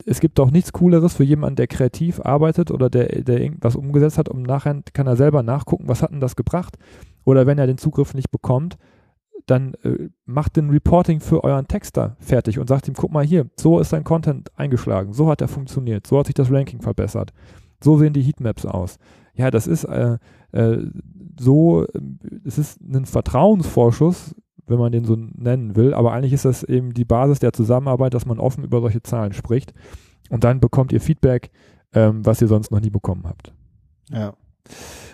es 0.04 0.20
gibt 0.20 0.38
doch 0.38 0.50
nichts 0.50 0.72
Cooleres 0.72 1.14
für 1.14 1.24
jemanden, 1.24 1.56
der 1.56 1.66
kreativ 1.66 2.20
arbeitet 2.20 2.70
oder 2.70 2.90
der, 2.90 3.22
der 3.22 3.40
irgendwas 3.40 3.76
umgesetzt 3.76 4.18
hat, 4.18 4.28
um 4.28 4.42
nachher 4.42 4.82
kann 4.92 5.06
er 5.06 5.16
selber 5.16 5.42
nachgucken, 5.42 5.88
was 5.88 6.02
hat 6.02 6.10
denn 6.10 6.20
das 6.20 6.36
gebracht? 6.36 6.76
Oder 7.24 7.46
wenn 7.46 7.58
er 7.58 7.66
den 7.66 7.78
Zugriff 7.78 8.14
nicht 8.14 8.30
bekommt, 8.30 8.76
dann 9.46 9.74
äh, 9.84 10.08
macht 10.24 10.56
den 10.56 10.70
Reporting 10.70 11.20
für 11.20 11.44
euren 11.44 11.68
Texter 11.68 12.16
fertig 12.18 12.58
und 12.58 12.68
sagt 12.68 12.88
ihm, 12.88 12.94
guck 12.94 13.12
mal 13.12 13.24
hier, 13.24 13.46
so 13.56 13.78
ist 13.78 13.92
dein 13.92 14.04
Content 14.04 14.50
eingeschlagen, 14.56 15.12
so 15.12 15.28
hat 15.28 15.40
er 15.40 15.48
funktioniert, 15.48 16.06
so 16.06 16.18
hat 16.18 16.26
sich 16.26 16.34
das 16.34 16.50
Ranking 16.50 16.82
verbessert, 16.82 17.32
so 17.82 17.96
sehen 17.96 18.12
die 18.12 18.22
Heatmaps 18.22 18.66
aus. 18.66 18.98
Ja, 19.34 19.50
das 19.50 19.66
ist 19.66 19.84
äh, 19.84 20.18
äh, 20.52 20.78
so, 21.38 21.84
äh, 21.84 22.00
es 22.44 22.58
ist 22.58 22.80
ein 22.80 23.06
Vertrauensvorschuss, 23.06 24.34
wenn 24.66 24.78
man 24.78 24.92
den 24.92 25.04
so 25.04 25.16
nennen 25.16 25.76
will. 25.76 25.94
Aber 25.94 26.12
eigentlich 26.12 26.32
ist 26.32 26.44
das 26.44 26.62
eben 26.62 26.94
die 26.94 27.04
Basis 27.04 27.38
der 27.38 27.52
Zusammenarbeit, 27.52 28.14
dass 28.14 28.26
man 28.26 28.38
offen 28.38 28.64
über 28.64 28.80
solche 28.80 29.02
Zahlen 29.02 29.32
spricht. 29.32 29.72
Und 30.28 30.44
dann 30.44 30.60
bekommt 30.60 30.92
ihr 30.92 31.00
Feedback, 31.00 31.50
ähm, 31.92 32.24
was 32.24 32.42
ihr 32.42 32.48
sonst 32.48 32.70
noch 32.70 32.80
nie 32.80 32.90
bekommen 32.90 33.24
habt. 33.26 33.52
Ja. 34.10 34.34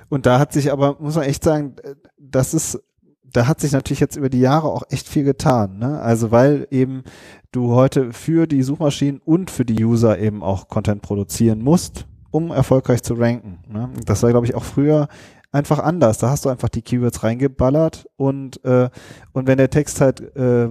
Und 0.08 0.26
da 0.26 0.38
hat 0.38 0.52
sich 0.52 0.72
aber, 0.72 0.96
muss 1.00 1.16
man 1.16 1.24
echt 1.24 1.44
sagen, 1.44 1.76
das 2.18 2.54
ist, 2.54 2.82
da 3.24 3.46
hat 3.46 3.60
sich 3.60 3.72
natürlich 3.72 4.00
jetzt 4.00 4.16
über 4.16 4.28
die 4.28 4.40
Jahre 4.40 4.68
auch 4.68 4.82
echt 4.90 5.08
viel 5.08 5.24
getan. 5.24 5.78
Ne? 5.78 6.00
Also 6.00 6.30
weil 6.30 6.66
eben 6.70 7.02
du 7.50 7.74
heute 7.74 8.12
für 8.12 8.46
die 8.46 8.62
Suchmaschinen 8.62 9.20
und 9.24 9.50
für 9.50 9.64
die 9.64 9.84
User 9.84 10.18
eben 10.18 10.42
auch 10.42 10.68
Content 10.68 11.02
produzieren 11.02 11.62
musst, 11.62 12.06
um 12.30 12.50
erfolgreich 12.50 13.02
zu 13.02 13.14
ranken. 13.14 13.58
Ne? 13.68 13.90
Das 14.04 14.22
war, 14.22 14.30
glaube 14.30 14.46
ich, 14.46 14.54
auch 14.54 14.64
früher 14.64 15.08
einfach 15.52 15.78
anders. 15.78 16.18
Da 16.18 16.30
hast 16.30 16.44
du 16.44 16.48
einfach 16.48 16.70
die 16.70 16.82
Keywords 16.82 17.22
reingeballert 17.22 18.08
und, 18.16 18.64
äh, 18.64 18.88
und 19.32 19.46
wenn 19.46 19.58
der 19.58 19.70
Text 19.70 20.00
halt 20.00 20.34
äh, 20.34 20.68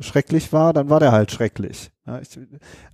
schrecklich 0.00 0.52
war, 0.52 0.72
dann 0.72 0.88
war 0.88 1.00
der 1.00 1.12
halt 1.12 1.30
schrecklich. 1.30 1.92
Ja, 2.06 2.18
ich, 2.20 2.38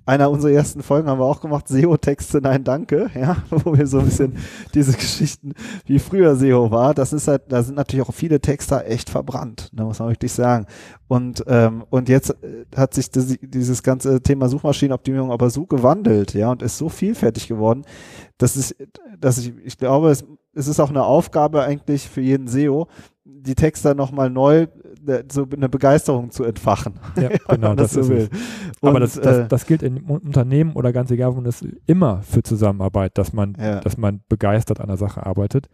einer 0.05 0.31
unserer 0.31 0.53
ersten 0.53 0.83
Folgen 0.83 1.09
haben 1.09 1.21
wir 1.21 1.25
auch 1.25 1.40
gemacht, 1.40 1.69
SEO-Texte, 1.69 2.40
nein, 2.42 2.64
danke, 2.64 3.11
ja, 3.14 3.37
wo 3.51 3.77
wir 3.77 3.87
so 3.87 4.01
ein 4.01 4.07
bisschen 4.07 4.37
diese 4.75 4.92
Geschichten, 4.92 5.53
wie 5.85 5.99
früher 5.99 6.35
SEO 6.35 6.71
war, 6.71 6.92
das 6.92 7.12
ist 7.12 7.29
halt, 7.29 7.42
da 7.49 7.62
sind 7.62 7.77
natürlich 7.77 8.07
auch 8.07 8.12
viele 8.12 8.40
Texte 8.40 8.85
echt 8.85 9.09
verbrannt, 9.09 9.71
da 9.73 9.83
ne, 9.83 9.88
muss 9.88 10.01
man 10.01 10.09
wirklich 10.09 10.33
sagen. 10.33 10.66
Und, 11.09 11.45
ähm, 11.47 11.85
und 11.88 12.09
jetzt 12.09 12.31
äh, 12.42 12.66
hat 12.77 12.95
sich 12.95 13.11
das, 13.11 13.37
dieses 13.40 13.83
ganze 13.83 14.21
Thema 14.21 14.49
Suchmaschinenoptimierung 14.49 15.31
aber 15.31 15.51
so 15.51 15.66
gewandelt, 15.66 16.35
ja, 16.35 16.51
und 16.51 16.62
ist 16.62 16.77
so 16.77 16.88
vielfältig 16.88 17.47
geworden, 17.47 17.85
dass 18.38 18.57
ich, 18.57 18.77
dass 19.19 19.38
ich, 19.38 19.55
ich 19.64 19.79
glaube, 19.79 20.11
es 20.11 20.25
es 20.57 20.69
ist 20.69 20.81
auch 20.81 20.90
eine 20.90 21.05
Aufgabe 21.05 21.62
eigentlich 21.62 22.09
für 22.09 22.23
jeden 22.23 22.49
SEO, 22.49 22.88
die 23.25 23.55
Texte 23.55 23.95
nochmal 23.95 24.31
neu 24.31 24.66
äh, 25.07 25.25
so 25.31 25.47
eine 25.53 25.69
Begeisterung 25.69 26.31
zu 26.31 26.45
entfachen. 26.45 26.95
Ja, 27.16 27.29
genau, 27.49 27.75
das, 27.75 27.92
das 27.92 28.07
so 28.07 28.12
will. 28.12 28.29
Und, 28.81 28.88
Aber 28.88 29.01
das, 29.01 29.14
das, 29.14 29.38
äh, 29.38 29.49
das, 29.49 29.66
gilt 29.66 29.83
in 29.83 29.99
Unternehmen 30.05 30.73
oder 30.73 30.92
ganz 30.92 31.11
egal, 31.11 31.37
wo 31.37 31.40
es 31.42 31.64
immer 31.87 32.23
für 32.23 32.42
Zusammenarbeit, 32.42 33.19
dass 33.19 33.33
man, 33.33 33.55
ja. 33.61 33.81
dass 33.81 33.99
man 33.99 34.23
begeistert 34.29 34.81
an 34.81 34.88
der 34.88 34.97
Sache 34.97 35.25
arbeitet. 35.27 35.69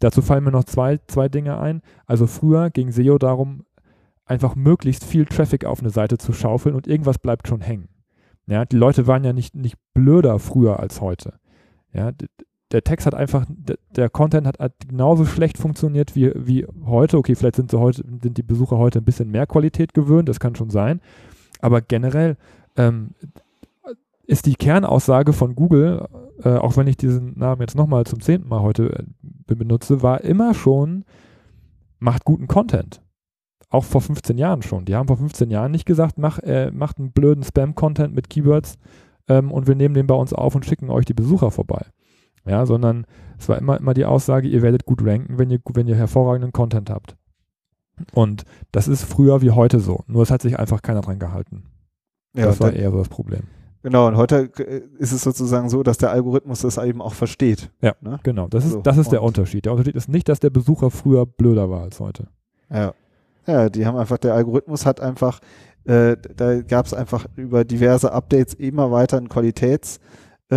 Dazu 0.00 0.20
fallen 0.20 0.44
mir 0.44 0.50
noch 0.50 0.64
zwei, 0.64 0.98
zwei 1.06 1.28
Dinge 1.28 1.58
ein. 1.58 1.80
Also 2.06 2.26
früher 2.26 2.70
ging 2.70 2.90
SEO 2.90 3.18
darum, 3.18 3.64
einfach 4.26 4.56
möglichst 4.56 5.04
viel 5.04 5.26
Traffic 5.26 5.64
auf 5.64 5.80
eine 5.80 5.90
Seite 5.90 6.18
zu 6.18 6.32
schaufeln 6.32 6.74
und 6.74 6.88
irgendwas 6.88 7.18
bleibt 7.18 7.46
schon 7.46 7.60
hängen. 7.60 7.88
Ja, 8.46 8.64
die 8.64 8.76
Leute 8.76 9.06
waren 9.06 9.24
ja 9.24 9.32
nicht, 9.32 9.54
nicht 9.54 9.76
blöder 9.94 10.38
früher 10.38 10.80
als 10.80 11.00
heute. 11.00 11.34
Ja, 11.92 12.10
der 12.74 12.82
Text 12.82 13.06
hat 13.06 13.14
einfach, 13.14 13.46
der, 13.48 13.78
der 13.94 14.10
Content 14.10 14.48
hat, 14.48 14.58
hat, 14.58 14.72
genauso 14.88 15.24
schlecht 15.24 15.58
funktioniert 15.58 16.16
wie, 16.16 16.32
wie 16.34 16.66
heute. 16.84 17.18
Okay, 17.18 17.36
vielleicht 17.36 17.54
sind, 17.54 17.70
sie 17.70 17.78
heute, 17.78 18.02
sind 18.02 18.36
die 18.36 18.42
Besucher 18.42 18.78
heute 18.78 18.98
ein 18.98 19.04
bisschen 19.04 19.30
mehr 19.30 19.46
Qualität 19.46 19.94
gewöhnt, 19.94 20.28
das 20.28 20.40
kann 20.40 20.56
schon 20.56 20.70
sein. 20.70 21.00
Aber 21.60 21.80
generell 21.80 22.36
ähm, 22.76 23.10
ist 24.26 24.46
die 24.46 24.56
Kernaussage 24.56 25.32
von 25.32 25.54
Google, 25.54 26.08
äh, 26.42 26.48
auch 26.48 26.76
wenn 26.76 26.88
ich 26.88 26.96
diesen 26.96 27.38
Namen 27.38 27.60
jetzt 27.60 27.76
nochmal 27.76 28.04
zum 28.06 28.20
zehnten 28.20 28.48
Mal 28.48 28.60
heute 28.60 29.06
äh, 29.48 29.54
benutze, 29.54 30.02
war 30.02 30.22
immer 30.22 30.52
schon, 30.52 31.04
macht 32.00 32.24
guten 32.24 32.48
Content. 32.48 33.00
Auch 33.70 33.84
vor 33.84 34.00
15 34.00 34.36
Jahren 34.36 34.62
schon. 34.62 34.84
Die 34.84 34.96
haben 34.96 35.06
vor 35.06 35.16
15 35.16 35.48
Jahren 35.48 35.70
nicht 35.70 35.86
gesagt, 35.86 36.18
mach, 36.18 36.40
äh, 36.40 36.72
macht 36.72 36.98
einen 36.98 37.12
blöden 37.12 37.44
Spam-Content 37.44 38.12
mit 38.16 38.30
Keywords 38.30 38.78
ähm, 39.28 39.52
und 39.52 39.68
wir 39.68 39.76
nehmen 39.76 39.94
den 39.94 40.08
bei 40.08 40.14
uns 40.16 40.32
auf 40.32 40.56
und 40.56 40.66
schicken 40.66 40.90
euch 40.90 41.04
die 41.04 41.14
Besucher 41.14 41.52
vorbei 41.52 41.86
ja, 42.46 42.66
sondern 42.66 43.06
es 43.38 43.48
war 43.48 43.58
immer, 43.58 43.78
immer 43.78 43.94
die 43.94 44.04
Aussage, 44.04 44.48
ihr 44.48 44.62
werdet 44.62 44.84
gut 44.84 45.04
ranken, 45.04 45.38
wenn 45.38 45.50
ihr, 45.50 45.60
wenn 45.72 45.86
ihr 45.86 45.96
hervorragenden 45.96 46.52
Content 46.52 46.90
habt. 46.90 47.16
Und 48.12 48.44
das 48.72 48.88
ist 48.88 49.04
früher 49.04 49.40
wie 49.42 49.50
heute 49.50 49.80
so. 49.80 50.00
Nur 50.06 50.22
es 50.22 50.30
hat 50.30 50.42
sich 50.42 50.58
einfach 50.58 50.82
keiner 50.82 51.00
dran 51.00 51.18
gehalten. 51.18 51.64
Ja, 52.34 52.46
das 52.46 52.60
war 52.60 52.72
eher 52.72 52.90
so 52.90 52.98
das 52.98 53.08
Problem. 53.08 53.42
Genau, 53.82 54.08
und 54.08 54.16
heute 54.16 54.50
äh, 54.58 54.82
ist 54.98 55.12
es 55.12 55.22
sozusagen 55.22 55.68
so, 55.68 55.82
dass 55.82 55.98
der 55.98 56.10
Algorithmus 56.10 56.62
das 56.62 56.78
eben 56.78 57.02
auch 57.02 57.14
versteht. 57.14 57.70
Ja, 57.82 57.94
ne? 58.00 58.18
genau. 58.22 58.48
Das 58.48 58.64
ist, 58.64 58.72
so. 58.72 58.80
das 58.80 58.96
ist 58.96 59.12
der 59.12 59.22
Unterschied. 59.22 59.66
Der 59.66 59.72
Unterschied 59.72 59.94
ist 59.94 60.08
nicht, 60.08 60.28
dass 60.28 60.40
der 60.40 60.50
Besucher 60.50 60.90
früher 60.90 61.26
blöder 61.26 61.70
war 61.70 61.82
als 61.82 62.00
heute. 62.00 62.28
Ja. 62.70 62.94
Ja, 63.46 63.68
die 63.68 63.86
haben 63.86 63.98
einfach, 63.98 64.16
der 64.16 64.32
Algorithmus 64.32 64.86
hat 64.86 65.00
einfach, 65.00 65.40
äh, 65.84 66.16
da 66.34 66.62
gab 66.62 66.86
es 66.86 66.94
einfach 66.94 67.26
über 67.36 67.64
diverse 67.64 68.10
Updates 68.10 68.54
immer 68.54 68.90
weiter 68.90 69.18
einen 69.18 69.28
Qualitäts- 69.28 70.00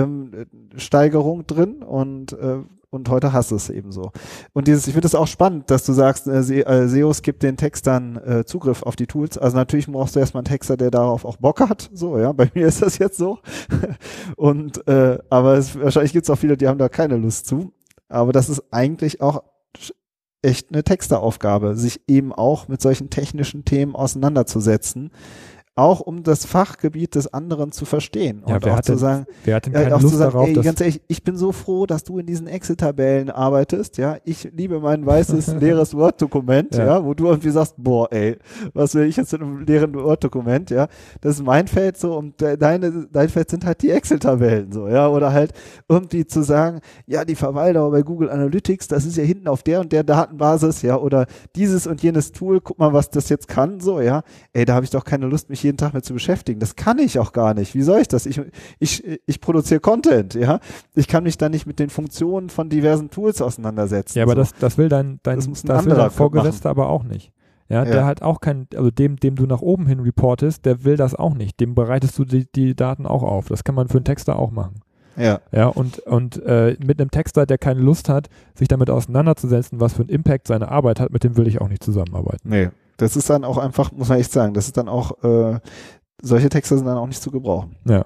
ähm, 0.04 0.46
Steigerung 0.78 1.46
drin 1.48 1.84
und 1.84 2.34
äh, 2.34 2.60
und 2.90 3.10
heute 3.10 3.34
hast 3.34 3.52
du 3.52 3.56
es 3.56 3.70
eben 3.70 3.92
so. 3.92 4.12
Und 4.54 4.68
dieses, 4.68 4.88
ich 4.88 4.94
finde 4.94 5.08
es 5.08 5.16
auch 5.16 5.28
spannend, 5.28 5.70
dass 5.70 5.86
du 5.86 5.92
sagst, 5.92 6.28
äh, 6.28 6.88
SEOs 6.88 7.22
gibt 7.22 7.44
den 7.44 7.58
Textern 7.58 8.16
äh, 8.16 8.46
Zugriff 8.46 8.82
auf 8.82 8.96
die 8.96 9.08
Tools. 9.08 9.38
Also 9.38 9.58
natürlich 9.58 9.88
brauchst 9.88 10.16
du 10.16 10.20
erstmal 10.22 10.40
einen 10.40 10.46
Texter, 10.46 10.78
der 10.78 10.90
darauf 10.90 11.26
auch 11.26 11.38
Bock 11.38 11.60
hat. 11.60 11.90
So, 11.94 12.18
ja, 12.18 12.32
bei 12.32 12.50
mir 12.56 12.66
ist 12.66 12.82
das 12.82 12.98
jetzt 12.98 13.18
so. 13.18 13.40
und 14.38 14.88
äh, 14.88 15.18
aber 15.30 15.56
es, 15.56 15.78
wahrscheinlich 15.80 16.14
gibt 16.14 16.24
es 16.26 16.30
auch 16.30 16.38
viele, 16.38 16.56
die 16.56 16.68
haben 16.68 16.80
da 16.80 16.88
keine 16.88 17.18
Lust 17.18 17.46
zu. 17.46 17.74
Aber 18.08 18.32
das 18.32 18.48
ist 18.48 18.64
eigentlich 18.72 19.22
auch 19.22 19.44
echt 20.42 20.72
eine 20.72 20.84
Texteraufgabe, 20.84 21.76
sich 21.76 22.02
eben 22.08 22.32
auch 22.32 22.70
mit 22.70 22.82
solchen 22.82 23.10
technischen 23.10 23.66
Themen 23.66 23.96
auseinanderzusetzen 23.96 25.12
auch 25.78 26.00
um 26.00 26.24
das 26.24 26.46
Fachgebiet 26.46 27.14
des 27.14 27.32
anderen 27.32 27.72
zu 27.72 27.86
verstehen 27.86 28.44
ja, 28.48 28.56
und 28.56 28.68
auch 28.68 28.82
zu 28.82 28.94
denn, 28.94 29.00
sagen, 29.00 29.26
wer 29.44 29.56
hat 29.58 29.68
denn 29.68 29.74
keine 29.74 29.96
auch 29.96 30.02
Lust 30.02 30.14
zu 30.14 30.18
sagen, 30.18 30.32
darauf, 30.32 30.48
ey, 30.48 30.54
ganz 30.56 30.82
ehrlich, 30.82 31.02
ich 31.08 31.24
bin 31.24 31.38
so 31.38 31.52
froh, 31.52 31.86
dass 31.86 32.04
du 32.04 32.18
in 32.18 32.26
diesen 32.26 32.48
Excel-Tabellen 32.48 33.30
arbeitest, 33.30 33.98
ja, 33.98 34.18
ich 34.26 34.50
liebe 34.56 34.80
mein 34.80 35.06
weißes 35.06 35.48
leeres 35.60 35.94
Word-Dokument, 35.96 36.76
ja. 36.76 36.86
ja. 36.86 37.06
wo 37.06 37.14
du 37.14 37.28
irgendwie 37.28 37.52
sagst, 37.52 37.76
boah, 37.78 38.12
ey, 38.12 38.38
was 38.74 38.96
will 38.96 39.06
ich 39.06 39.18
jetzt 39.18 39.34
in 39.34 39.44
einem 39.44 39.66
leeren 39.66 39.94
Word-Dokument, 39.94 40.72
ja, 40.72 40.88
das 41.22 41.36
ist 41.36 41.46
mein 41.46 41.68
Feld 41.68 41.98
so 41.98 42.18
und 42.18 42.42
deine, 42.42 43.08
dein 43.12 43.30
Feld 43.30 43.52
sind 43.52 43.64
halt 43.64 43.82
die 43.84 43.92
Excel-Tabellen 43.92 44.72
so, 44.72 44.88
ja, 44.88 45.08
oder 45.08 45.32
halt 45.32 45.54
irgendwie 45.88 46.26
zu 46.26 46.42
sagen, 46.42 46.80
ja, 47.06 47.24
die 47.24 47.36
Verweildauer 47.36 47.92
bei 47.92 48.02
Google 48.02 48.32
Analytics, 48.32 48.88
das 48.88 49.06
ist 49.06 49.16
ja 49.16 49.24
hinten 49.24 49.48
auf 49.48 49.62
der 49.62 49.82
und 49.82 49.92
der 49.92 50.04
Datenbasis, 50.04 50.82
ja, 50.82 50.98
oder 50.98 51.28
dieses 51.56 51.86
und 51.86 52.02
jenes 52.02 52.32
Tool, 52.32 52.62
guck 52.62 52.80
mal, 52.80 52.94
was 52.94 53.12
das 53.12 53.30
jetzt 53.30 53.48
kann, 53.48 53.80
so, 53.80 54.02
ja, 54.02 54.24
ey, 54.54 54.66
da 54.66 54.74
habe 54.74 54.84
ich 54.84 54.90
doch 54.90 55.04
keine 55.04 55.28
Lust, 55.28 55.52
mich 55.52 55.67
jeden 55.68 55.78
Tag 55.78 55.94
mit 55.94 56.04
zu 56.06 56.14
beschäftigen. 56.14 56.60
Das 56.60 56.76
kann 56.76 56.98
ich 57.00 57.20
auch 57.20 57.32
gar 57.32 57.54
nicht. 57.54 57.76
Wie 57.76 57.82
soll 57.82 58.02
ich 58.02 58.08
das? 58.08 58.26
Ich, 58.26 58.42
ich, 58.80 59.04
ich 59.26 59.42
produziere 59.42 59.80
Content, 59.80 60.34
ja. 60.34 60.60
Ich 60.96 61.08
kann 61.08 61.24
mich 61.24 61.38
da 61.38 61.50
nicht 61.50 61.68
mit 61.68 61.80
den 61.80 61.90
Funktionen 61.90 62.50
von 62.50 62.70
diversen 62.70 63.10
Tools 63.10 63.42
auseinandersetzen. 63.42 64.18
Ja, 64.18 64.24
aber 64.24 64.34
so. 64.34 64.40
das, 64.40 64.54
das 64.56 64.78
will 64.78 64.90
dein, 64.90 65.20
dein, 65.24 65.38
das, 65.38 65.64
das 65.64 65.86
will 65.86 65.96
dein 65.96 66.12
Vorgesetzter 66.12 66.70
aber 66.70 66.90
auch 66.90 67.04
nicht. 67.04 67.32
Ja, 67.70 67.84
ja, 67.84 67.92
der 67.92 68.06
hat 68.06 68.22
auch 68.22 68.40
kein, 68.40 68.68
also 68.76 68.92
dem, 68.92 69.18
dem 69.18 69.36
du 69.36 69.46
nach 69.46 69.62
oben 69.62 69.88
hin 69.88 70.00
reportest, 70.00 70.66
der 70.66 70.86
will 70.86 70.96
das 70.96 71.14
auch 71.14 71.34
nicht. 71.34 71.60
Dem 71.60 71.76
bereitest 71.76 72.18
du 72.18 72.24
die, 72.24 72.46
die 72.50 72.76
Daten 72.76 73.06
auch 73.06 73.24
auf. 73.24 73.48
Das 73.48 73.64
kann 73.64 73.76
man 73.76 73.90
für 73.90 73.98
einen 73.98 74.06
Texter 74.06 74.40
auch 74.40 74.52
machen. 74.52 74.82
Ja. 75.18 75.42
Ja, 75.52 75.68
und, 75.68 76.00
und 76.00 76.42
äh, 76.46 76.78
mit 76.80 77.02
einem 77.02 77.12
Texter, 77.12 77.46
der 77.46 77.58
keine 77.58 77.82
Lust 77.82 78.08
hat, 78.08 78.30
sich 78.56 78.68
damit 78.68 78.90
auseinanderzusetzen, 78.90 79.80
was 79.82 79.94
für 79.94 80.04
einen 80.04 80.10
Impact 80.10 80.48
seine 80.48 80.70
Arbeit 80.70 81.00
hat, 81.00 81.12
mit 81.12 81.24
dem 81.24 81.36
will 81.36 81.48
ich 81.48 81.60
auch 81.60 81.68
nicht 81.68 81.84
zusammenarbeiten. 81.84 82.50
Nee, 82.50 82.70
das 82.98 83.16
ist 83.16 83.30
dann 83.30 83.44
auch 83.44 83.58
einfach, 83.58 83.92
muss 83.92 84.10
man 84.10 84.20
echt 84.20 84.32
sagen, 84.32 84.54
das 84.54 84.66
ist 84.66 84.78
dann 84.78 84.90
auch, 84.90 85.24
äh, 85.24 85.60
solche 86.22 86.50
Texte 86.50 86.78
sind 86.78 86.88
dann 86.88 86.98
auch 86.98 87.08
nicht 87.08 87.22
zu 87.22 87.32
gebrauchen. 87.32 87.76
Ja. 87.86 88.06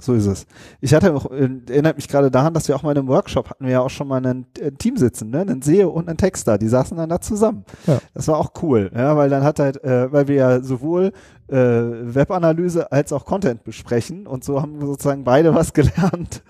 So 0.00 0.14
ist 0.14 0.26
es. 0.26 0.46
Ich 0.80 0.94
hatte 0.94 1.12
auch, 1.12 1.28
äh, 1.32 1.48
erinnert 1.68 1.96
mich 1.96 2.06
gerade 2.06 2.30
daran, 2.30 2.54
dass 2.54 2.68
wir 2.68 2.76
auch 2.76 2.84
mal 2.84 2.92
in 2.92 2.98
einem 2.98 3.08
Workshop 3.08 3.50
hatten 3.50 3.64
wir 3.64 3.72
ja 3.72 3.80
auch 3.80 3.90
schon 3.90 4.06
mal 4.06 4.24
ein 4.24 4.46
Team 4.78 4.96
sitzen, 4.96 5.30
ne? 5.30 5.40
Einen 5.40 5.60
SEO 5.60 5.88
und 5.88 6.08
einen 6.08 6.16
Texter, 6.16 6.56
die 6.56 6.68
saßen 6.68 6.96
dann 6.96 7.08
da 7.08 7.20
zusammen. 7.20 7.64
Ja. 7.86 7.98
Das 8.14 8.28
war 8.28 8.38
auch 8.38 8.52
cool, 8.62 8.92
ja, 8.94 9.16
weil 9.16 9.28
dann 9.28 9.42
hat 9.42 9.58
halt, 9.58 9.82
äh, 9.82 10.12
weil 10.12 10.28
wir 10.28 10.36
ja 10.36 10.60
sowohl 10.62 11.12
äh, 11.48 11.56
Webanalyse 11.56 12.92
als 12.92 13.12
auch 13.12 13.24
Content 13.24 13.64
besprechen 13.64 14.28
und 14.28 14.44
so 14.44 14.62
haben 14.62 14.78
wir 14.78 14.86
sozusagen 14.86 15.24
beide 15.24 15.52
was 15.52 15.72
gelernt. 15.72 16.44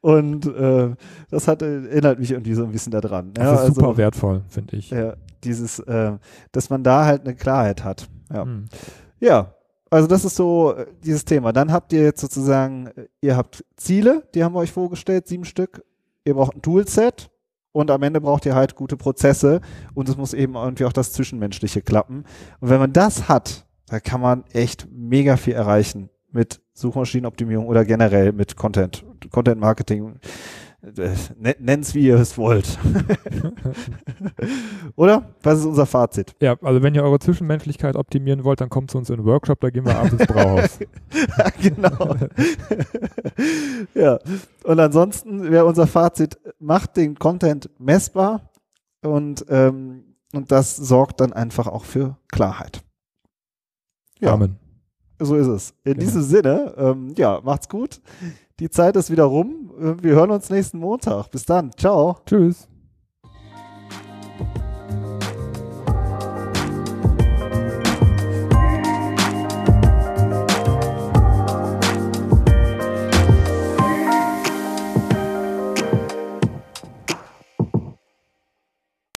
und 0.00 0.46
äh, 0.46 0.96
das 1.30 1.46
hat, 1.46 1.62
erinnert 1.62 2.18
mich 2.18 2.32
irgendwie 2.32 2.54
so 2.54 2.64
ein 2.64 2.72
bisschen 2.72 2.90
daran. 2.90 3.34
Ja, 3.36 3.44
das 3.44 3.52
ist 3.52 3.58
also, 3.60 3.74
super 3.74 3.96
wertvoll, 3.96 4.42
finde 4.48 4.76
ich. 4.76 4.90
Ja, 4.90 5.14
dieses, 5.44 5.78
äh, 5.80 6.12
dass 6.52 6.70
man 6.70 6.82
da 6.82 7.04
halt 7.04 7.22
eine 7.22 7.34
Klarheit 7.34 7.84
hat. 7.84 8.08
Ja. 8.32 8.44
Mhm. 8.44 8.66
Ja, 9.20 9.54
also 9.90 10.06
das 10.06 10.24
ist 10.24 10.36
so 10.36 10.74
äh, 10.74 10.86
dieses 11.02 11.24
Thema. 11.24 11.52
Dann 11.52 11.72
habt 11.72 11.92
ihr 11.92 12.02
jetzt 12.02 12.20
sozusagen, 12.20 12.88
äh, 12.88 13.08
ihr 13.20 13.36
habt 13.36 13.64
Ziele, 13.76 14.28
die 14.34 14.44
haben 14.44 14.54
wir 14.54 14.60
euch 14.60 14.72
vorgestellt, 14.72 15.26
sieben 15.26 15.44
Stück. 15.44 15.84
Ihr 16.24 16.34
braucht 16.34 16.56
ein 16.56 16.62
Toolset 16.62 17.30
und 17.72 17.90
am 17.90 18.02
Ende 18.02 18.20
braucht 18.20 18.44
ihr 18.44 18.54
halt 18.54 18.74
gute 18.74 18.96
Prozesse 18.96 19.60
und 19.94 20.08
es 20.08 20.16
muss 20.16 20.34
eben 20.34 20.54
irgendwie 20.54 20.84
auch 20.84 20.92
das 20.92 21.12
Zwischenmenschliche 21.12 21.82
klappen. 21.82 22.24
Und 22.60 22.70
wenn 22.70 22.80
man 22.80 22.92
das 22.92 23.28
hat, 23.28 23.66
da 23.86 24.00
kann 24.00 24.20
man 24.20 24.44
echt 24.52 24.88
mega 24.92 25.36
viel 25.36 25.54
erreichen 25.54 26.10
mit 26.30 26.60
Suchmaschinenoptimierung 26.74 27.66
oder 27.66 27.84
generell 27.84 28.32
mit 28.32 28.56
Content, 28.56 29.04
Content 29.30 29.60
Marketing. 29.60 30.18
Äh, 30.96 31.54
Nennt's 31.58 31.94
wie 31.94 32.06
ihr 32.06 32.16
es 32.16 32.38
wollt. 32.38 32.78
Oder? 34.96 35.34
Was 35.42 35.58
ist 35.60 35.64
unser 35.64 35.86
Fazit? 35.86 36.34
Ja, 36.40 36.56
also 36.62 36.82
wenn 36.82 36.94
ihr 36.94 37.02
eure 37.02 37.18
Zwischenmenschlichkeit 37.18 37.96
optimieren 37.96 38.44
wollt, 38.44 38.60
dann 38.60 38.68
kommt 38.68 38.90
zu 38.90 38.98
uns 38.98 39.10
in 39.10 39.16
den 39.16 39.24
Workshop, 39.24 39.60
da 39.60 39.70
gehen 39.70 39.84
wir 39.84 39.96
abends 39.96 40.14
ins 40.14 40.26
Brauhaus. 40.26 40.78
genau. 41.62 42.16
ja. 43.94 44.18
Und 44.64 44.80
ansonsten 44.80 45.50
wäre 45.50 45.64
unser 45.64 45.86
Fazit, 45.86 46.38
macht 46.58 46.96
den 46.96 47.18
Content 47.18 47.70
messbar 47.78 48.50
und, 49.02 49.44
ähm, 49.48 50.16
und 50.32 50.50
das 50.52 50.76
sorgt 50.76 51.20
dann 51.20 51.32
einfach 51.32 51.66
auch 51.66 51.84
für 51.84 52.16
Klarheit. 52.28 52.82
Ja. 54.20 54.32
Amen. 54.32 54.58
So 55.20 55.34
ist 55.36 55.48
es. 55.48 55.74
In 55.84 55.94
genau. 55.94 56.04
diesem 56.04 56.22
Sinne, 56.22 56.74
ähm, 56.76 57.14
ja, 57.16 57.40
macht's 57.42 57.68
gut. 57.68 58.00
Die 58.60 58.70
Zeit 58.70 58.96
ist 58.96 59.10
wieder 59.10 59.24
rum. 59.24 59.70
Wir 59.78 60.14
hören 60.14 60.30
uns 60.30 60.50
nächsten 60.50 60.78
Montag. 60.78 61.30
Bis 61.30 61.44
dann. 61.44 61.70
Ciao. 61.76 62.18
Tschüss. 62.26 62.67